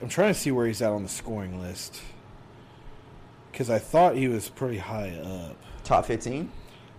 [0.00, 2.00] I'm trying to see where he's at on the scoring list
[3.50, 5.56] because I thought he was pretty high up.
[5.84, 6.50] top fifteen.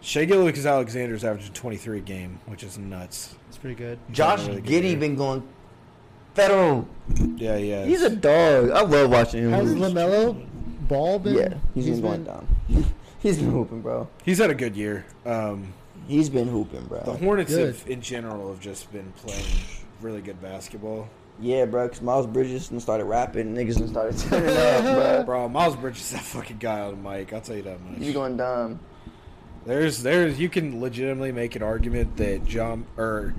[0.01, 3.35] Shai Gilgeous-Alexander's averaging 23 a game, which is nuts.
[3.47, 3.97] It's pretty good.
[4.09, 4.97] He's Josh having really Giddy year.
[4.97, 5.47] been going
[6.33, 6.87] federal.
[7.37, 7.85] Yeah, yeah.
[7.85, 8.69] He's a dog.
[8.71, 9.51] I love watching him.
[9.51, 9.77] Has hoop.
[9.79, 10.45] Lamelo
[10.89, 11.35] Ball been?
[11.35, 12.47] Yeah, he's been going down.
[13.21, 14.09] He's been hooping, bro.
[14.25, 15.05] He's had a good year.
[15.25, 15.73] Um,
[16.09, 17.03] He's been hooping, bro.
[17.05, 17.13] the.
[17.13, 19.45] Hornets have, in general, have just been playing
[20.01, 21.07] really good basketball.
[21.39, 21.89] Yeah, bro.
[21.89, 23.55] Cause Miles Bridges done started rapping.
[23.55, 25.23] Niggas done started turning up, bro.
[25.25, 27.33] Bro, Miles Bridges that fucking guy on the mic.
[27.33, 27.99] I'll tell you that much.
[27.99, 28.79] You going dumb.
[29.65, 33.33] There's, there's, you can legitimately make an argument that John or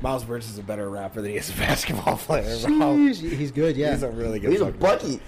[0.00, 2.58] Miles Bridges is a better rapper than he is a basketball player.
[2.66, 2.78] Bro.
[2.78, 3.76] Sheesh, He's good.
[3.76, 3.92] Yeah.
[3.92, 4.50] He's a really good.
[4.50, 5.04] He's a fucking rapper.
[5.06, 5.20] bucket.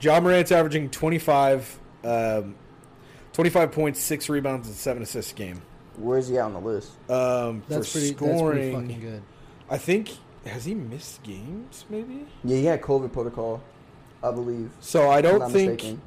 [0.00, 2.54] Ja Morant's averaging 25, um,
[3.32, 5.60] 25 points, six rebounds, and seven assists a game.
[5.98, 6.92] Where's he at on the list?
[7.10, 8.14] Um, that's for pretty.
[8.14, 9.22] scoring, That's pretty fucking good.
[9.68, 10.10] I think
[10.46, 11.84] has he missed games?
[11.88, 12.26] Maybe.
[12.44, 13.62] Yeah, he had COVID protocol,
[14.22, 14.70] I believe.
[14.80, 15.72] So I don't think.
[15.72, 16.02] mistaken.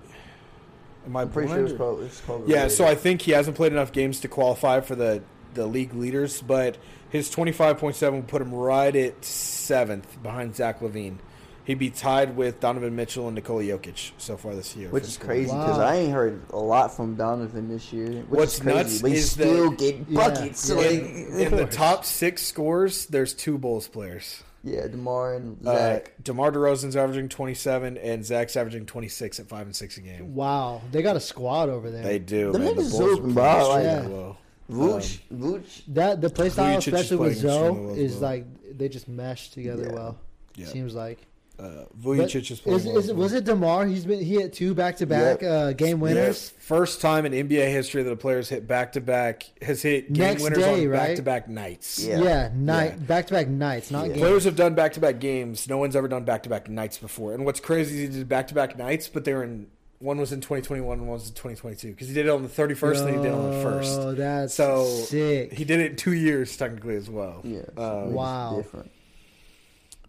[1.06, 2.06] Am I I'm pretty sure it was blind or- COVID.
[2.06, 2.76] It's COVID Yeah, related.
[2.76, 5.22] so I think he hasn't played enough games to qualify for the,
[5.54, 6.78] the league leaders, but
[7.10, 11.18] his 25.7 will put him right at seventh behind Zach LaVine.
[11.66, 14.90] He'd be tied with Donovan Mitchell and Nikola Jokic so far this year.
[14.90, 15.86] Which is crazy because Wow.
[15.86, 18.08] I ain't heard a lot from Donovan this year.
[18.28, 20.70] Which What's is crazy, nuts but he's is that- still getting buckets.
[20.70, 20.76] yeah.
[20.76, 24.44] Like, In, in the top six scores, there's two Bulls players.
[24.66, 26.12] yeah, Demar and Uh, Zach.
[26.24, 30.36] DeMar DeRozan's averaging 27, and Zach's averaging 26 at 5 and 6 a game.
[30.36, 32.04] Wow, they got a squad over there.
[32.04, 32.52] They do.
[32.52, 32.74] The man.
[32.74, 33.70] niggas Bulls are open, playing bro.
[33.70, 34.18] Like- extremely Yeah.
[34.18, 34.38] well.
[34.72, 35.82] Vooch, Vooch.
[35.90, 38.22] that the play style, especially with playing Zoe, is well.
[38.22, 39.94] like they just mesh together Yeah.
[39.94, 40.18] well.
[40.56, 40.68] Yeah.
[40.68, 41.20] Seems like.
[41.60, 43.24] Uh, Vucevic is playing is, well is it, well.
[43.24, 43.86] was it Demar?
[43.86, 46.52] He's been he hit two back to back uh game winners.
[46.56, 50.12] Yeah, First time in NBA history that a player's hit back to back has hit
[50.12, 51.08] game Next winners day, on right?
[51.10, 52.04] back to back nights.
[52.04, 52.22] Yeah.
[52.22, 54.08] Yeah, night back to back nights, not Yeah.
[54.14, 54.20] games.
[54.20, 55.70] Players have done back to back games.
[55.70, 57.34] No one's ever done back to back nights before.
[57.34, 59.68] And what's crazy is he did back to back nights, but they were in
[60.00, 62.50] one was in 2021 and one was in 2022 because he did it on the
[62.50, 64.00] 31st and he did it on the first.
[64.02, 65.54] Oh, that's So sick.
[65.54, 67.40] he did it two years technically as well.
[67.46, 67.62] Yeah.
[67.78, 68.56] Um, Wow.
[68.58, 68.92] Different.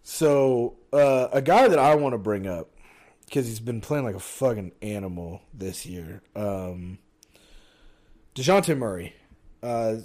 [0.05, 2.68] So uh, a guy that I want to bring up
[3.24, 6.22] because he's been playing like a fucking animal this year.
[6.36, 6.98] Um,
[8.35, 9.14] Dejounte Murray
[9.62, 9.97] uh,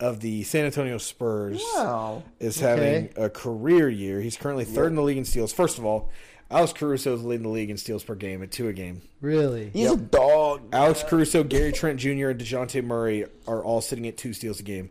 [0.00, 2.22] of the San Antonio Spurs Wow.
[2.38, 2.68] is Okay.
[2.68, 4.20] having a career year.
[4.20, 5.52] He's currently third in the league in steals.
[5.52, 6.10] First of all,
[6.50, 9.00] Alex Caruso is leading the league in steals per game at two a game.
[9.22, 9.70] really.
[9.72, 10.62] He's a dog.
[10.72, 14.62] Alex Caruso, Gary Trent Jr., and DeJounte Murray are all sitting at two steals a
[14.62, 14.90] game.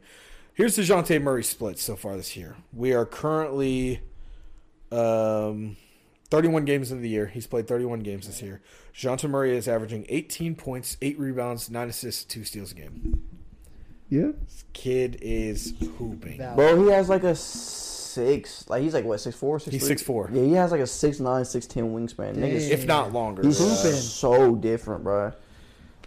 [0.55, 2.55] Here's DeJounte Murray splits so far this year.
[2.73, 4.01] We are currently
[4.93, 5.77] um,
[6.29, 7.27] 31 games into the year.
[7.27, 8.61] He's played 31 games this year.
[8.95, 13.21] DeJounte Murray is averaging 18 points, 8 rebounds, 9 assists, 2 steals a game.
[14.09, 14.31] Yeah.
[14.45, 16.37] This kid is hooping.
[16.37, 16.55] Valid.
[16.55, 18.69] Bro, he has like a six.
[18.69, 19.95] Like he's like what six four, six He's three?
[19.95, 20.29] 6'4".
[20.35, 22.35] Yeah, he has like a six nine, six ten wingspan.
[22.35, 23.41] Niggas, If not longer.
[23.41, 23.99] he's hooping.
[23.99, 25.33] so different, bro.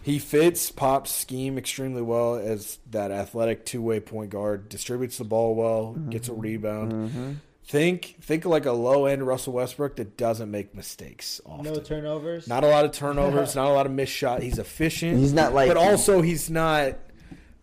[0.03, 4.69] He fits Pop's scheme extremely well as that athletic two way point guard.
[4.69, 7.41] Distributes the ball well, gets a rebound.
[7.67, 11.65] Think think like a low end Russell Westbrook that doesn't make mistakes often.
[11.73, 12.47] No turnovers.
[12.47, 14.41] not a lot of turnovers, not a lot of missed shot.
[14.41, 15.17] He's efficient.
[15.19, 16.95] He's not like- but also he's not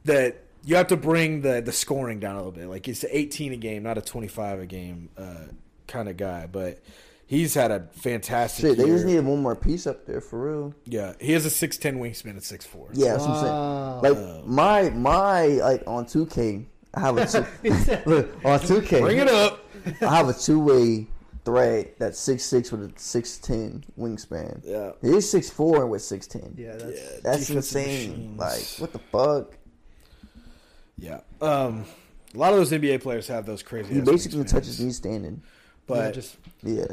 [0.05, 0.41] that.
[0.67, 2.67] You have to bring the the scoring down a little bit.
[2.69, 5.45] Like he's 18 a game, not a 25 a game uh,
[5.87, 6.47] kind of guy.
[6.53, 6.81] But
[7.27, 8.95] he's had a fantastic Shit, they year.
[8.97, 10.75] just needed one more piece up there for real.
[10.87, 12.91] yeah, he has a 6'10 wingspan at 6'4.
[12.93, 14.01] Yeah, that's what I'm Wow.
[14.03, 14.15] saying.
[14.17, 19.01] Like my my like on two K, I have a two, look on two K.
[19.01, 19.61] Bring it up.
[20.03, 21.07] I have a two way
[21.45, 24.61] thread that's six six with a six ten wingspan.
[24.65, 24.93] Yeah.
[25.03, 26.55] He's six four and with six ten.
[26.57, 28.37] Yeah, that's That's insane.
[28.37, 28.39] machines.
[28.39, 29.59] Like what the fuck?
[30.99, 31.21] Yeah.
[31.41, 31.85] Um,
[32.35, 33.95] a lot of those NBA players have those crazy.
[33.95, 34.51] He basically wingspans.
[34.51, 35.43] touches me standing.
[35.87, 36.87] But yeah, just Yeah.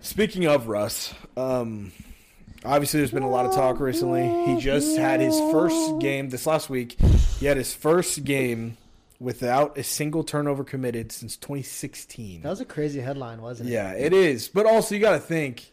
[0.00, 1.92] speaking of Russ, um,
[2.64, 4.28] obviously there's been a lot of talk recently.
[4.46, 6.98] He just had his first game this last week.
[7.38, 8.76] He had his first game
[9.20, 12.42] without a single turnover committed since 2016.
[12.42, 13.72] that was a crazy headline, wasn't it?
[13.72, 14.48] Yeah, it is.
[14.48, 15.72] But also, you got to think,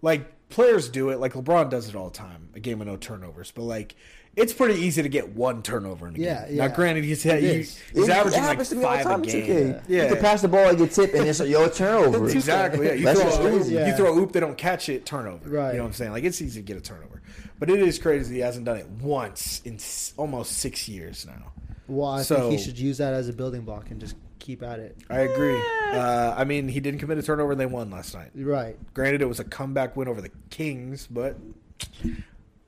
[0.00, 1.18] like players do it.
[1.18, 2.48] Like LeBron does it all the time.
[2.54, 3.94] A game with no turnovers, but like
[4.34, 6.56] it's pretty easy to get one turnover in a Yeah, game.
[6.56, 6.66] yeah.
[6.68, 7.78] Now, granted, he's he, It is.
[7.92, 9.42] he's averaging like happens to me all the five a game.
[9.74, 9.82] 2K.
[9.88, 12.28] Yeah, You can pass the ball and get tipped, and it's a yo turnover.
[12.30, 12.86] Exactly.
[12.86, 13.74] Yeah, you That's throw just a, crazy.
[13.74, 15.50] you throw a oop, they don't catch it, turnover.
[15.50, 15.72] Right.
[15.72, 16.12] You know what I'm saying?
[16.12, 17.20] Like it's easy to get a turnover,
[17.58, 19.78] but it is crazy he hasn't done it once in
[20.16, 21.52] almost six years now.
[21.88, 24.62] Well, I So- think he should use that as a building block and just keep
[24.62, 24.96] at it.
[25.10, 25.60] I agree.
[25.92, 28.30] Uh, I mean, he didn't commit a turnover and they won last night.
[28.34, 28.76] Right.
[28.94, 31.36] Granted, it was a comeback win over the Kings, but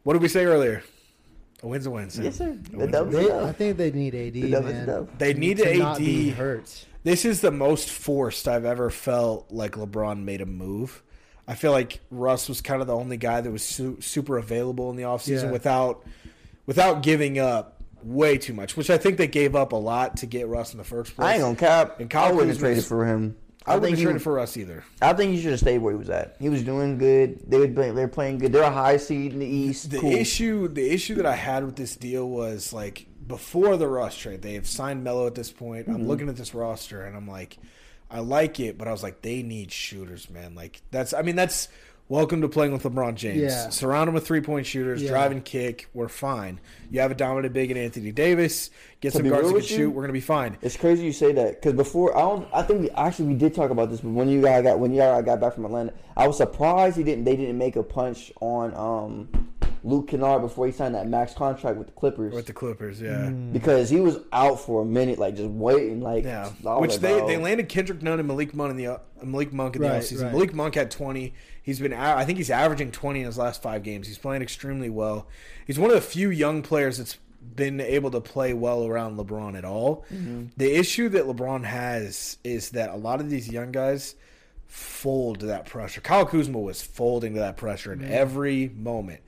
[0.03, 0.83] what did we say earlier?
[1.63, 2.11] A win's a win.
[2.11, 2.25] Sam.
[2.25, 2.51] Yes, sir.
[2.51, 3.25] A The win's a dub's win.
[3.27, 4.87] They, I think they need AD, The dub man.
[4.87, 5.19] dub.
[5.19, 5.79] They need to AD.
[5.79, 6.87] not be hurt.
[7.05, 11.03] This is the most forced I've ever felt like LeBron made a move.
[11.47, 14.91] I feel like Russ was kind of the only guy that was su- super available
[14.91, 15.51] in the offseason Yeah.
[15.51, 16.05] without
[16.67, 20.27] without giving up way too much, which I think they gave up a lot to
[20.27, 21.27] get Russ in the first place.
[21.27, 22.01] I ain't gonna cap.
[22.01, 23.37] And Kyle I wouldn't have traded for him.
[23.67, 24.85] I wouldn't think have he traded was- for Russ either.
[25.01, 26.37] I think he should have stayed where he was at.
[26.39, 27.41] He was doing good.
[27.51, 28.53] They were they were playing good.
[28.53, 29.91] They're a high seed in the East.
[29.91, 30.13] The cool.
[30.13, 34.43] issue the issue that I had with this deal was like before the Russ trade,
[34.43, 35.87] they have signed Melo at this point.
[35.87, 35.95] Mm-hmm.
[35.95, 37.57] I'm looking at this roster and I'm like,
[38.11, 40.55] I like it, but I was like, they need shooters, man.
[40.55, 41.69] Like that's I mean that's
[42.09, 43.41] welcome to playing with LeBron James.
[43.43, 43.69] Yeah.
[43.71, 45.11] Surround him with three point shooters, Yeah.
[45.11, 45.89] drive and kick.
[45.95, 46.61] We're fine.
[46.91, 48.71] You have a dominant big in Anthony Davis.
[49.01, 49.91] Get To some guards real that can with you, shoot.
[49.91, 50.57] We're gonna be fine.
[50.63, 52.49] It's crazy you say that because before I don't.
[52.53, 54.93] I think we actually we did talk about this, but when you guys got when
[54.93, 57.25] you guys got back from Atlanta, I was surprised he didn't.
[57.25, 59.49] They didn't make a punch on um,
[59.85, 63.29] Luke Kennard before he signed that max contract with the Clippers With the Clippers, yeah.
[63.29, 66.49] because he was out for a minute, like just waiting, like Yeah,
[66.79, 67.27] which like, they, bro.
[67.27, 70.01] they landed Kendrick Nunn and Malik Monk in the uh, Malik Monk in the Right,
[70.03, 70.23] offseason.
[70.25, 70.33] right.
[70.33, 71.35] Malik Monk had twenty.
[71.63, 74.07] He's been I think he's averaging twenty in his last five games.
[74.07, 75.29] He's playing extremely well.
[75.67, 77.19] He's one of the few young players that's
[77.55, 80.07] been able to play well around LeBron at all.
[80.11, 80.47] Mm-hmm.
[80.57, 84.15] The issue that LeBron has is that a lot of these young guys
[84.67, 86.01] fold to that pressure.
[86.01, 89.21] Kyle Kuzma was folding to that pressure in every moment.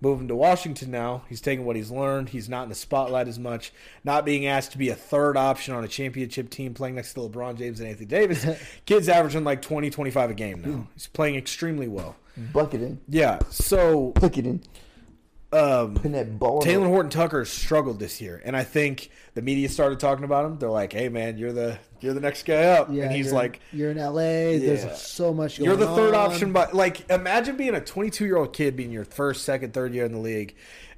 [0.00, 2.28] Moving to Washington now, he's taking what he's learned.
[2.28, 3.72] He's not in the spotlight as much,
[4.04, 7.20] not being asked to be a third option on a championship team playing next to
[7.20, 8.46] LeBron James and Anthony Davis.
[8.86, 10.86] Kid's averaging like 20, 25 a game now.
[10.92, 12.14] He's playing extremely well.
[12.52, 14.62] bucketing, Yeah, so bucketing,
[15.52, 16.60] um, putting that ball.
[16.62, 20.58] Talen Horton-Tucker struggled this year, and I think the media started talking about him.
[20.58, 23.36] They're like, "Hey, man, you're the you're the next guy up," Yeah, and he's you're-
[23.38, 24.50] like, you're in LA.
[24.52, 24.58] Yeah.
[24.58, 25.58] There's so much.
[25.58, 26.30] Going You're the third on.
[26.32, 29.94] option, but like, imagine being a 22 year old kid being your first, second, third
[29.94, 30.54] year in the league,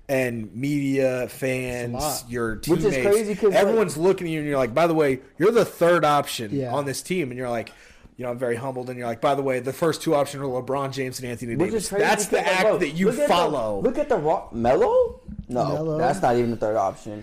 [0.09, 4.57] and media, fans, your Which teammates, is crazy 'cause, everyone's looking at you and you're
[4.59, 6.73] like, by the way, you're the third option Yeah.
[6.73, 7.71] on this team, and you're like.
[8.17, 10.43] You know, I'm very humbled, and you're like, by the way, the first two options
[10.43, 11.85] are LeBron James and Anthony Davis.
[11.85, 13.81] is crazy That's the because, like, act bro, that you look at the- follow.
[13.81, 15.21] look at the rock Melo.
[15.49, 15.99] No, Melo.
[15.99, 17.23] that's not even the third option.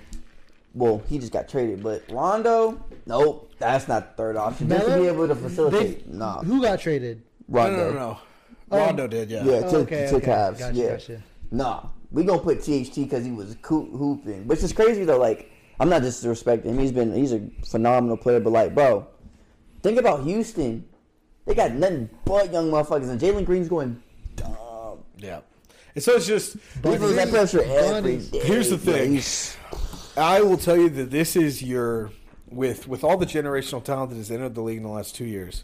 [0.76, 4.68] Well, he just got traded, but Rondo, nope, that's not the third option.
[4.70, 7.22] Just to be able to facilitate, They- nah, Who got traded?
[7.48, 7.78] no, Rondo.
[7.78, 8.18] no, no, no.
[8.72, 8.78] Oh.
[8.78, 9.44] Rondo did, yeah.
[9.46, 10.26] Yeah, to, okay, to okay.
[10.28, 10.60] Cavs.
[10.60, 10.90] Gotcha, yeah.
[10.92, 11.24] gotcha.
[11.52, 14.48] Nah, we gonna put THT because he was coo- hooping.
[14.48, 15.20] Which is crazy though.
[15.20, 15.50] Like,
[15.80, 16.80] I'm not disrespecting him.
[16.80, 18.40] He's been he's a phenomenal player.
[18.42, 19.08] But like, bro,
[19.84, 20.84] think about Houston.
[21.46, 24.02] They got nothing but young motherfuckers, and Jalen Green's going
[24.36, 25.00] dumb.
[25.18, 25.42] Yeah.
[25.94, 26.54] And so it's just
[26.84, 28.30] He feels that pressure every Bunnies.
[28.30, 28.40] day.
[28.40, 29.12] Here's the Yeah, thing.
[29.14, 29.56] he's-
[30.18, 32.12] I will tell you that this is your
[32.50, 35.26] with with all the generational talent that has entered the league in the last two
[35.26, 35.64] years.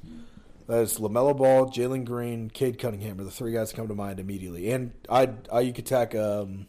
[0.67, 4.19] That's Lamelo Ball, Jalen Green, Cade Cunningham are the three guys that come to mind
[4.19, 4.71] immediately.
[4.71, 6.67] And I, I you could tack um,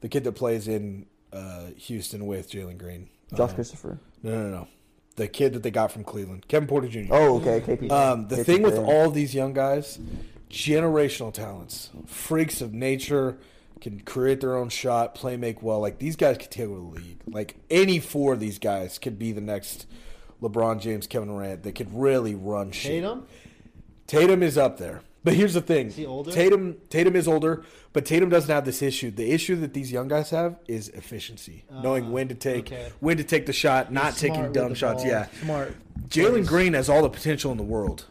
[0.00, 3.08] the kid that plays in uh, Houston with Jalen Green.
[3.34, 3.98] Josh Um, Christopher.
[4.22, 4.68] No, no, no.
[5.16, 7.08] The kid that they got from Cleveland, Kevin Porter Jr.
[7.10, 7.90] Oh, okay, KP.
[7.90, 9.98] Um, the KP thing with all these young guys,
[10.50, 13.38] generational talents, freaks of nature,
[13.80, 15.80] can create their own shot, play make well.
[15.80, 17.20] Like these guys could take over the league.
[17.26, 19.86] Like any four of these guys could be the next
[20.42, 21.62] LeBron James, Kevin Durant.
[21.62, 23.02] They could really run shit.
[23.02, 23.26] Tatum.
[24.06, 25.02] Tatum is up there.
[25.24, 25.90] But here's the thing.
[25.90, 26.30] he older?
[26.30, 29.10] Tatum Tatum is older, but Tatum doesn't have this issue.
[29.10, 31.64] The issue that these young guys have is efficiency.
[31.70, 32.92] Ah, knowing when to take okay.
[33.00, 35.02] when to take the shot, not Smart taking dumb shots.
[35.02, 35.12] ball.
[35.12, 35.26] Yeah.
[35.42, 35.74] Smart.
[36.08, 38.06] Jalen Green has all the potential in the world,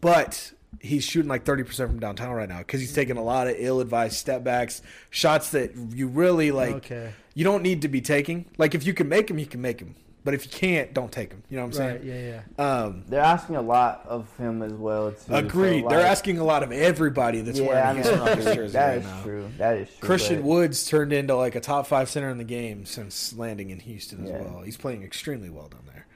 [0.00, 0.52] but
[0.84, 4.14] he's shooting like 30% from downtown right now because he's taking a lot of ill-advised
[4.16, 6.74] step backs, shots that you really like.
[6.76, 7.12] Okay.
[7.34, 8.44] You don't need to be taking.
[8.58, 9.94] Like if you can make them, you can make them.
[10.24, 12.00] But if you can't, don't take them You know what I'm Right.
[12.02, 12.06] saying?
[12.16, 12.40] Yeah.
[12.58, 12.64] Yeah.
[12.84, 15.10] Um, They're asking a lot of him as well.
[15.10, 15.86] Too, so, agreed.
[15.88, 18.64] They're asking a lot of everybody that's yeah, I wearing mean, Houston Rockets that jersey
[18.68, 19.10] is right now.
[19.10, 19.50] That is true.
[19.58, 20.06] That is true.
[20.08, 23.68] Christian but- Woods turned into like a top five center in the game since landing
[23.70, 24.42] in Houston as Yeah.
[24.42, 24.62] well.
[24.62, 26.06] He's playing extremely well down there.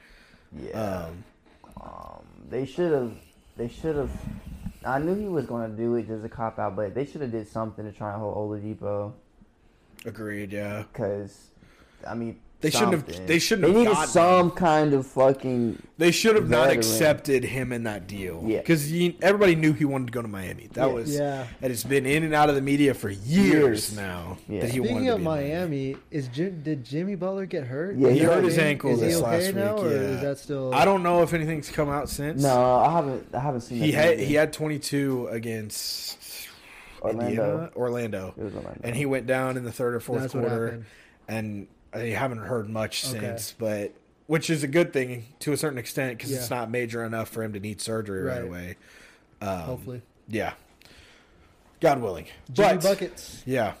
[0.71, 1.05] Yeah.
[1.05, 1.23] Um,
[1.79, 3.11] Um, they should have.
[3.57, 4.09] They should have.
[4.85, 7.21] I knew he was going to do it just a cop out, but they should
[7.21, 9.13] have did something to try and hold Oladipo
[10.05, 10.51] agreed.
[10.53, 10.83] Yeah.
[10.91, 11.49] because,
[12.07, 15.81] I mean, They shouldn't have- they shouldn't They have needed gotten some kind of fucking.
[15.97, 18.43] They should have not accepted him in that deal.
[18.45, 18.57] Yeah.
[18.57, 18.91] Because
[19.21, 20.67] everybody knew he wanted to go to Miami.
[20.73, 20.93] That Yeah.
[20.93, 21.47] was Yeah.
[21.61, 23.95] and it's been in and out of the media for years, Years.
[23.95, 24.37] now.
[24.49, 24.59] Yeah.
[24.61, 27.63] That he wanted Speaking to of be in Miami, is Jim, did Jimmy Butler get
[27.63, 27.95] hurt?
[27.95, 29.83] Yeah, He he hurt hurt his ankle is this he okay last now, week.
[29.85, 29.95] or yeah.
[30.01, 30.73] is that still?
[30.73, 32.43] I don't know if anything's come out since.
[32.43, 33.27] No, I haven't.
[33.33, 33.77] I haven't seen.
[33.81, 34.27] He that had yet.
[34.27, 36.17] he had 22 against
[37.01, 37.25] Orlando.
[37.25, 37.69] Indiana?
[37.77, 38.81] Orlando, It was Orlando.
[38.83, 40.85] and he went down in the third or fourth That's quarter, happened.
[41.29, 43.19] and I haven't heard much Okay.
[43.19, 43.55] since.
[43.57, 43.93] But
[44.27, 47.41] which is a good thing to a certain extent because it's not major enough for
[47.43, 48.43] him to need surgery right, Right.
[48.43, 48.75] away.
[49.41, 50.53] Um, Hopefully, Yeah.
[51.79, 52.25] God willing.
[52.51, 53.41] Jimmy but, buckets.
[53.45, 53.73] Yeah.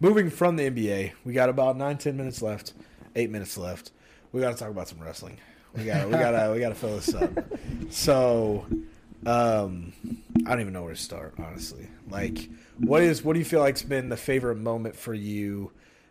[0.00, 2.72] Moving from the NBA, we got about nine, ten minutes left.
[3.16, 3.90] Eight minutes left.
[4.32, 5.38] We got to talk about some wrestling.
[5.74, 7.30] We got, we got to, we got to fill this up.
[7.90, 8.66] So,
[9.24, 9.92] um,
[10.46, 11.88] I don't even know where to start, honestly.
[12.10, 15.70] Like, what is, what do you feel like's been the favorite moment for you?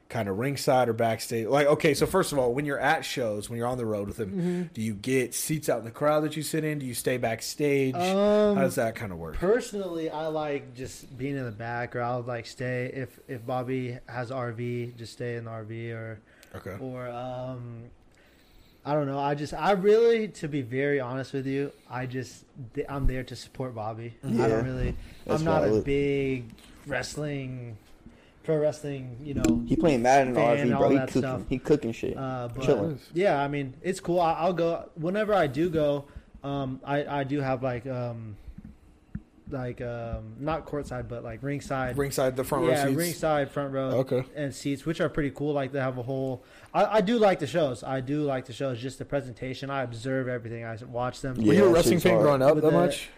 [0.10, 1.48] Kind of ringside or backstage?
[1.48, 4.08] Like, okay, so first of all, when you're at shows, when you're on the road
[4.08, 4.62] with him, Mm-hmm.
[4.74, 6.80] do you get seats out in the crowd that you sit in?
[6.80, 7.94] Do you stay backstage?
[7.94, 9.36] Um, How does that kind of work?
[9.36, 13.98] Personally, I like just being in the back, or I'll like stay if if Bobby
[14.08, 16.20] has RV, just stay in the RV, or
[16.56, 16.78] Okay.
[16.80, 17.84] or um,
[18.86, 19.20] I don't know.
[19.20, 22.46] I just I really, to be very honest with you, I just
[22.88, 24.14] I'm there to support Bobby.
[24.24, 26.46] I don't really, That's I'm not a big
[26.86, 27.76] wrestling,
[28.48, 29.18] pro wrestling.
[29.24, 30.90] You know, He playing Madden in the Fan, RV, all bro.
[30.90, 31.22] He that cooking.
[31.22, 31.41] stuff.
[31.49, 32.18] He cooking shit.
[32.18, 32.99] Uh, but Chilling.
[33.14, 34.19] yeah, I mean, it's cool.
[34.19, 36.06] I, I'll go whenever I do go.
[36.44, 38.38] Um, I I do have like um,
[39.49, 41.98] like um, not courtside, but like ringside.
[41.98, 42.95] Ringside, the front row yeah, seats.
[42.98, 44.24] ringside, front row, Okay.
[44.36, 45.53] and seats, which are pretty cool.
[45.53, 46.44] Like they have a whole.
[46.74, 47.84] I, I do like the shows.
[47.84, 48.80] I do like the shows.
[48.80, 49.69] Just the presentation.
[49.69, 50.64] I observe everything.
[50.64, 51.36] I watch them.
[51.36, 53.10] Were Yeah, you a wrestling shit's fan growing up With that the- much?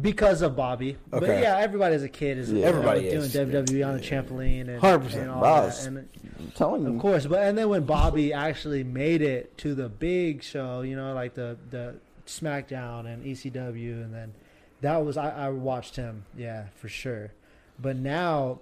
[0.00, 0.96] Because of Bobby.
[1.10, 2.66] But yeah, everybody as a kid is Yeah.
[2.66, 3.32] Everybody you know, is.
[3.32, 5.14] doing WWE on a trampoline and, 100%.
[5.14, 5.82] and all Boss.
[5.84, 5.88] that.
[5.88, 6.08] And
[6.38, 6.94] I'm telling you.
[6.94, 10.96] of course, but and then when Bobby actually made it to the big show, you
[10.96, 11.96] know, like the the
[12.26, 14.34] SmackDown and ECW, and then
[14.80, 17.32] that was I, I watched him, yeah, for sure.
[17.78, 18.60] But now,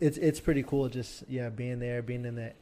[0.00, 2.52] it's it's pretty cool, just yeah, being there, being in the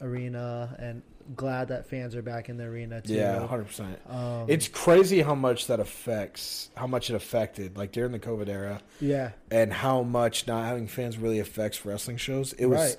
[0.00, 1.02] arena, and
[1.36, 3.14] glad that fans are back in the arena too.
[3.14, 3.98] Yeah, hundred percent.
[4.08, 8.48] um, It's crazy how much that affects, how much it affected, like during the COVID
[8.48, 12.52] era, yeah, and how much not having fans really affects wrestling shows.
[12.54, 12.96] It was, Right.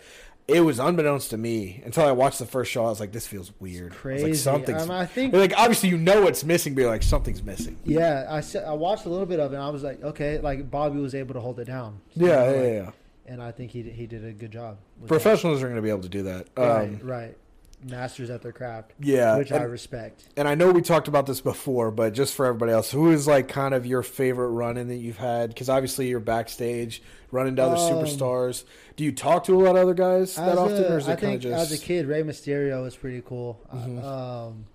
[0.48, 2.86] it was unbeknownst to me until I watched the first show.
[2.86, 3.92] I was like, this feels weird.
[3.92, 4.24] I was crazy.
[4.26, 7.44] like, something's Um, I think like obviously you know what's missing, but you're like something's
[7.44, 7.78] missing.
[7.86, 9.56] Yeah, I I watched a little bit of it.
[9.56, 12.02] and I was like, okay, like Bobby was able to hold it down.
[12.14, 12.92] Yeah, yeah, like- yeah.
[13.28, 14.78] And I think he he did a good job.
[15.08, 16.54] Professionals are going to be able to do that.
[16.56, 16.62] that.
[16.68, 17.38] right, Um, right,
[17.84, 20.24] masters at their craft, yeah, which I respect.
[20.38, 23.26] and I know we talked about this before, but just for everybody else, who is
[23.28, 25.50] like kind of your favorite run-in that you've had?
[25.50, 27.02] Because obviously you're backstage,
[27.32, 28.64] running to other Um, superstars.
[28.96, 31.08] Do you talk to a lot of other guys that As often, a- or is
[31.08, 33.60] it kind of just as a kid, Rey Mysterio was pretty cool.
[33.74, 34.04] Mhm.
[34.04, 34.66] Um,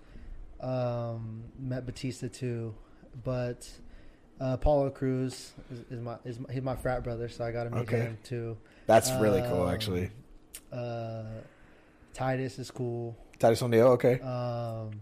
[0.59, 2.73] um, met Batista too,
[3.23, 3.69] but
[4.41, 7.65] uh, Apollo Crews is, is my is my, he's my frat brother, so I got
[7.65, 7.99] to meet Okay.
[8.01, 8.57] him too.
[8.85, 10.11] That's really cool, Um, actually.
[10.71, 11.23] Uh,
[12.17, 13.15] Titus is cool.
[13.37, 14.19] Titus O'Neil, okay.
[14.21, 14.99] Um,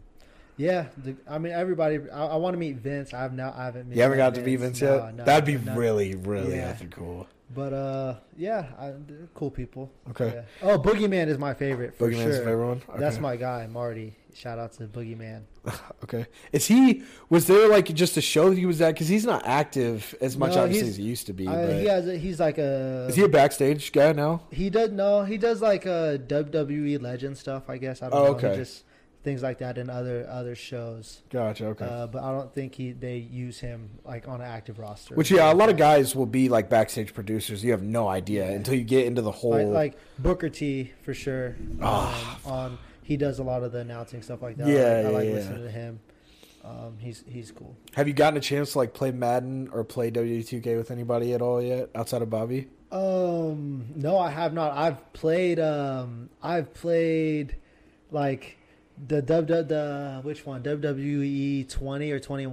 [0.58, 2.00] yeah, the, I mean everybody.
[2.12, 3.14] I, I want to meet Vince.
[3.14, 3.88] I've now I haven't.
[3.90, 5.16] Met You haven't got to meet Vince yet.
[5.16, 5.76] no, That'd be no.
[5.76, 6.76] really, really Yeah.
[6.92, 7.28] cool.
[7.54, 8.94] But uh, yeah, I,
[9.34, 9.92] cool people.
[10.10, 10.70] Okay, Yeah.
[10.70, 12.46] Oh, Boogeyman is my favorite for Boogeyman's sure.
[12.46, 12.82] favorite one.
[12.90, 13.00] Okay.
[13.00, 14.14] That's my guy, Marty.
[14.36, 15.44] Shout out to the Boogeyman.
[16.04, 16.26] okay.
[16.52, 17.04] Is he?
[17.30, 18.94] Was there like just a show that he was at?
[18.94, 21.48] Because he's not active as much No, obviously as he used to be.
[21.48, 22.06] I, but he has.
[22.06, 23.06] A, he's like a.
[23.08, 24.42] is he a backstage guy now?
[24.52, 25.24] He does no.
[25.24, 27.70] He does like a WWE legend stuff.
[27.70, 28.32] I guess I don't Oh, know.
[28.32, 28.58] okay.
[28.58, 28.84] Just
[29.24, 31.22] things like that in other other shows.
[31.30, 31.68] Gotcha.
[31.68, 31.86] Okay.
[31.86, 35.16] Uh, but I don't think he they use him like on an active roster.
[35.16, 37.64] Which yeah, a lot of guys will be like backstage producers.
[37.64, 39.52] You have no idea until you get into the whole.
[39.52, 41.56] like, like Booker T for sure.
[41.82, 42.40] Ah.
[42.46, 44.68] Um, on he does a lot of the announcing stuff like that.
[44.68, 45.34] Yeah, I like, yeah, I like yeah.
[45.36, 46.00] listening to him.
[46.64, 47.76] Um, he's he's cool.
[47.94, 51.42] have you gotten a chance to like play Madden or play WWE2K with anybody at
[51.42, 52.68] all yet outside of Bobby?
[52.92, 54.76] Um, no, I have not.
[54.76, 55.60] I've played.
[55.60, 57.56] Um, I've played
[58.10, 58.58] like
[59.08, 62.46] the W the which one WWE twenty or twenty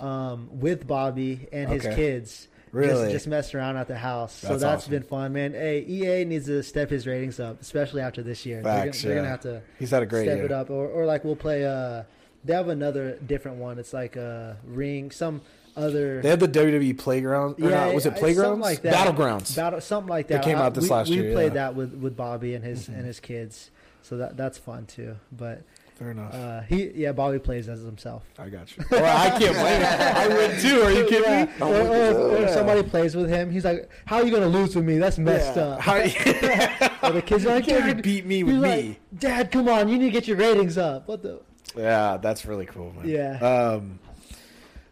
[0.00, 1.94] Um, with Bobby and his Okay.
[1.94, 2.48] kids.
[2.72, 3.02] Really?
[3.04, 4.34] just, just messing around at the house.
[4.34, 4.90] so That's that's awesome.
[4.92, 5.52] been fun, man.
[5.52, 8.62] Hey, EA needs to step his ratings up, especially after this year.
[8.62, 10.46] they're, gonna, they're gonna have to He's had a great step year.
[10.46, 11.64] it up, or, or like we'll play.
[11.66, 12.04] Uh,
[12.44, 13.78] they have another different one.
[13.78, 15.40] It's like a ring, some
[15.76, 16.22] other.
[16.22, 17.56] They had the WWE Playground.
[17.62, 18.46] Or not, was it Playgrounds?
[18.46, 18.94] something like that.
[18.94, 19.56] Battlegrounds.
[19.56, 20.44] Battle, something like That that.
[20.44, 21.66] came out this we, last we year, played yeah.
[21.70, 23.70] that with, with Bobby and his and his kids,
[24.02, 25.16] so that that's fun too.
[25.32, 25.62] But
[26.00, 26.34] Fair enough.
[26.34, 28.24] uh, he, yeah, Bobby plays as himself.
[28.38, 28.82] I got you.
[28.90, 29.86] Well, I can't blame it.
[30.16, 30.80] I would too.
[30.80, 31.44] Are you kidding Yeah.
[31.44, 31.52] me?
[31.60, 34.74] Or, or or if somebody plays with him, he's like, "How are you gonna lose
[34.74, 34.96] with me?
[34.96, 35.62] That's messed Yeah.
[35.62, 35.96] up." How-
[37.02, 38.98] Or the kids are like, You can't "Dad, beat me he's with like, me.
[39.18, 41.06] Dad, come on, you need to get your ratings up.
[41.06, 41.40] What the?
[41.76, 43.06] yeah, that's really cool, man.
[43.08, 43.36] Yeah.
[43.38, 43.98] Um,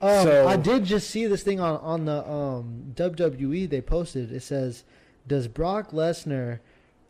[0.03, 3.69] Um, So- I did just see this thing on on the um, WWE.
[3.69, 4.31] They posted.
[4.31, 4.85] It says,
[5.27, 6.59] "Does Brock Lesnar,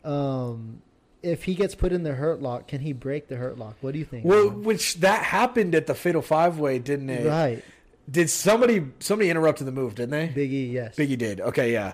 [0.05, 0.81] um,
[1.21, 3.75] if he gets put in the Hurt Lock, can he break the Hurt Lock?
[3.81, 4.63] What do you think?" well, Alan?
[4.63, 7.27] which that happened at the Fatal Five Way, didn't it?
[7.27, 7.63] right,
[8.09, 9.95] Did somebody somebody interrupted the move?
[9.95, 10.27] Didn't they?
[10.27, 11.41] Big E, yes, Biggie did.
[11.41, 11.93] Okay, yeah.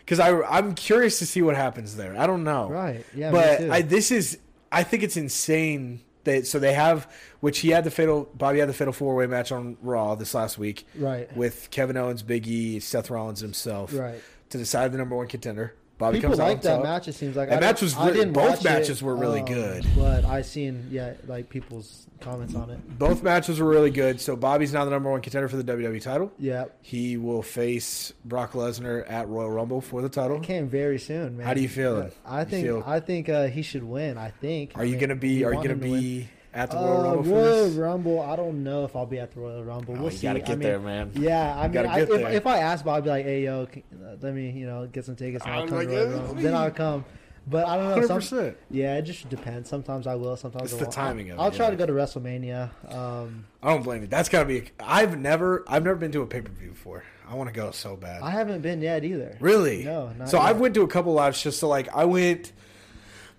[0.00, 2.16] Because I I'm curious to see what happens there.
[2.18, 2.68] I don't know.
[2.68, 3.70] right, yeah, me but.
[3.70, 4.38] I, this is
[4.70, 8.68] I think it's insane that so they have which he had the fatal Bobby had
[8.68, 12.46] the fatal four way match on Raw this last week right, with Kevin Owens, Big
[12.46, 14.20] E, Seth Rollins himself right.
[14.50, 15.74] to decide the number one contender.
[15.98, 16.82] Bobby People comes out like that top.
[16.84, 17.08] match.
[17.08, 19.86] It seems like That I match was both matches it, were really um, good.
[19.96, 22.98] but I seen yeah like people's comments on it.
[22.98, 24.20] Both matches were really good.
[24.20, 26.32] So Bobby's now the number one contender for the WWE title.
[26.38, 30.36] Yeah, He will face Brock Lesnar at Royal Rumble for the title.
[30.36, 31.46] it came very soon, man.
[31.46, 32.10] How do you feel?
[32.26, 34.18] I think feel- I think uh, he should win.
[34.18, 34.72] I think.
[34.76, 35.44] Are I you mean, gonna be?
[35.44, 37.74] Are you gonna be at the Royal Uh, Rumble for Royal this?
[37.74, 38.20] Rumble.
[38.22, 39.94] I don't know if I'll be at the Royal Rumble.
[39.96, 40.26] Oh, we'll you see.
[40.26, 41.10] gotta I get mean, there, man.
[41.14, 42.32] Yeah, I mean, gotta I, get if, there.
[42.32, 44.86] if I ask Bob, I'd be like, "Hey, yo, c- uh, let me, you know,
[44.86, 47.04] get some tickets and I'll I'm come like, to Royal yeah, Rumble." Then I'll come.
[47.48, 47.90] But I don't know.
[47.92, 48.56] Hundred Some, percent.
[48.70, 49.68] yeah, it just depends.
[49.70, 50.36] Sometimes I will.
[50.36, 50.92] Sometimes It's I the won't.
[50.94, 51.70] timing of it, I'll try yeah.
[51.70, 52.70] to go to WrestleMania.
[52.92, 54.08] Um, I don't blame you.
[54.08, 54.64] That's gotta be.
[54.80, 55.62] I've never.
[55.68, 57.04] I've never been to a pay per view before.
[57.28, 58.22] I want to go so bad.
[58.22, 59.36] I haven't been yet either.
[59.40, 59.84] really?
[59.84, 60.56] No, not so I yet.
[60.58, 61.88] went to a couple lives just to like.
[61.94, 62.52] I went.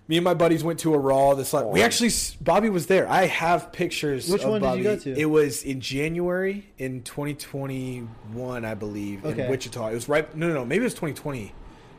[0.08, 1.34] Me and my buddies went to a Raw.
[1.34, 1.84] This like we oh.
[1.84, 2.10] actually
[2.40, 3.06] Bobby was there.
[3.08, 4.28] I have pictures.
[4.30, 5.14] Which of one did you go to?
[5.14, 9.44] It was in January in 2021, I believe, Okay.
[9.44, 9.88] in Wichita.
[9.88, 10.34] It was right.
[10.34, 10.64] No, no, no.
[10.64, 11.52] Maybe it was 2020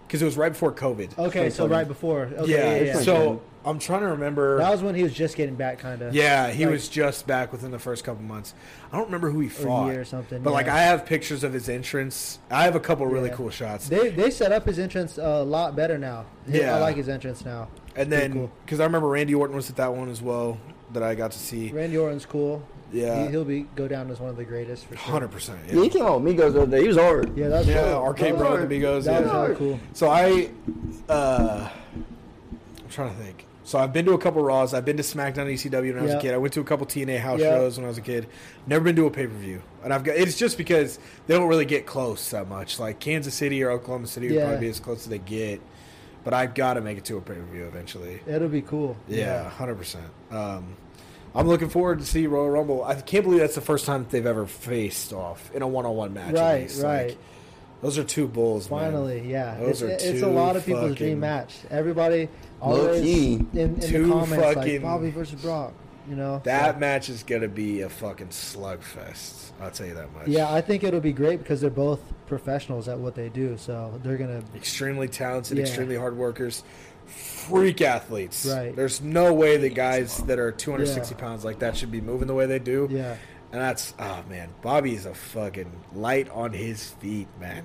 [0.07, 1.19] because it was right before COVID.
[1.19, 2.31] Okay, so right before.
[2.33, 2.75] Okay, yeah.
[2.77, 3.01] yeah, yeah.
[3.01, 4.57] So I'm trying to remember.
[4.57, 6.15] that was when he was just getting back, kind of.
[6.15, 8.55] Yeah, he Like- was just back within the first couple months.
[8.91, 10.67] I don't remember who he fought, year or something, But like.
[10.67, 12.39] I have pictures of his entrance.
[12.49, 13.35] I have a couple really Yeah.
[13.35, 13.87] cool shots.
[13.87, 16.25] They they set up his entrance a lot better now.
[16.47, 16.75] Yeah.
[16.75, 17.67] I like his entrance now.
[17.99, 18.51] And pretty then cool.
[18.65, 20.57] because I remember Randy Orton was at that one as well
[20.93, 21.71] that I got to see.
[21.71, 22.63] Randy Orton's cool.
[22.91, 25.11] Yeah, he, will be go down as one of the greatest for sure.
[25.11, 25.59] hundred percent.
[25.67, 26.81] Yeah, he came out with Migos the other day.
[26.81, 27.37] He was hard.
[27.37, 27.93] Yeah, that's Yeah, cool.
[28.01, 29.03] Arcade that Bro was, and the Migos.
[29.03, 29.41] That was Yeah.
[29.43, 29.79] really cool.
[29.93, 30.49] So I,
[31.07, 31.69] uh,
[32.79, 33.45] I'm trying to think.
[33.63, 34.73] So I've been to a couple Raws.
[34.73, 36.17] I've been to SmackDown ECW when I was Yeah.
[36.17, 36.33] a kid.
[36.33, 37.51] I went to a couple TNA house Yeah.
[37.57, 38.25] shows when I was a kid.
[38.65, 40.15] Never been to a pay per view, and I've got.
[40.15, 40.97] It's just because
[41.27, 42.79] they don't really get close that much.
[42.79, 44.45] Like Kansas City or Oklahoma City would Yeah.
[44.45, 45.61] probably be as close as they get.
[46.23, 48.21] But I've got to make it to a pay per view eventually.
[48.27, 48.97] It'll be cool.
[49.07, 50.05] Yeah, hundred percent.
[50.31, 50.75] Um,
[51.33, 52.83] I'm looking forward to see Royal Rumble.
[52.83, 55.95] I can't believe that's the first time they've ever faced off in a one on
[55.95, 56.33] one match.
[56.33, 56.81] at Right, least.
[56.83, 57.07] right.
[57.09, 57.17] Like,
[57.81, 58.69] those are two bulls.
[58.69, 58.79] man.
[58.91, 59.55] Finally, yeah.
[59.57, 61.55] Those it's, are it's a lot of people's dream match.
[61.69, 62.27] Everybody
[62.61, 65.73] always in, in the comments fucking- like Bobby versus Brock.
[66.09, 69.51] You know That So- match is gonna be a fucking slugfest.
[69.61, 70.27] I'll tell you that much.
[70.27, 73.57] Yeah, I think it'll be great because they're both professionals at what they do.
[73.57, 74.41] So they're gonna.
[74.55, 75.63] extremely talented, Yeah.
[75.65, 76.63] extremely hard workers,
[77.05, 78.45] freak athletes.
[78.45, 78.75] Right.
[78.75, 81.21] There's no way that guys that are 260 Yeah.
[81.21, 82.87] pounds like that should be moving the way they do.
[82.91, 83.15] Yeah,
[83.51, 87.63] And that's oh man, Bobby's a fucking light on his feet, man.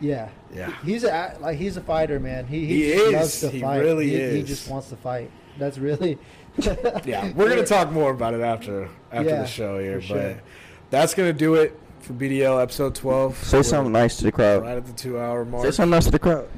[0.00, 0.28] yeah.
[0.54, 0.72] Yeah.
[0.84, 2.46] He's a like he's a fighter, man.
[2.46, 3.12] He he, He is.
[3.12, 3.78] loves to He fight.
[3.78, 4.48] really he, He is.
[4.48, 5.30] just wants to fight.
[5.58, 6.18] That's really.
[7.04, 10.20] Yeah, we're gonna talk more about it after after Yeah, the show here, for but
[10.32, 10.42] sure.
[10.90, 13.36] that's gonna do it for BDL episode 12.
[13.44, 14.62] Say We're something nice to the crowd.
[14.62, 15.64] Right at the two hour mark.
[15.64, 16.48] Say something nice to the crowd.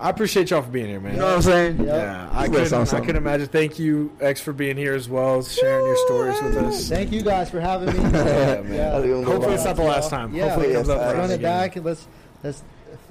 [0.00, 1.14] I appreciate y'all for being here, man.
[1.14, 1.78] You know what I'm saying?
[1.80, 1.86] Yeah.
[1.96, 3.06] Yeah, I Just let couldn't, I something.
[3.06, 3.46] couldn't imagine.
[3.48, 6.88] Thank you, X, for being here as well, sharing your stories with us.
[6.88, 7.94] Thank you guys for having me.
[8.10, 8.72] Yeah, man.
[8.74, 9.24] Yeah.
[9.24, 10.32] Hopefully it's not the last time.
[10.34, 10.50] Yeah.
[10.50, 11.42] Hopefully it comes up Yeah, for Run it again.
[11.42, 12.06] back and let's
[12.44, 12.62] let's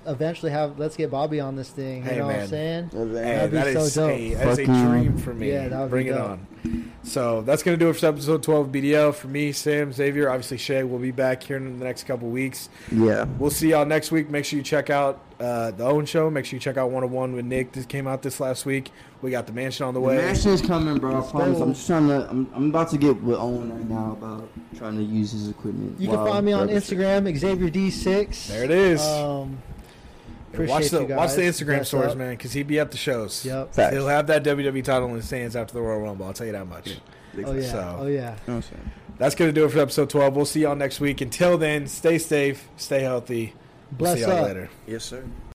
[0.07, 1.97] eventually have let's get Bobby on this thing.
[1.97, 2.35] You Hey, know what.
[2.35, 2.89] I'm saying?
[2.91, 4.17] Hey, That'd be that is so dope.
[4.19, 5.51] a, that is a dream for me.
[5.51, 6.47] Yeah, that would be Bring it on.
[7.03, 9.13] So that's going to do it for episode 12 of BDL.
[9.15, 12.67] For me, Sam, Xavier, obviously Shay will be back here in the next couple weeks.
[12.91, 13.23] Yeah.
[13.39, 14.29] We'll see y'all next week.
[14.29, 16.29] Make sure you check out uh, the Owen Show.
[16.29, 17.71] Make sure you check out 101 with Nick.
[17.71, 18.91] This came out this last week.
[19.21, 20.17] We got the mansion on the The way.
[20.17, 21.23] mansion is coming, bro.
[21.25, 21.61] I promise.
[21.61, 22.27] I'm just trying to.
[22.29, 25.97] I'm, I'm about to get with Owen right now about trying to use his equipment.
[26.01, 28.47] You can find me on Instagram, Xavier D6.
[28.47, 29.01] There it is.
[29.01, 29.57] Um,
[30.59, 31.41] And watch the you watch the.
[31.41, 32.17] Instagram Bless stories, up.
[32.17, 33.45] man, because he'd be at the shows.
[33.45, 33.73] Yep.
[33.73, 33.93] Facts.
[33.95, 36.25] He'll have that WWE title in his hands after the Royal Rumble.
[36.25, 36.97] I'll tell you that much.
[37.45, 37.71] Oh yeah.
[37.71, 38.09] So- Oh yeah.
[38.09, 38.91] You know what I'm saying?
[39.19, 40.35] That's going to do it for episode 12.
[40.35, 41.21] We'll see y'all next week.
[41.21, 43.53] Until then, stay safe, stay healthy.
[43.91, 44.43] Bless See y'all up.
[44.47, 44.69] later.
[44.85, 45.23] Yes, sir.